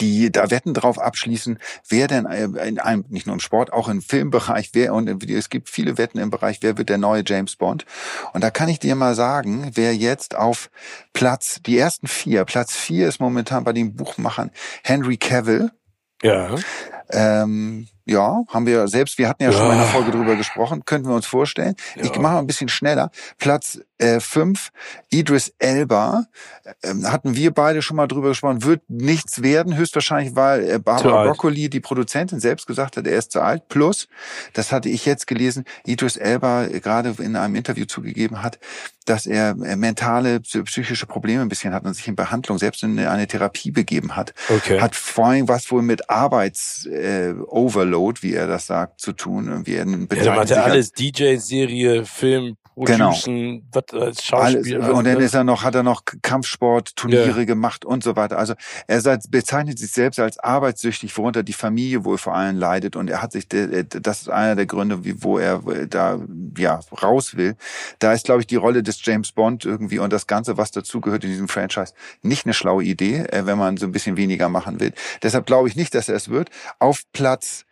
die 0.00 0.32
da 0.32 0.50
Wetten 0.50 0.74
drauf 0.74 0.98
abschließen, 0.98 1.58
wer 1.88 2.08
denn 2.08 2.26
äh, 2.26 2.44
in 2.66 2.78
einem, 2.78 3.04
nicht 3.08 3.26
nur 3.26 3.34
im 3.34 3.40
Sport, 3.40 3.72
auch 3.72 3.88
im 3.88 4.00
Filmbereich, 4.00 4.70
wer 4.72 4.94
und 4.94 5.08
es 5.30 5.50
gibt 5.50 5.68
viele 5.68 5.98
Wetten 5.98 6.18
im 6.18 6.30
Bereich, 6.30 6.58
wer 6.62 6.78
wird 6.78 6.88
der 6.88 6.98
neue 6.98 7.22
James 7.26 7.56
Bond. 7.56 7.84
Und 8.32 8.42
da 8.42 8.50
kann 8.50 8.68
ich 8.68 8.78
dir 8.78 8.94
mal 8.94 9.14
sagen, 9.14 9.70
wer 9.74 9.94
jetzt 9.94 10.34
auf 10.34 10.70
Platz, 11.12 11.60
die 11.64 11.78
ersten 11.78 12.06
vier, 12.06 12.44
Platz 12.44 12.74
vier 12.74 13.08
ist 13.08 13.20
momentan 13.20 13.64
bei 13.64 13.72
den 13.72 13.94
Buchmachern 13.94 14.50
Henry 14.82 15.16
Cavill. 15.16 15.70
Ja. 16.22 16.54
Ähm, 17.12 17.88
ja, 18.10 18.42
haben 18.48 18.66
wir 18.66 18.88
selbst, 18.88 19.18
wir 19.18 19.28
hatten 19.28 19.44
ja, 19.44 19.50
ja. 19.50 19.56
schon 19.56 19.68
mal 19.68 19.74
in 19.74 19.80
einer 19.80 19.88
Folge 19.88 20.10
drüber 20.10 20.34
gesprochen, 20.34 20.84
könnten 20.84 21.08
wir 21.08 21.14
uns 21.14 21.26
vorstellen. 21.26 21.76
Ja. 21.94 22.04
Ich 22.04 22.10
mache 22.18 22.34
mal 22.34 22.38
ein 22.38 22.46
bisschen 22.46 22.68
schneller. 22.68 23.10
Platz 23.38 23.80
äh, 23.98 24.18
fünf, 24.18 24.70
Idris 25.10 25.52
Elba, 25.58 26.24
ähm, 26.82 27.10
hatten 27.10 27.36
wir 27.36 27.52
beide 27.52 27.82
schon 27.82 27.96
mal 27.96 28.08
drüber 28.08 28.30
gesprochen, 28.30 28.64
wird 28.64 28.82
nichts 28.88 29.42
werden, 29.42 29.76
höchstwahrscheinlich, 29.76 30.34
weil 30.34 30.68
äh, 30.68 30.78
Barbara 30.78 31.24
Broccoli, 31.24 31.68
die 31.68 31.80
Produzentin, 31.80 32.40
selbst 32.40 32.66
gesagt 32.66 32.96
hat, 32.96 33.06
er 33.06 33.18
ist 33.18 33.32
zu 33.32 33.40
alt. 33.40 33.68
Plus, 33.68 34.08
das 34.54 34.72
hatte 34.72 34.88
ich 34.88 35.06
jetzt 35.06 35.26
gelesen, 35.26 35.64
Idris 35.84 36.16
Elba 36.16 36.64
äh, 36.64 36.80
gerade 36.80 37.14
in 37.18 37.36
einem 37.36 37.54
Interview 37.54 37.84
zugegeben 37.84 38.42
hat, 38.42 38.58
dass 39.04 39.26
er 39.26 39.50
äh, 39.50 39.76
mentale, 39.76 40.40
psychische 40.40 41.06
Probleme 41.06 41.42
ein 41.42 41.48
bisschen 41.48 41.74
hat 41.74 41.84
und 41.84 41.94
sich 41.94 42.08
in 42.08 42.16
Behandlung, 42.16 42.58
selbst 42.58 42.82
in 42.82 42.98
eine 42.98 43.26
Therapie 43.26 43.70
begeben 43.70 44.16
hat. 44.16 44.32
Okay. 44.48 44.80
Hat 44.80 44.96
vor 44.96 45.26
allem 45.26 45.48
was 45.48 45.70
wohl 45.70 45.82
mit 45.82 46.08
Arbeits-Overload, 46.08 46.99
äh, 47.00 47.34
wie 48.22 48.34
er 48.34 48.46
das 48.46 48.66
sagt, 48.66 49.00
zu 49.00 49.12
tun. 49.12 49.50
Und 49.50 49.66
wie 49.66 49.74
er 49.74 49.84
ja, 49.86 50.24
dann 50.24 50.40
hat 50.40 50.50
er 50.50 50.64
alles, 50.64 50.92
DJ-Serie, 50.92 52.04
Film, 52.04 52.56
genau. 52.76 53.10
was 53.10 53.84
als 53.92 54.24
Schauspieler. 54.24 54.84
Alles. 54.84 54.98
Und 54.98 55.06
dann 55.06 55.20
ist 55.20 55.34
er 55.34 55.44
noch, 55.44 55.64
hat 55.64 55.74
er 55.74 55.82
noch 55.82 56.02
Kampfsport-Turniere 56.22 57.40
ja. 57.40 57.44
gemacht 57.44 57.84
und 57.84 58.02
so 58.02 58.16
weiter. 58.16 58.38
Also 58.38 58.54
er 58.86 59.18
bezeichnet 59.28 59.78
sich 59.78 59.92
selbst 59.92 60.18
als 60.18 60.38
arbeitssüchtig, 60.38 61.16
worunter 61.16 61.42
die 61.42 61.52
Familie 61.52 62.04
wohl 62.04 62.18
vor 62.18 62.34
allem 62.34 62.56
leidet. 62.56 62.96
Und 62.96 63.10
er 63.10 63.22
hat 63.22 63.32
sich, 63.32 63.48
das 63.48 64.22
ist 64.22 64.28
einer 64.28 64.56
der 64.56 64.66
Gründe, 64.66 65.00
wo 65.22 65.38
er 65.38 65.60
da 65.86 66.20
ja 66.56 66.80
raus 67.02 67.36
will. 67.36 67.56
Da 67.98 68.12
ist, 68.12 68.24
glaube 68.24 68.40
ich, 68.40 68.46
die 68.46 68.56
Rolle 68.56 68.82
des 68.82 69.04
James 69.04 69.32
Bond 69.32 69.64
irgendwie 69.64 69.98
und 69.98 70.12
das 70.12 70.26
Ganze, 70.26 70.56
was 70.56 70.70
dazugehört 70.70 71.24
in 71.24 71.30
diesem 71.30 71.48
Franchise, 71.48 71.94
nicht 72.22 72.46
eine 72.46 72.54
schlaue 72.54 72.84
Idee, 72.84 73.24
äh, 73.30 73.46
wenn 73.46 73.58
man 73.58 73.76
so 73.76 73.86
ein 73.86 73.92
bisschen 73.92 74.16
weniger 74.16 74.48
machen 74.48 74.80
will. 74.80 74.92
Deshalb 75.22 75.46
glaube 75.46 75.68
ich 75.68 75.76
nicht, 75.76 75.94
dass 75.94 76.08
er 76.08 76.16
es 76.16 76.28
wird. 76.28 76.50
Auf 76.78 77.02
Platz 77.12 77.64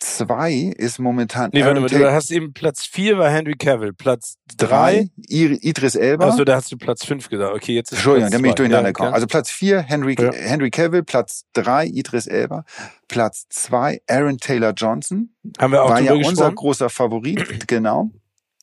zwei 0.00 0.72
ist 0.76 0.98
momentan. 0.98 1.50
Nee, 1.52 1.64
warte 1.64 1.80
mal, 1.80 1.88
du 1.88 2.12
hast 2.12 2.30
eben 2.30 2.52
Platz 2.52 2.84
vier 2.84 3.18
war 3.18 3.30
Henry 3.30 3.54
Cavill, 3.54 3.92
Platz 3.92 4.36
drei, 4.56 5.10
Idris 5.28 5.94
Elba. 5.94 6.28
Achso, 6.28 6.44
da 6.44 6.56
hast 6.56 6.72
du 6.72 6.76
Platz 6.76 7.04
fünf 7.04 7.28
gesagt. 7.28 7.54
Okay, 7.54 7.74
jetzt 7.74 7.92
ist 7.92 7.98
Entschuldigung, 7.98 8.30
da 8.30 8.38
bin 8.38 8.46
ich 8.46 8.54
durcheinander 8.54 8.88
ja, 8.88 8.92
gekommen. 8.92 9.14
Also 9.14 9.26
Platz 9.26 9.50
vier 9.50 9.80
Henry, 9.80 10.16
ja. 10.18 10.32
Henry 10.32 10.70
Cavill, 10.70 11.02
Platz 11.02 11.44
drei 11.52 11.86
Idris 11.86 12.26
Elba, 12.26 12.64
Platz 13.08 13.46
zwei 13.50 14.00
Aaron 14.08 14.38
Taylor 14.38 14.72
Johnson. 14.72 15.34
Haben 15.58 15.72
wir 15.72 15.84
auch 15.84 15.90
War 15.90 16.00
ja 16.00 16.12
gesprochen? 16.14 16.30
unser 16.30 16.52
großer 16.52 16.90
Favorit, 16.90 17.66
genau. 17.68 18.10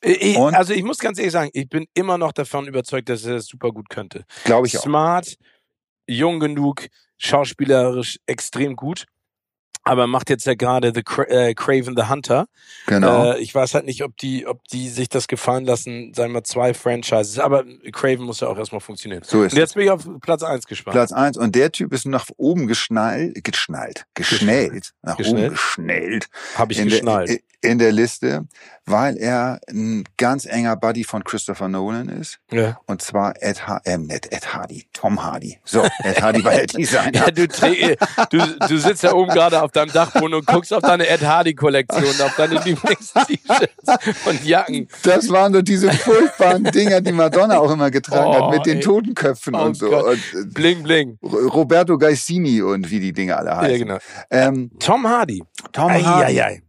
Ich, 0.02 0.38
also 0.38 0.74
ich 0.74 0.84
muss 0.84 1.00
ganz 1.00 1.18
ehrlich 1.18 1.34
sagen, 1.34 1.50
ich 1.54 1.70
bin 1.70 1.88
immer 1.96 2.18
noch 2.18 2.32
davon 2.32 2.68
überzeugt, 2.68 3.10
dass 3.10 3.26
er 3.26 3.36
das 3.36 3.48
super 3.48 3.72
gut 3.72 3.90
könnte. 3.90 4.26
Glaube 4.44 4.68
ich 4.68 4.78
auch. 4.78 4.84
Smart, 4.84 5.38
jung 6.06 6.40
genug, 6.40 6.88
schauspielerisch 7.18 8.20
extrem 8.28 8.76
gut 8.76 9.06
aber 9.88 10.08
macht 10.08 10.30
jetzt 10.30 10.46
ja 10.46 10.56
gerade 10.56 10.92
The 10.94 11.04
Cra 11.04 11.24
äh, 11.24 11.54
Craven 11.54 11.96
the 11.96 12.04
Hunter. 12.04 12.48
Genau. 12.86 13.34
Äh, 13.34 13.40
ich 13.40 13.54
weiß 13.54 13.74
halt 13.74 13.86
nicht, 13.86 14.04
ob 14.04 14.18
die, 14.18 14.46
ob 14.48 14.64
die 14.68 14.90
sich 14.90 15.10
das 15.10 15.28
gefallen 15.28 15.66
lassen, 15.66 16.14
sagen 16.14 16.34
wir 16.34 16.44
zwei 16.44 16.74
Franchises. 16.74 17.40
Aber 17.40 17.64
Craven 17.92 18.26
muss 18.26 18.42
ja 18.42 18.48
auch 18.48 18.58
erstmal 18.58 18.82
funktionieren. 18.82 19.24
So 19.26 19.44
ist 19.44 19.54
Und 19.54 19.60
jetzt 19.60 19.76
bin 19.76 19.84
ich 19.84 19.92
auf 19.92 20.08
Platz 20.22 20.44
eins 20.44 20.66
gespannt. 20.66 20.94
Platz 20.94 21.12
eins 21.12 21.38
und 21.38 21.56
der 21.56 21.72
Typ 21.72 21.94
ist 21.94 22.06
nach 22.06 22.26
oben 22.38 22.68
geschnallt, 22.68 23.44
geschnallt, 23.44 24.06
geschnellt, 24.14 24.94
nach 25.02 25.18
Geschnellt? 25.18 25.46
oben 25.46 25.56
geschnellt. 25.56 26.28
Habe 26.56 26.74
ich 26.74 26.80
in 26.80 26.90
geschnallt. 26.90 27.30
Der, 27.30 27.40
in 27.62 27.80
der 27.80 27.92
Liste, 27.92 28.48
weil 28.86 29.18
er 29.18 29.60
ein 29.68 30.04
ganz 30.18 30.46
enger 30.46 30.76
Buddy 30.76 31.04
von 31.04 31.24
Christopher 31.24 31.68
Nolan 31.68 32.08
ist. 32.08 32.40
ja. 32.52 32.80
Und 32.86 33.02
zwar 33.02 33.34
Ed, 33.42 33.68
ha 33.68 33.82
äh, 33.84 33.98
nicht 33.98 34.32
Ed 34.32 34.54
Hardy, 34.54 34.88
Tom 34.94 35.24
Hardy. 35.24 35.60
So, 35.66 35.84
Ed 36.04 36.22
Hardy 36.22 36.44
war 36.44 36.52
der 36.56 36.68
Designer. 36.68 37.12
ja, 37.14 37.32
du, 37.32 37.48
du, 37.48 38.68
du 38.68 38.78
sitzt 38.78 39.04
ja 39.04 39.14
oben 39.14 39.32
gerade 39.32 39.62
auf 39.62 39.72
deinem 39.78 39.92
Dachboden 39.94 40.34
und 40.34 40.46
guckst 40.46 40.74
auf 40.74 40.82
deine 40.82 41.08
Ed 41.08 41.22
Hardy 41.22 41.54
Kollektion, 41.56 42.04
auf 42.22 42.36
deine 42.36 42.56
Lieblings-T-Shirts 42.66 44.26
und 44.26 44.46
Jacken. 44.46 44.88
Das 45.04 45.30
waren 45.30 45.54
so 45.54 45.62
diese 45.62 45.92
furchtbaren 45.92 46.64
Dinger, 46.66 47.02
die 47.02 47.12
Madonna 47.12 47.60
auch 47.60 47.72
immer 47.72 47.90
getragen 47.92 48.28
Oh, 48.28 48.46
hat, 48.48 48.52
mit 48.58 48.66
den 48.66 48.78
ey. 48.78 48.84
Totenköpfen 48.84 49.56
Oh 49.56 49.64
und 49.66 49.76
so. 49.76 49.88
Und, 49.96 50.16
äh, 50.34 50.46
Bling, 50.48 50.84
bling. 50.84 51.18
Roberto 51.24 51.98
Gaisini 51.98 52.62
und 52.62 52.90
wie 52.92 53.00
die 53.00 53.14
Dinge 53.14 53.38
alle 53.38 53.56
heißen. 53.56 53.72
Ja, 53.72 53.78
genau. 53.78 53.98
ähm, 54.32 54.72
Tom 54.80 55.08
Hardy. 55.08 55.44
Tom 55.72 55.90
Ei, 55.92 56.02
Hardy. 56.02 56.42
ei, 56.42 56.46
ei. 56.46 56.62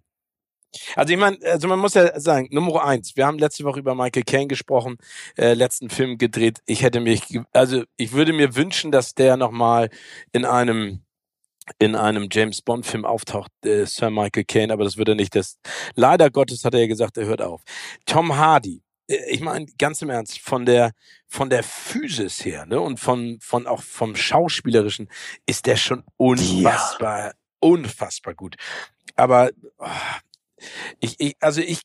Also 0.96 1.14
ich 1.14 1.18
meine, 1.18 1.38
also 1.44 1.66
man 1.66 1.78
muss 1.78 1.94
ja 1.94 2.20
sagen, 2.20 2.48
Nummer 2.50 2.84
eins, 2.84 3.16
wir 3.16 3.26
haben 3.26 3.38
letzte 3.38 3.64
Woche 3.64 3.80
über 3.80 3.94
Michael 3.94 4.22
Caine 4.24 4.48
gesprochen, 4.48 4.98
äh, 5.36 5.54
letzten 5.54 5.88
Film 5.88 6.18
gedreht. 6.18 6.58
Ich 6.66 6.82
hätte 6.82 7.00
mich, 7.00 7.22
also 7.52 7.84
ich 7.96 8.12
würde 8.12 8.34
mir 8.34 8.54
wünschen, 8.54 8.92
dass 8.92 9.14
der 9.14 9.36
nochmal 9.38 9.88
in 10.32 10.44
einem 10.44 11.00
in 11.78 11.94
einem 11.94 12.28
James 12.30 12.62
Bond 12.62 12.86
Film 12.86 13.04
auftaucht, 13.04 13.50
äh, 13.64 13.84
Sir 13.86 14.10
Michael 14.10 14.44
Caine, 14.44 14.72
aber 14.72 14.84
das 14.84 14.96
wird 14.96 15.08
er 15.08 15.14
nicht. 15.14 15.34
Das 15.34 15.58
leider 15.94 16.30
Gottes 16.30 16.64
hat 16.64 16.74
er 16.74 16.80
ja 16.80 16.86
gesagt, 16.86 17.16
er 17.18 17.26
hört 17.26 17.42
auf. 17.42 17.62
Tom 18.06 18.36
Hardy, 18.36 18.82
äh, 19.08 19.16
ich 19.30 19.40
meine 19.40 19.66
ganz 19.78 20.02
im 20.02 20.10
Ernst, 20.10 20.40
von 20.40 20.66
der 20.66 20.92
von 21.26 21.50
der 21.50 21.62
Physis 21.62 22.44
her, 22.44 22.66
ne 22.66 22.80
und 22.80 23.00
von 23.00 23.38
von 23.40 23.66
auch 23.66 23.82
vom 23.82 24.16
schauspielerischen 24.16 25.08
ist 25.46 25.66
der 25.66 25.76
schon 25.76 26.04
unfassbar 26.16 27.32
unfassbar 27.60 28.34
gut. 28.34 28.56
Aber 29.16 29.50
oh, 29.78 29.86
ich, 31.00 31.18
ich, 31.18 31.36
also 31.40 31.60
ich, 31.60 31.82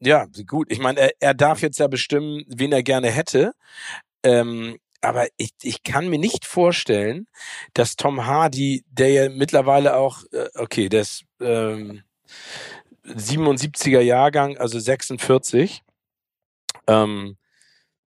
ja, 0.00 0.26
gut. 0.46 0.70
Ich 0.70 0.78
meine, 0.78 1.00
er, 1.00 1.10
er 1.20 1.34
darf 1.34 1.62
jetzt 1.62 1.78
ja 1.78 1.86
bestimmen, 1.86 2.44
wen 2.48 2.72
er 2.72 2.82
gerne 2.82 3.10
hätte. 3.10 3.52
Ähm, 4.22 4.78
aber 5.02 5.26
ich, 5.36 5.52
ich 5.62 5.82
kann 5.82 6.08
mir 6.08 6.18
nicht 6.18 6.46
vorstellen, 6.46 7.26
dass 7.74 7.96
Tom 7.96 8.26
Hardy, 8.26 8.84
der 8.88 9.10
ja 9.10 9.28
mittlerweile 9.28 9.96
auch, 9.96 10.24
äh, 10.32 10.48
okay, 10.54 10.88
der 10.88 11.02
ist 11.02 11.24
ähm, 11.40 12.02
77er 13.04 14.00
Jahrgang, 14.00 14.56
also 14.58 14.78
46. 14.78 15.82
Ähm, 16.86 17.36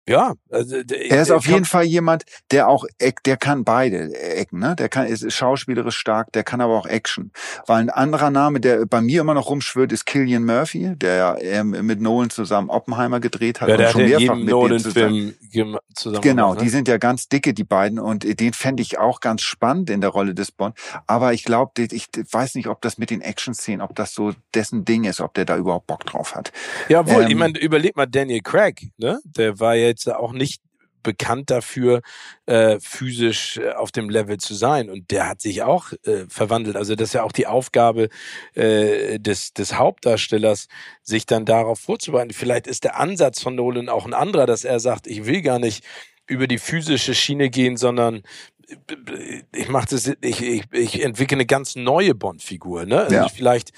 ja, 0.08 0.34
also 0.50 0.76
Er 0.78 1.22
ist 1.22 1.28
der 1.30 1.38
auf 1.38 1.46
jeden 1.46 1.66
Fall 1.66 1.84
jemand, 1.86 2.24
der 2.52 2.68
auch, 2.68 2.86
der 3.26 3.38
kann 3.38 3.64
beide 3.64 4.14
Ecken, 4.16 4.60
ne? 4.60 4.76
Der 4.76 4.90
kann, 4.90 5.06
ist 5.08 5.32
schauspielerisch 5.32 5.98
stark, 5.98 6.32
der 6.34 6.44
kann 6.44 6.60
aber 6.62 6.78
auch 6.78 6.86
Action. 6.88 7.32
Weil 7.68 7.78
ein 7.82 7.90
anderer 7.90 8.30
Name, 8.32 8.60
der 8.60 8.86
bei 8.86 9.02
mir 9.02 9.22
immer 9.22 9.34
noch 9.34 9.50
rumschwirrt, 9.50 9.92
ist 9.92 10.06
Killian 10.06 10.44
Murphy, 10.46 10.96
der 10.96 11.16
ja 11.16 11.38
ähm, 11.40 11.70
mit 11.86 12.02
Nolan 12.02 12.30
zusammen 12.30 12.70
Oppenheimer 12.70 13.20
gedreht 13.20 13.62
hat 13.62 13.70
Ja, 13.70 13.78
der 13.78 13.88
und 13.88 13.88
hat 13.88 13.92
schon 13.94 14.02
ja 14.08 14.20
mehrfach 14.20 14.36
mit 14.38 14.50
dem 14.50 14.80
zusammen. 14.80 15.38
Gem- 15.52 15.78
zusammen 15.96 16.22
Genau, 16.22 16.44
gemacht, 16.50 16.58
ne? 16.60 16.64
die 16.64 16.70
sind 16.70 16.88
ja 16.88 16.98
ganz 16.98 17.30
dicke, 17.30 17.54
die 17.54 17.64
beiden, 17.64 18.00
und 18.00 18.26
äh, 18.26 18.36
den 18.36 18.54
fände 18.54 18.82
ich 18.82 18.98
auch 18.98 19.20
ganz 19.20 19.42
spannend 19.44 19.90
in 19.90 20.02
der 20.02 20.10
Rolle 20.10 20.34
des 20.34 20.52
Bond. 20.52 20.76
Aber 21.08 21.34
ich 21.34 21.44
glaube, 21.44 21.72
ich 21.82 22.08
weiß 22.32 22.56
nicht, 22.56 22.68
ob 22.68 22.82
das 22.82 22.98
mit 22.98 23.10
den 23.12 23.22
Action-Szenen, 23.22 23.82
ob 23.82 23.96
das 23.96 24.14
so 24.14 24.34
dessen 24.56 24.86
Ding 24.86 25.04
ist, 25.04 25.22
ob 25.22 25.34
der 25.36 25.46
da 25.46 25.58
überhaupt 25.58 25.88
Bock 25.88 26.06
drauf 26.06 26.36
hat. 26.36 26.52
Ja, 26.88 27.08
wohl, 27.08 27.28
ich 27.30 27.32
Ähm, 27.32 27.38
meine, 27.38 27.60
überleg 27.60 27.96
mal 27.96 28.08
Daniel 28.08 28.42
Craig, 28.42 28.92
ne? 28.98 29.20
Der 29.26 29.60
war 29.60 29.76
ja 29.76 29.91
jetzt 29.92 30.08
auch 30.10 30.34
nicht 30.34 30.62
bekannt 31.04 31.50
dafür, 31.50 32.02
äh, 32.46 32.78
physisch 32.80 33.58
äh, 33.58 33.72
auf 33.72 33.92
dem 33.92 34.10
Level 34.10 34.38
zu 34.38 34.54
sein. 34.54 34.90
Und 34.90 35.12
der 35.12 35.28
hat 35.28 35.42
sich 35.42 35.64
auch 35.64 35.94
äh, 36.06 36.26
verwandelt. 36.30 36.76
Also 36.76 36.96
das 36.96 37.10
ist 37.10 37.14
ja 37.14 37.24
auch 37.24 37.32
die 37.32 37.48
Aufgabe 37.48 38.10
äh, 38.54 39.20
des, 39.20 39.54
des 39.54 39.76
Hauptdarstellers, 39.76 40.68
sich 41.02 41.26
dann 41.26 41.46
darauf 41.46 41.80
vorzubereiten. 41.80 42.34
Vielleicht 42.34 42.68
ist 42.68 42.84
der 42.84 43.00
Ansatz 43.00 43.42
von 43.42 43.56
Nolan 43.56 43.90
auch 43.90 44.06
ein 44.06 44.14
anderer, 44.14 44.46
dass 44.46 44.64
er 44.64 44.80
sagt, 44.80 45.08
ich 45.08 45.26
will 45.26 45.42
gar 45.42 45.60
nicht 45.60 45.84
über 46.28 46.48
die 46.48 46.60
physische 46.60 47.16
Schiene 47.16 47.50
gehen, 47.50 47.78
sondern 47.78 48.22
äh, 48.70 49.42
ich 49.56 49.70
mache 49.70 49.88
das, 49.90 50.12
ich, 50.22 50.42
ich, 50.42 50.64
ich 50.72 51.04
entwickle 51.04 51.38
eine 51.38 51.46
ganz 51.46 51.76
neue 51.76 52.16
Bond-Figur, 52.16 52.86
ne? 52.86 53.02
Also 53.02 53.16
Ja. 53.16 53.28
vielleicht 53.28 53.72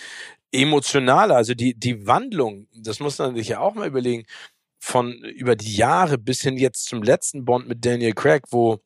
emotionaler, 0.52 1.36
also 1.36 1.56
die, 1.56 1.74
die 1.74 2.06
Wandlung, 2.06 2.68
das 2.76 3.00
muss 3.00 3.18
man 3.18 3.36
sich 3.36 3.48
ja 3.48 3.60
auch 3.60 3.74
mal 3.74 3.88
überlegen, 3.88 4.24
von 4.84 5.14
über 5.14 5.56
die 5.56 5.76
Jahre 5.76 6.18
bis 6.18 6.42
hin 6.42 6.58
jetzt 6.58 6.88
zum 6.88 7.02
letzten 7.02 7.46
Bond 7.46 7.70
mit 7.70 7.86
Daniel 7.86 8.14
Craig, 8.14 8.44
wo 8.52 8.80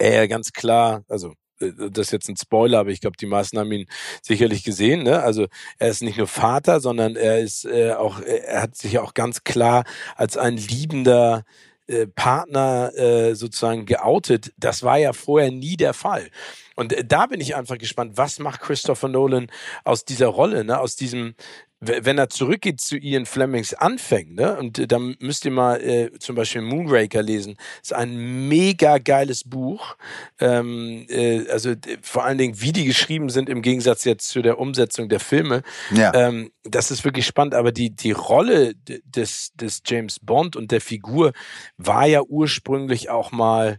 er 0.00 0.26
ganz 0.26 0.52
klar, 0.52 1.04
also 1.08 1.34
äh, 1.60 1.70
das 1.90 2.08
ist 2.08 2.12
jetzt 2.12 2.28
ein 2.28 2.36
Spoiler, 2.36 2.80
aber 2.80 2.90
ich 2.90 3.00
glaube, 3.00 3.16
die 3.16 3.26
meisten 3.26 3.56
haben 3.56 3.70
ihn 3.70 3.86
sicherlich 4.20 4.64
gesehen. 4.64 5.04
Ne? 5.04 5.22
Also 5.22 5.46
er 5.78 5.90
ist 5.90 6.02
nicht 6.02 6.18
nur 6.18 6.26
Vater, 6.26 6.80
sondern 6.80 7.14
er 7.14 7.38
ist 7.38 7.64
äh, 7.64 7.92
auch, 7.92 8.20
er 8.20 8.62
hat 8.62 8.76
sich 8.76 8.98
auch 8.98 9.14
ganz 9.14 9.44
klar 9.44 9.84
als 10.16 10.36
ein 10.36 10.56
liebender 10.56 11.44
äh, 11.86 12.08
Partner 12.08 12.92
äh, 12.96 13.36
sozusagen 13.36 13.86
geoutet. 13.86 14.52
Das 14.56 14.82
war 14.82 14.98
ja 14.98 15.12
vorher 15.12 15.52
nie 15.52 15.76
der 15.76 15.94
Fall. 15.94 16.30
Und 16.74 16.92
äh, 16.92 17.04
da 17.04 17.26
bin 17.26 17.40
ich 17.40 17.54
einfach 17.54 17.78
gespannt, 17.78 18.16
was 18.16 18.40
macht 18.40 18.60
Christopher 18.60 19.06
Nolan 19.06 19.46
aus 19.84 20.04
dieser 20.04 20.26
Rolle, 20.26 20.64
ne? 20.64 20.80
aus 20.80 20.96
diesem 20.96 21.36
wenn 21.80 22.16
er 22.16 22.30
zurückgeht 22.30 22.80
zu 22.80 22.96
Ian 22.96 23.26
Flemings 23.26 23.74
Anfängen, 23.74 24.34
ne, 24.34 24.56
und 24.56 24.78
äh, 24.78 24.86
dann 24.86 25.14
müsst 25.18 25.44
ihr 25.44 25.50
mal 25.50 25.80
äh, 25.80 26.10
zum 26.18 26.34
Beispiel 26.34 26.62
Moonraker 26.62 27.22
lesen, 27.22 27.56
ist 27.82 27.92
ein 27.92 28.48
mega 28.48 28.98
geiles 28.98 29.44
Buch, 29.44 29.96
ähm, 30.40 31.06
äh, 31.08 31.46
also 31.50 31.74
vor 32.00 32.24
allen 32.24 32.38
Dingen, 32.38 32.60
wie 32.60 32.72
die 32.72 32.84
geschrieben 32.84 33.28
sind 33.28 33.48
im 33.48 33.60
Gegensatz 33.60 34.04
jetzt 34.04 34.28
zu 34.28 34.40
der 34.40 34.58
Umsetzung 34.58 35.08
der 35.08 35.20
Filme, 35.20 35.62
ja. 35.90 36.12
ähm, 36.14 36.50
das 36.62 36.90
ist 36.90 37.04
wirklich 37.04 37.26
spannend, 37.26 37.54
aber 37.54 37.72
die, 37.72 37.94
die 37.94 38.12
Rolle 38.12 38.74
des, 39.04 39.52
des 39.54 39.82
James 39.86 40.18
Bond 40.20 40.56
und 40.56 40.70
der 40.70 40.80
Figur 40.80 41.32
war 41.76 42.06
ja 42.06 42.22
ursprünglich 42.22 43.10
auch 43.10 43.32
mal 43.32 43.78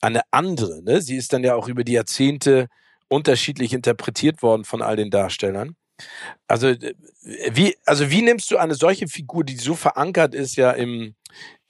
eine 0.00 0.20
andere, 0.30 0.82
ne, 0.84 1.00
sie 1.02 1.16
ist 1.16 1.32
dann 1.32 1.42
ja 1.42 1.56
auch 1.56 1.66
über 1.66 1.82
die 1.82 1.92
Jahrzehnte 1.92 2.68
unterschiedlich 3.08 3.72
interpretiert 3.72 4.42
worden 4.42 4.64
von 4.64 4.82
all 4.82 4.96
den 4.96 5.10
Darstellern. 5.10 5.76
Also 6.48 6.74
wie, 7.50 7.76
also 7.86 8.10
wie 8.10 8.22
nimmst 8.22 8.50
du 8.50 8.56
eine 8.56 8.74
solche 8.74 9.08
Figur, 9.08 9.44
die 9.44 9.56
so 9.56 9.74
verankert 9.74 10.34
ist 10.34 10.56
ja 10.56 10.70
im, 10.72 11.14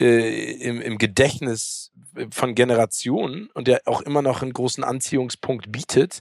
äh, 0.01 0.53
im, 0.53 0.81
im 0.81 0.99
Gedächtnis 0.99 1.93
von 2.31 2.55
Generationen 2.55 3.49
und 3.55 3.69
der 3.69 3.83
auch 3.87 4.03
immer 4.03 4.23
noch 4.23 4.43
einen 4.43 4.53
großen 4.53 4.85
Anziehungspunkt 4.85 5.71
bietet, 5.71 6.21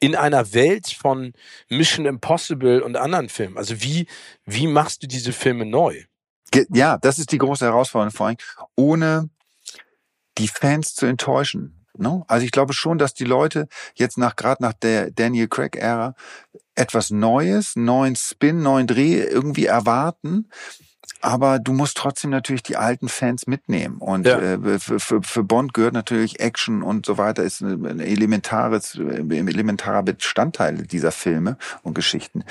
in 0.00 0.14
einer 0.14 0.52
Welt 0.52 0.88
von 0.88 1.32
Mission 1.68 2.06
Impossible 2.06 2.82
und 2.82 2.96
anderen 2.96 3.28
Filmen? 3.28 3.56
Also 3.56 3.82
wie, 3.82 4.06
wie 4.44 4.66
machst 4.66 5.02
du 5.02 5.06
diese 5.06 5.32
Filme 5.32 5.66
neu? 5.66 6.02
Ja, 6.70 6.98
das 6.98 7.18
ist 7.18 7.32
die 7.32 7.38
große 7.38 7.64
Herausforderung, 7.64 8.12
vor 8.12 8.26
allem 8.28 8.36
ohne 8.76 9.28
die 10.38 10.48
Fans 10.48 10.94
zu 10.94 11.06
enttäuschen. 11.06 11.75
No? 11.98 12.24
Also 12.28 12.44
ich 12.44 12.52
glaube 12.52 12.72
schon, 12.72 12.98
dass 12.98 13.14
die 13.14 13.24
Leute 13.24 13.68
jetzt 13.94 14.18
nach 14.18 14.36
gerade 14.36 14.62
nach 14.62 14.72
der 14.72 15.10
Daniel 15.10 15.48
Craig 15.48 15.76
Ära 15.76 16.14
etwas 16.74 17.10
Neues, 17.10 17.76
neuen 17.76 18.16
Spin, 18.16 18.62
neuen 18.62 18.86
Dreh 18.86 19.20
irgendwie 19.20 19.66
erwarten. 19.66 20.48
Aber 21.20 21.58
du 21.58 21.72
musst 21.72 21.96
trotzdem 21.96 22.30
natürlich 22.30 22.62
die 22.62 22.76
alten 22.76 23.08
Fans 23.08 23.46
mitnehmen. 23.46 23.98
Und 23.98 24.26
ja. 24.26 24.38
äh, 24.38 24.78
für, 24.78 25.00
für, 25.00 25.22
für 25.22 25.42
Bond 25.42 25.72
gehört 25.72 25.94
natürlich 25.94 26.40
Action 26.40 26.82
und 26.82 27.06
so 27.06 27.16
weiter, 27.16 27.42
ist 27.42 27.62
ein 27.62 28.00
elementares, 28.00 28.96
elementarer 28.96 30.02
Bestandteil 30.02 30.82
dieser 30.82 31.12
Filme 31.12 31.56
und 31.82 31.94
Geschichten. 31.94 32.44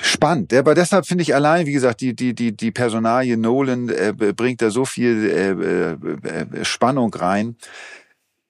Spannend. 0.00 0.52
Aber 0.52 0.74
deshalb 0.74 1.06
finde 1.06 1.22
ich 1.22 1.34
allein, 1.34 1.66
wie 1.66 1.72
gesagt, 1.72 2.00
die, 2.00 2.14
die, 2.14 2.34
die, 2.34 2.56
die 2.56 2.72
Personalie 2.72 3.36
Nolan 3.36 3.88
äh, 3.88 4.12
bringt 4.12 4.60
da 4.60 4.70
so 4.70 4.84
viel 4.84 5.30
äh, 5.30 6.58
äh, 6.58 6.64
Spannung 6.64 7.14
rein, 7.14 7.56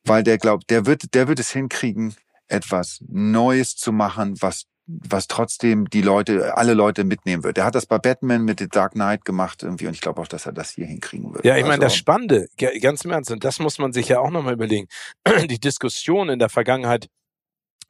weil 0.05 0.23
der 0.23 0.39
glaubt, 0.39 0.71
der 0.71 0.87
wird, 0.87 1.15
der 1.15 1.29
wird 1.29 1.41
es 1.41 1.51
hinkriegen, 1.51 2.15
etwas 2.49 3.05
Neues 3.09 3.77
zu 3.77 3.93
machen, 3.93 4.37
was 4.41 4.67
was 4.87 5.29
trotzdem 5.29 5.89
die 5.89 6.03
Leute, 6.03 6.57
alle 6.57 6.75
Leute 6.75 7.05
mitnehmen 7.05 7.43
wird. 7.43 7.57
Er 7.57 7.65
hat 7.65 7.75
das 7.75 7.87
bei 7.87 7.99
Batman 7.99 8.45
mit 8.45 8.61
The 8.61 8.69
Dark 8.69 8.93
Knight 8.93 9.25
gemacht 9.25 9.63
irgendwie 9.63 9.87
und 9.87 9.95
ich 9.95 10.01
glaube 10.01 10.21
auch, 10.21 10.29
dass 10.29 10.47
er 10.47 10.53
das 10.53 10.71
hier 10.71 10.87
hinkriegen 10.87 11.33
wird. 11.33 11.45
Ja, 11.45 11.57
ich 11.57 11.63
meine, 11.63 11.75
also, 11.75 11.85
das 11.85 11.97
Spannende, 11.97 12.49
ganz 12.81 13.05
im 13.05 13.11
Ernst, 13.11 13.31
und 13.31 13.45
das 13.45 13.59
muss 13.61 13.79
man 13.79 13.93
sich 13.93 14.09
ja 14.09 14.21
auch 14.21 14.31
nochmal 14.31 14.53
überlegen. 14.53 14.89
Die 15.49 15.59
Diskussion 15.59 16.29
in 16.29 16.39
der 16.39 16.51
Vergangenheit 16.51 17.09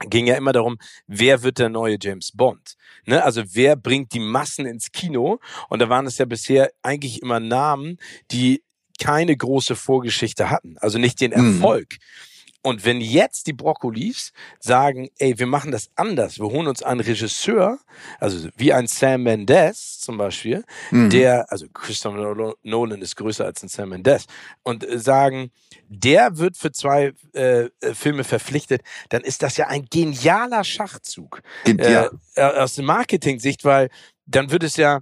ging 0.09 0.27
ja 0.27 0.37
immer 0.37 0.53
darum, 0.53 0.79
wer 1.07 1.43
wird 1.43 1.59
der 1.59 1.69
neue 1.69 1.97
James 2.01 2.33
Bond? 2.33 2.77
Ne? 3.07 3.23
Also 3.23 3.43
wer 3.53 3.77
bringt 3.77 4.13
die 4.13 4.21
Massen 4.21 4.67
ins 4.67 4.93
Kino? 4.93 5.41
Und 5.69 5.81
da 5.81 5.89
waren 5.89 6.07
es 6.07 6.19
ja 6.19 6.25
bisher 6.25 6.71
eigentlich 6.83 7.23
immer 7.23 7.41
Namen, 7.41 7.99
die 8.31 8.63
keine 9.01 9.37
große 9.37 9.77
Vorgeschichte 9.77 10.51
hatten, 10.51 10.77
also 10.79 10.99
nicht 10.99 11.21
den 11.21 11.33
mhm. 11.33 11.55
Erfolg. 11.55 11.95
Mhm. 11.95 12.34
Und 12.67 12.87
wenn 12.87 13.03
jetzt 13.03 13.47
die 13.47 13.53
Brokkolis 13.53 14.33
sagen, 14.59 15.11
ey, 15.19 15.39
wir 15.39 15.47
machen 15.47 15.71
das 15.71 15.91
anders, 15.97 16.39
wir 16.39 16.47
holen 16.47 16.67
uns 16.67 16.83
einen 16.83 17.01
Regisseur, 17.01 17.79
also 18.19 18.49
wie 18.57 18.73
ein 18.73 18.87
Sam 18.87 19.25
Mendes 19.25 20.01
zum 20.01 20.17
Beispiel, 20.17 20.65
mhm. 20.91 21.11
der, 21.11 21.53
also 21.53 21.67
Christopher 21.69 22.55
Nolan 22.63 23.03
ist 23.03 23.17
größer 23.17 23.45
als 23.45 23.63
ein 23.63 23.69
Sam 23.69 23.91
Mendes, 23.91 24.25
und 24.63 24.89
äh, 24.89 24.99
sagen, 24.99 25.51
der 25.89 26.39
wird 26.39 26.57
für 26.57 26.73
zwei 26.73 27.13
äh, 27.35 27.65
äh, 27.65 27.69
Filme 27.93 28.25
verpflichtet, 28.25 28.81
dann 29.11 29.21
ist 29.21 29.43
das 29.43 29.59
ja 29.59 29.67
ein 29.67 29.85
genialer 29.91 30.65
Schachzug 30.65 31.43
ja. 31.67 32.09
äh, 32.35 32.41
aus 32.41 32.77
der 32.77 32.85
Marketing-Sicht, 32.85 33.67
weil 33.67 33.91
dann 34.25 34.51
wird 34.51 34.63
es 34.63 34.79
ja 34.79 35.01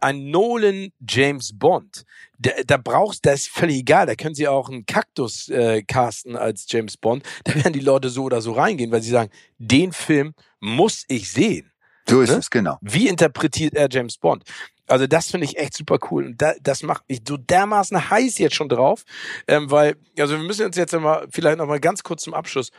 ein 0.00 0.30
Nolan 0.30 0.90
James 1.06 1.56
Bond. 1.56 2.04
Da, 2.38 2.50
da 2.66 2.76
brauchst, 2.76 3.24
da 3.26 3.32
ist 3.32 3.48
völlig 3.48 3.78
egal. 3.78 4.06
Da 4.06 4.14
können 4.14 4.34
sie 4.34 4.48
auch 4.48 4.68
einen 4.68 4.86
Kaktus 4.86 5.48
äh, 5.48 5.82
casten 5.82 6.36
als 6.36 6.66
James 6.68 6.96
Bond. 6.96 7.24
Da 7.44 7.54
werden 7.54 7.72
die 7.72 7.80
Leute 7.80 8.08
so 8.08 8.24
oder 8.24 8.40
so 8.40 8.52
reingehen, 8.52 8.90
weil 8.90 9.02
sie 9.02 9.10
sagen, 9.10 9.30
den 9.58 9.92
Film 9.92 10.34
muss 10.60 11.04
ich 11.08 11.30
sehen. 11.30 11.70
So 12.08 12.20
ist 12.20 12.30
ne? 12.30 12.36
es, 12.36 12.50
genau. 12.50 12.78
Wie 12.82 13.08
interpretiert 13.08 13.74
er 13.74 13.88
James 13.90 14.18
Bond? 14.18 14.44
Also 14.86 15.06
das 15.06 15.30
finde 15.30 15.46
ich 15.46 15.56
echt 15.56 15.76
super 15.76 15.98
cool. 16.10 16.26
Und 16.26 16.42
da, 16.42 16.52
das 16.60 16.82
macht 16.82 17.08
mich 17.08 17.20
so 17.26 17.36
dermaßen 17.38 18.10
heiß 18.10 18.38
jetzt 18.38 18.54
schon 18.54 18.68
drauf, 18.68 19.04
ähm, 19.48 19.70
weil, 19.70 19.96
also 20.18 20.36
wir 20.36 20.44
müssen 20.44 20.66
uns 20.66 20.76
jetzt 20.76 20.92
mal 20.92 21.26
vielleicht 21.30 21.58
noch 21.58 21.66
mal 21.66 21.80
ganz 21.80 22.02
kurz 22.02 22.22
zum 22.22 22.34
Abschluss 22.34 22.70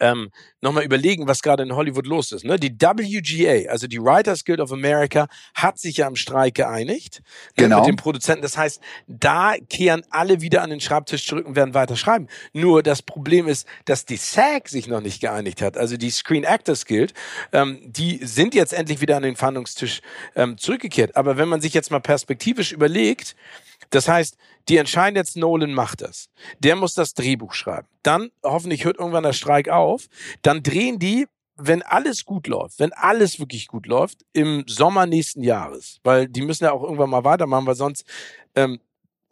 ähm, 0.00 0.30
nochmal 0.60 0.84
überlegen, 0.84 1.26
was 1.26 1.42
gerade 1.42 1.62
in 1.62 1.74
Hollywood 1.74 2.06
los 2.06 2.32
ist. 2.32 2.44
Ne? 2.44 2.58
Die 2.58 2.72
WGA, 2.72 3.70
also 3.70 3.86
die 3.86 4.00
Writers 4.00 4.44
Guild 4.44 4.60
of 4.60 4.72
America, 4.72 5.28
hat 5.54 5.78
sich 5.78 5.98
ja 5.98 6.06
am 6.06 6.16
Streik 6.16 6.54
geeinigt 6.54 7.22
äh, 7.56 7.62
genau. 7.62 7.78
mit 7.78 7.88
den 7.88 7.96
Produzenten. 7.96 8.42
Das 8.42 8.56
heißt, 8.56 8.80
da 9.06 9.54
kehren 9.68 10.02
alle 10.10 10.40
wieder 10.40 10.62
an 10.62 10.70
den 10.70 10.80
Schreibtisch 10.80 11.26
zurück 11.26 11.46
und 11.46 11.56
werden 11.56 11.74
weiter 11.74 11.96
schreiben. 11.96 12.28
Nur 12.52 12.82
das 12.82 13.02
Problem 13.02 13.48
ist, 13.48 13.66
dass 13.84 14.04
die 14.04 14.16
SAG 14.16 14.68
sich 14.68 14.88
noch 14.88 15.00
nicht 15.00 15.20
geeinigt 15.20 15.62
hat, 15.62 15.76
also 15.76 15.96
die 15.96 16.10
Screen 16.10 16.44
Actors 16.44 16.86
Guild. 16.86 17.14
Ähm, 17.52 17.80
die 17.84 18.20
sind 18.24 18.54
jetzt 18.54 18.72
endlich 18.72 19.00
wieder 19.00 19.16
an 19.16 19.22
den 19.22 19.36
Verhandlungstisch 19.36 20.00
ähm, 20.34 20.58
zurückgekehrt. 20.58 21.16
Aber 21.16 21.36
wenn 21.36 21.48
man 21.48 21.60
sich 21.60 21.74
jetzt 21.74 21.90
mal 21.90 22.00
perspektivisch 22.00 22.72
überlegt, 22.72 23.36
das 23.90 24.08
heißt, 24.08 24.36
die 24.68 24.76
entscheiden 24.76 25.16
jetzt, 25.16 25.36
Nolan 25.36 25.72
macht 25.72 26.00
das. 26.00 26.28
Der 26.58 26.76
muss 26.76 26.94
das 26.94 27.14
Drehbuch 27.14 27.52
schreiben. 27.52 27.86
Dann, 28.02 28.30
hoffentlich 28.42 28.84
hört 28.84 28.98
irgendwann 28.98 29.22
der 29.22 29.32
Streik 29.32 29.68
auf. 29.68 30.06
Dann 30.42 30.62
drehen 30.62 30.98
die, 30.98 31.26
wenn 31.56 31.82
alles 31.82 32.24
gut 32.24 32.46
läuft, 32.48 32.78
wenn 32.78 32.92
alles 32.92 33.38
wirklich 33.38 33.68
gut 33.68 33.86
läuft, 33.86 34.24
im 34.32 34.64
Sommer 34.66 35.06
nächsten 35.06 35.42
Jahres. 35.42 36.00
Weil 36.02 36.28
die 36.28 36.42
müssen 36.42 36.64
ja 36.64 36.72
auch 36.72 36.82
irgendwann 36.82 37.10
mal 37.10 37.24
weitermachen, 37.24 37.66
weil 37.66 37.74
sonst 37.74 38.04
ähm, 38.54 38.80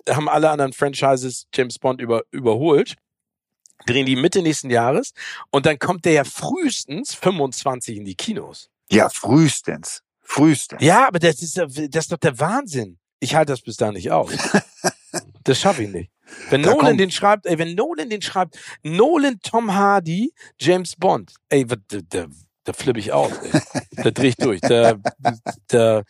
haben 0.09 0.29
alle 0.29 0.51
anderen 0.51 0.73
Franchises 0.73 1.47
James 1.53 1.79
Bond 1.79 2.01
über, 2.01 2.25
überholt. 2.31 2.97
Drehen 3.87 4.07
die 4.07 4.17
Mitte 4.17 4.41
nächsten 4.41 4.71
Jahres 4.71 5.13
und 5.51 5.67
dann 5.67 5.79
kommt 5.79 6.05
der 6.05 6.13
ja 6.13 6.25
frühestens 6.25 7.15
25 7.15 7.99
in 7.99 8.05
die 8.05 8.15
Kinos. 8.15 8.71
Ja, 8.91 9.09
frühestens. 9.11 10.03
Frühestens. 10.23 10.81
Ja, 10.81 11.07
aber 11.09 11.19
das 11.19 11.43
ist, 11.43 11.59
das 11.59 11.69
ist 11.77 12.13
doch 12.13 12.19
der 12.19 12.39
Wahnsinn. 12.39 12.99
Ich 13.21 13.35
halte 13.35 13.53
das 13.53 13.63
bis 13.63 13.77
da 13.77 13.93
nicht 13.93 14.11
aus. 14.11 14.31
das 15.45 15.59
schaffe 15.59 15.85
ich 15.85 15.91
nicht. 15.91 16.11
Wenn 16.51 16.63
da 16.63 16.71
Nolan 16.71 16.87
kommt. 16.87 17.01
den 17.01 17.11
schreibt, 17.11 17.47
ey, 17.47 17.59
wenn 17.59 17.75
Nolan 17.75 18.11
den 18.11 18.23
schreibt, 18.23 18.59
Nolan, 18.83 19.39
Tom 19.43 19.75
Hardy, 19.75 20.33
James 20.59 20.97
Bond, 20.97 21.35
ey, 21.49 21.67
da, 21.67 21.77
da, 21.89 22.27
da 22.65 22.73
flippe 22.73 22.99
ich 22.99 23.13
aus, 23.13 23.33
ey. 23.33 23.61
Da 24.03 24.11
drehe 24.11 24.31
ich 24.31 24.37
durch. 24.37 24.61
Da, 24.61 24.95
da, 25.69 26.03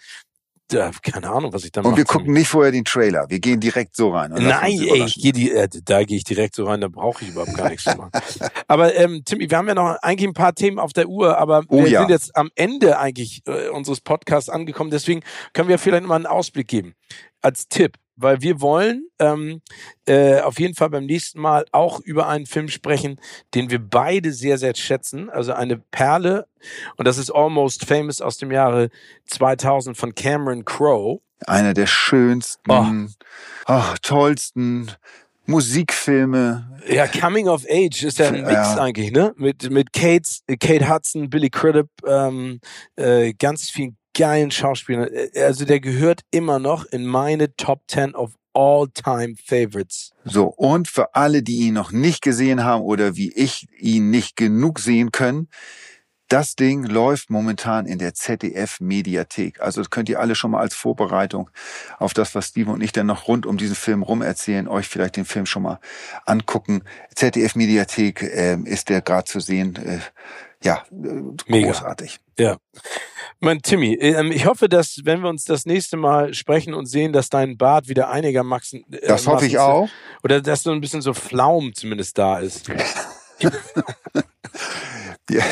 da, 0.69 0.91
keine 1.03 1.31
Ahnung, 1.31 1.53
was 1.53 1.65
ich 1.65 1.73
da 1.73 1.83
mache. 1.83 1.91
Und 1.91 1.99
wir 1.99 2.05
gucken 2.05 2.33
nicht 2.33 2.49
vorher 2.49 2.73
den 2.73 2.85
Trailer. 2.85 3.27
Wir 3.29 3.39
gehen 3.39 3.61
direkt 3.61 3.95
so 3.97 4.11
rein. 4.11 4.33
Nein, 4.33 4.79
ey, 4.81 5.05
ich 5.05 5.15
gehe 5.15 5.33
die, 5.33 5.51
äh, 5.51 5.69
da 5.85 6.05
gehe 6.05 6.17
ich 6.17 6.25
direkt 6.25 6.55
so 6.55 6.65
rein, 6.65 6.81
da 6.81 6.89
brauche 6.89 7.23
ich 7.25 7.31
überhaupt 7.31 7.55
gar 7.55 7.69
nichts 7.69 7.85
zu 7.85 7.97
machen. 7.97 8.11
aber 8.67 8.95
ähm, 8.95 9.23
Timmy, 9.25 9.51
wir 9.51 9.59
haben 9.59 9.69
ja 9.69 9.75
noch 9.75 9.97
eigentlich 10.03 10.29
ein 10.29 10.35
paar 10.35 10.55
Themen 10.55 10.79
auf 10.79 10.93
der 10.93 11.09
Uhr, 11.09 11.39
aber 11.39 11.65
oh, 11.69 11.85
wir 11.85 11.91
ja. 11.91 12.01
sind 12.01 12.11
jetzt 12.11 12.35
am 12.37 12.51
Ende 12.55 12.99
eigentlich 12.99 13.43
äh, 13.47 13.69
unseres 13.69 14.01
Podcasts 14.01 14.49
angekommen. 14.49 14.91
Deswegen 14.91 15.23
können 15.53 15.69
wir 15.69 15.79
vielleicht 15.79 16.07
mal 16.07 16.17
einen 16.17 16.27
Ausblick 16.27 16.69
geben. 16.69 16.95
Als 17.41 17.69
Tipp 17.69 17.99
weil 18.17 18.43
wir 18.43 18.61
wollen 18.61 19.09
ähm, 19.19 19.61
äh, 20.07 20.41
auf 20.41 20.59
jeden 20.59 20.75
Fall 20.75 20.91
beim 20.91 21.07
nächsten 21.07 21.41
Mal 21.41 21.65
auch 21.73 22.01
über 22.01 22.29
einen 22.29 22.47
Film 22.47 22.69
sprechen, 22.69 23.21
den 23.55 23.71
wir 23.71 23.79
beide 23.79 24.33
sehr, 24.33 24.59
sehr 24.59 24.75
schätzen. 24.75 25.31
Also 25.31 25.53
eine 25.53 25.79
Perle 25.79 26.47
und 26.97 27.07
das 27.07 27.19
ist 27.19 27.31
Almost 27.31 27.85
Famous 27.85 28.21
aus 28.21 28.39
dem 28.39 28.51
Jahre 28.51 28.91
2000 29.27 29.97
von 29.97 30.15
Cameron 30.15 30.65
Crowe. 30.65 31.21
Einer 31.47 31.75
der 31.75 31.87
schönsten, 31.87 32.71
oh. 32.71 32.87
Oh, 33.67 33.95
tollsten 34.03 34.91
Musikfilme. 35.47 36.81
Ja, 36.89 37.07
Coming 37.07 37.49
of 37.49 37.65
Age 37.69 38.03
ist 38.05 38.19
ja 38.19 38.29
ein 38.29 38.43
Mix 38.43 38.53
ja. 38.53 38.81
eigentlich, 38.81 39.11
ne? 39.11 39.35
Mit, 39.37 39.71
mit 39.71 39.93
Kate, 39.93 40.29
Kate 40.59 40.89
Hudson, 40.89 41.29
Billy 41.29 41.51
Crudup, 41.51 41.89
ähm, 42.07 42.61
äh, 42.97 43.33
ganz 43.35 43.71
viel 43.71 43.95
geilen 44.15 44.51
Schauspieler. 44.51 45.11
Äh, 45.13 45.43
Also 45.43 45.65
der 45.65 45.81
gehört 45.81 46.23
immer 46.31 46.59
noch 46.59 46.85
in 46.87 47.07
meine 47.07 47.55
Top 47.57 47.83
10 47.89 48.15
of 48.15 48.33
all-time 48.55 49.35
favorites. 49.37 50.13
So, 50.25 50.47
und 50.47 50.89
für 50.89 51.15
alle, 51.15 51.43
die 51.43 51.67
ihn 51.67 51.75
noch 51.75 51.93
nicht 51.93 52.23
gesehen 52.23 52.65
haben 52.65 52.83
oder 52.83 53.17
wie 53.17 53.33
ich 53.33 53.67
ihn 53.79 54.11
nicht 54.11 54.37
genug 54.37 54.79
sehen 54.79 55.11
können, 55.13 55.49
das 56.29 56.57
Ding 56.57 56.85
läuft 56.85 57.31
momentan 57.31 57.87
in 57.87 57.99
der 57.99 58.15
ZDF-Mediathek. 58.15 59.61
Also 59.61 59.83
das 59.83 59.91
könnt 59.91 60.09
ihr 60.09 60.21
alle 60.21 60.35
schon 60.35 60.53
mal 60.53 60.61
als 60.61 60.75
Vorbereitung 60.75 61.51
auf 61.99 62.15
das, 62.15 62.35
was 62.35 62.49
Steven 62.49 62.73
und 62.73 62.81
ich 62.81 62.93
dann 62.93 63.07
noch 63.07 63.29
rund 63.29 63.45
um 63.45 63.59
diesen 63.59 63.77
Film 63.77 64.03
rum 64.03 64.23
erzählen, 64.23 64.67
euch 64.67 64.89
vielleicht 64.89 65.17
den 65.17 65.27
Film 65.27 65.45
schon 65.47 65.63
mal 65.63 65.81
angucken. 66.25 66.83
ZDF-Mediathek 67.15 68.23
äh, 68.23 68.59
ist 68.65 68.89
der 68.89 69.03
gerade 69.03 69.25
zu 69.25 69.41
sehen. 69.41 69.77
Äh, 69.77 69.99
ja, 70.63 70.83
äh, 70.91 71.63
großartig. 71.63 72.21
Ja. 72.39 72.57
Mein 73.41 73.61
Timmy, 73.61 73.95
ähm, 73.95 74.33
ich 74.33 74.47
hoffe, 74.47 74.69
dass, 74.69 75.01
wenn 75.05 75.21
wir 75.23 75.29
uns 75.29 75.45
das 75.45 75.67
nächste 75.67 75.97
Mal 75.97 76.35
sprechen 76.35 76.73
und 76.75 76.87
sehen, 76.87 77.13
dass 77.13 77.29
dein 77.29 77.57
Bart 77.59 77.89
wieder 77.89 78.09
einigermaßen. 78.11 78.85
Äh, 78.93 79.07
Das 79.07 79.27
hoffe 79.27 79.47
ich 79.47 79.59
auch. 79.59 79.89
Oder 80.23 80.41
dass 80.41 80.63
so 80.63 80.71
ein 80.73 80.81
bisschen 80.81 81.03
so 81.03 81.13
Flaum 81.15 81.75
zumindest 81.75 82.17
da 82.19 82.39
ist. 82.39 82.71
Ja. 85.31 85.43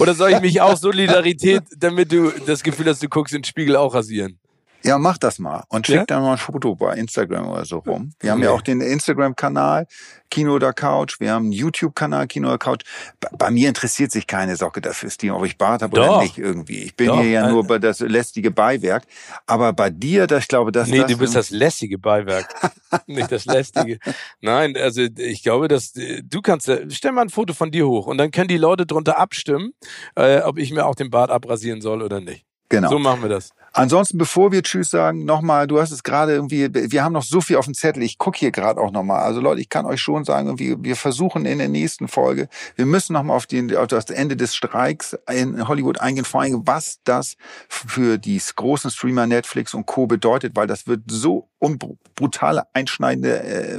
Oder 0.00 0.14
soll 0.14 0.32
ich 0.32 0.40
mich 0.40 0.60
auch 0.60 0.76
Solidarität, 0.76 1.62
damit 1.76 2.12
du 2.12 2.30
das 2.46 2.62
Gefühl 2.62 2.86
hast, 2.86 3.02
du 3.02 3.08
guckst 3.08 3.34
in 3.34 3.40
den 3.40 3.44
Spiegel 3.44 3.76
auch 3.76 3.94
rasieren? 3.94 4.38
Ja, 4.84 4.98
mach 4.98 5.18
das 5.18 5.38
mal 5.38 5.64
und 5.68 5.86
schick 5.86 5.96
Ja? 5.96 6.04
dann 6.06 6.22
mal 6.22 6.32
ein 6.32 6.38
Foto 6.38 6.74
bei 6.74 6.94
Instagram 6.96 7.48
oder 7.48 7.64
so 7.64 7.78
rum. 7.78 8.12
Wir 8.20 8.32
haben 8.32 8.40
Nee. 8.40 8.46
ja 8.46 8.52
auch 8.52 8.62
den 8.62 8.80
Instagram-Kanal 8.80 9.86
Kino 10.30 10.54
oder 10.54 10.72
Couch, 10.72 11.20
wir 11.20 11.32
haben 11.32 11.44
einen 11.44 11.52
YouTube-Kanal 11.52 12.26
Kino 12.26 12.48
oder 12.48 12.58
Couch. 12.58 12.84
Bei, 13.20 13.28
bei 13.36 13.50
mir 13.50 13.68
interessiert 13.68 14.10
sich 14.12 14.26
keine 14.26 14.56
Socke 14.56 14.80
dafür, 14.80 15.10
Steven, 15.10 15.34
ob 15.36 15.44
ich 15.44 15.58
Bart 15.58 15.82
habe 15.82 15.92
oder 16.00 16.22
nicht 16.22 16.38
irgendwie. 16.38 16.78
Ich 16.84 16.96
bin 16.96 17.08
Doch, 17.08 17.20
hier 17.20 17.30
ja 17.30 17.46
äh, 17.48 17.50
nur 17.50 17.64
bei 17.66 17.78
das 17.78 18.00
lästige 18.00 18.50
Beiwerk. 18.50 19.04
Aber 19.46 19.72
bei 19.74 19.90
dir, 19.90 20.26
das, 20.26 20.44
ich 20.44 20.48
glaube, 20.48 20.72
dass 20.72 20.88
Nee, 20.88 21.00
das, 21.00 21.10
du 21.12 21.18
bist 21.18 21.36
das 21.36 21.50
lässige 21.50 21.98
Beiwerk. 21.98 22.48
Nicht 23.06 23.30
das 23.30 23.44
lästige. 23.44 23.98
Nein, 24.40 24.74
also 24.76 25.02
ich 25.02 25.42
glaube, 25.42 25.68
dass 25.68 25.94
äh, 25.96 26.22
du 26.24 26.40
kannst, 26.40 26.68
äh, 26.68 26.86
stell 26.90 27.12
mal 27.12 27.22
ein 27.22 27.30
Foto 27.30 27.52
von 27.52 27.70
dir 27.70 27.86
hoch 27.86 28.06
und 28.06 28.16
dann 28.18 28.30
können 28.30 28.48
die 28.48 28.56
Leute 28.56 28.86
drunter 28.86 29.18
abstimmen, 29.18 29.72
äh, 30.16 30.40
ob 30.40 30.58
ich 30.58 30.72
mir 30.72 30.86
auch 30.86 30.94
den 30.94 31.10
Bart 31.10 31.30
abrasieren 31.30 31.82
soll 31.82 32.00
oder 32.02 32.20
nicht. 32.20 32.46
genau. 32.70 32.88
So 32.88 32.98
machen 32.98 33.20
wir 33.22 33.28
das. 33.28 33.50
Ansonsten, 33.74 34.18
bevor 34.18 34.52
wir 34.52 34.62
Tschüss 34.62 34.90
sagen, 34.90 35.24
nochmal, 35.24 35.66
du 35.66 35.80
hast 35.80 35.92
es 35.92 36.02
gerade 36.02 36.32
irgendwie, 36.32 36.68
wir 36.72 37.02
haben 37.02 37.14
noch 37.14 37.22
so 37.22 37.40
viel 37.40 37.56
auf 37.56 37.64
dem 37.64 37.74
Zettel, 37.74 38.02
ich 38.02 38.18
gucke 38.18 38.38
hier 38.38 38.50
gerade 38.50 38.80
auch 38.80 38.90
nochmal. 38.90 39.22
Also 39.22 39.40
Leute, 39.40 39.62
ich 39.62 39.70
kann 39.70 39.86
euch 39.86 40.00
schon 40.00 40.24
sagen, 40.24 40.48
irgendwie, 40.48 40.76
wir 40.80 40.96
versuchen 40.96 41.46
in 41.46 41.58
der 41.58 41.68
nächsten 41.68 42.06
Folge, 42.06 42.48
wir 42.76 42.84
müssen 42.84 43.14
nochmal 43.14 43.36
auf, 43.36 43.46
auf 43.76 43.86
das 43.86 44.10
Ende 44.10 44.36
des 44.36 44.54
Streiks 44.54 45.16
in 45.30 45.66
Hollywood 45.66 46.00
eingehen, 46.00 46.26
vor 46.26 46.42
allem 46.42 46.62
was 46.66 47.00
das 47.04 47.36
für 47.68 48.18
die 48.18 48.40
großen 48.54 48.90
Streamer 48.90 49.26
Netflix 49.26 49.72
und 49.72 49.86
Co. 49.86 50.06
bedeutet, 50.06 50.54
weil 50.54 50.66
das 50.66 50.86
wird 50.86 51.02
so 51.06 51.48
un- 51.62 51.78
brutale, 52.14 52.64
einschneidende, 52.74 53.42
äh, 53.42 53.76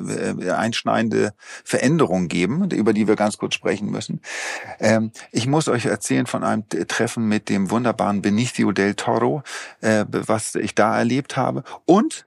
äh, 0.47 0.51
einschneidende 0.51 1.33
Veränderungen 1.63 2.27
geben, 2.27 2.71
über 2.71 2.93
die 2.93 3.07
wir 3.07 3.15
ganz 3.15 3.37
kurz 3.37 3.53
sprechen 3.55 3.91
müssen. 3.91 4.21
Ähm, 4.79 5.11
ich 5.31 5.45
muss 5.47 5.67
euch 5.67 5.85
erzählen 5.85 6.25
von 6.25 6.43
einem 6.43 6.67
Treffen 6.87 7.27
mit 7.27 7.49
dem 7.49 7.69
wunderbaren 7.69 8.21
Benicio 8.21 8.71
del 8.71 8.95
Toro, 8.95 9.43
äh, 9.81 10.05
was 10.09 10.55
ich 10.55 10.73
da 10.75 10.97
erlebt 10.97 11.35
habe. 11.37 11.63
Und 11.85 12.25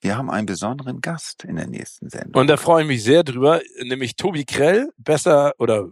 wir 0.00 0.16
haben 0.16 0.30
einen 0.30 0.46
besonderen 0.46 1.00
Gast 1.00 1.44
in 1.44 1.56
der 1.56 1.66
nächsten 1.66 2.10
Sendung. 2.10 2.40
Und 2.40 2.48
da 2.48 2.56
freue 2.56 2.82
ich 2.82 2.88
mich 2.88 3.02
sehr 3.02 3.24
drüber, 3.24 3.60
nämlich 3.82 4.16
Tobi 4.16 4.44
Krell, 4.44 4.90
besser 4.98 5.54
oder 5.58 5.88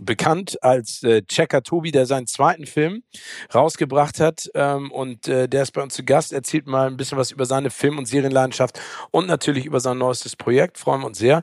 bekannt 0.00 0.62
als 0.62 1.02
äh, 1.02 1.22
Checker 1.22 1.62
Tobi, 1.62 1.90
der 1.90 2.06
seinen 2.06 2.26
zweiten 2.26 2.66
Film 2.66 3.02
rausgebracht 3.54 4.20
hat. 4.20 4.50
Ähm, 4.54 4.90
und 4.90 5.28
äh, 5.28 5.48
der 5.48 5.62
ist 5.62 5.72
bei 5.72 5.82
uns 5.82 5.94
zu 5.94 6.04
Gast, 6.04 6.32
erzählt 6.32 6.66
mal 6.66 6.86
ein 6.86 6.96
bisschen 6.96 7.18
was 7.18 7.30
über 7.30 7.46
seine 7.46 7.70
Film- 7.70 7.98
und 7.98 8.06
Serienleidenschaft 8.06 8.80
und 9.10 9.26
natürlich 9.26 9.66
über 9.66 9.80
sein 9.80 9.98
neuestes 9.98 10.36
Projekt. 10.36 10.78
Freuen 10.78 11.00
wir 11.00 11.06
uns 11.06 11.18
sehr. 11.18 11.42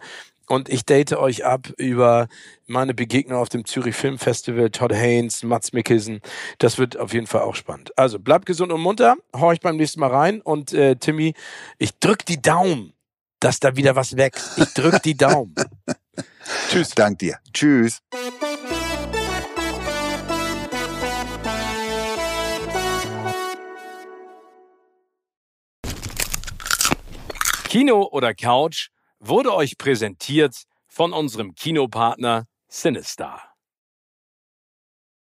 Und 0.50 0.68
ich 0.68 0.84
date 0.84 1.14
euch 1.14 1.46
ab 1.46 1.72
über 1.78 2.28
meine 2.66 2.96
Begegnung 2.96 3.38
auf 3.38 3.50
dem 3.50 3.66
Zürich 3.66 3.96
Film 3.96 4.18
Festival, 4.18 4.72
Todd 4.72 4.92
Haynes, 4.92 5.44
Mats 5.44 5.74
Mikkelsen. 5.74 6.22
Das 6.58 6.80
wird 6.80 6.98
auf 6.98 7.14
jeden 7.14 7.28
Fall 7.28 7.42
auch 7.42 7.54
spannend. 7.54 7.96
Also 8.00 8.18
bleibt 8.18 8.48
gesund 8.48 8.72
und 8.72 8.82
munter, 8.82 9.16
horcht 9.36 9.62
beim 9.62 9.78
nächsten 9.78 10.00
Mal 10.00 10.10
rein. 10.10 10.42
Und 10.42 10.74
äh, 10.74 10.96
Timmy, 10.96 11.36
ich 11.78 12.00
drück 12.00 12.26
die 12.26 12.42
Daumen, 12.42 12.94
dass 13.40 13.60
da 13.60 13.76
wieder 13.76 13.96
was 13.96 14.18
wächst. 14.18 14.58
Ich 14.58 14.74
drück 14.74 15.04
die 15.04 15.16
Daumen. 15.16 15.54
Tschüss. 16.70 16.90
Dank 16.90 17.20
dir. 17.20 17.38
Tschüss. 17.54 18.00
Kino 27.70 28.10
oder 28.12 28.34
Couch 28.34 28.90
wurde 29.20 29.54
euch 29.54 29.78
präsentiert 29.78 30.64
von 30.88 31.14
unserem 31.14 31.54
Kinopartner 31.54 32.46
Sinistar. 32.68 33.49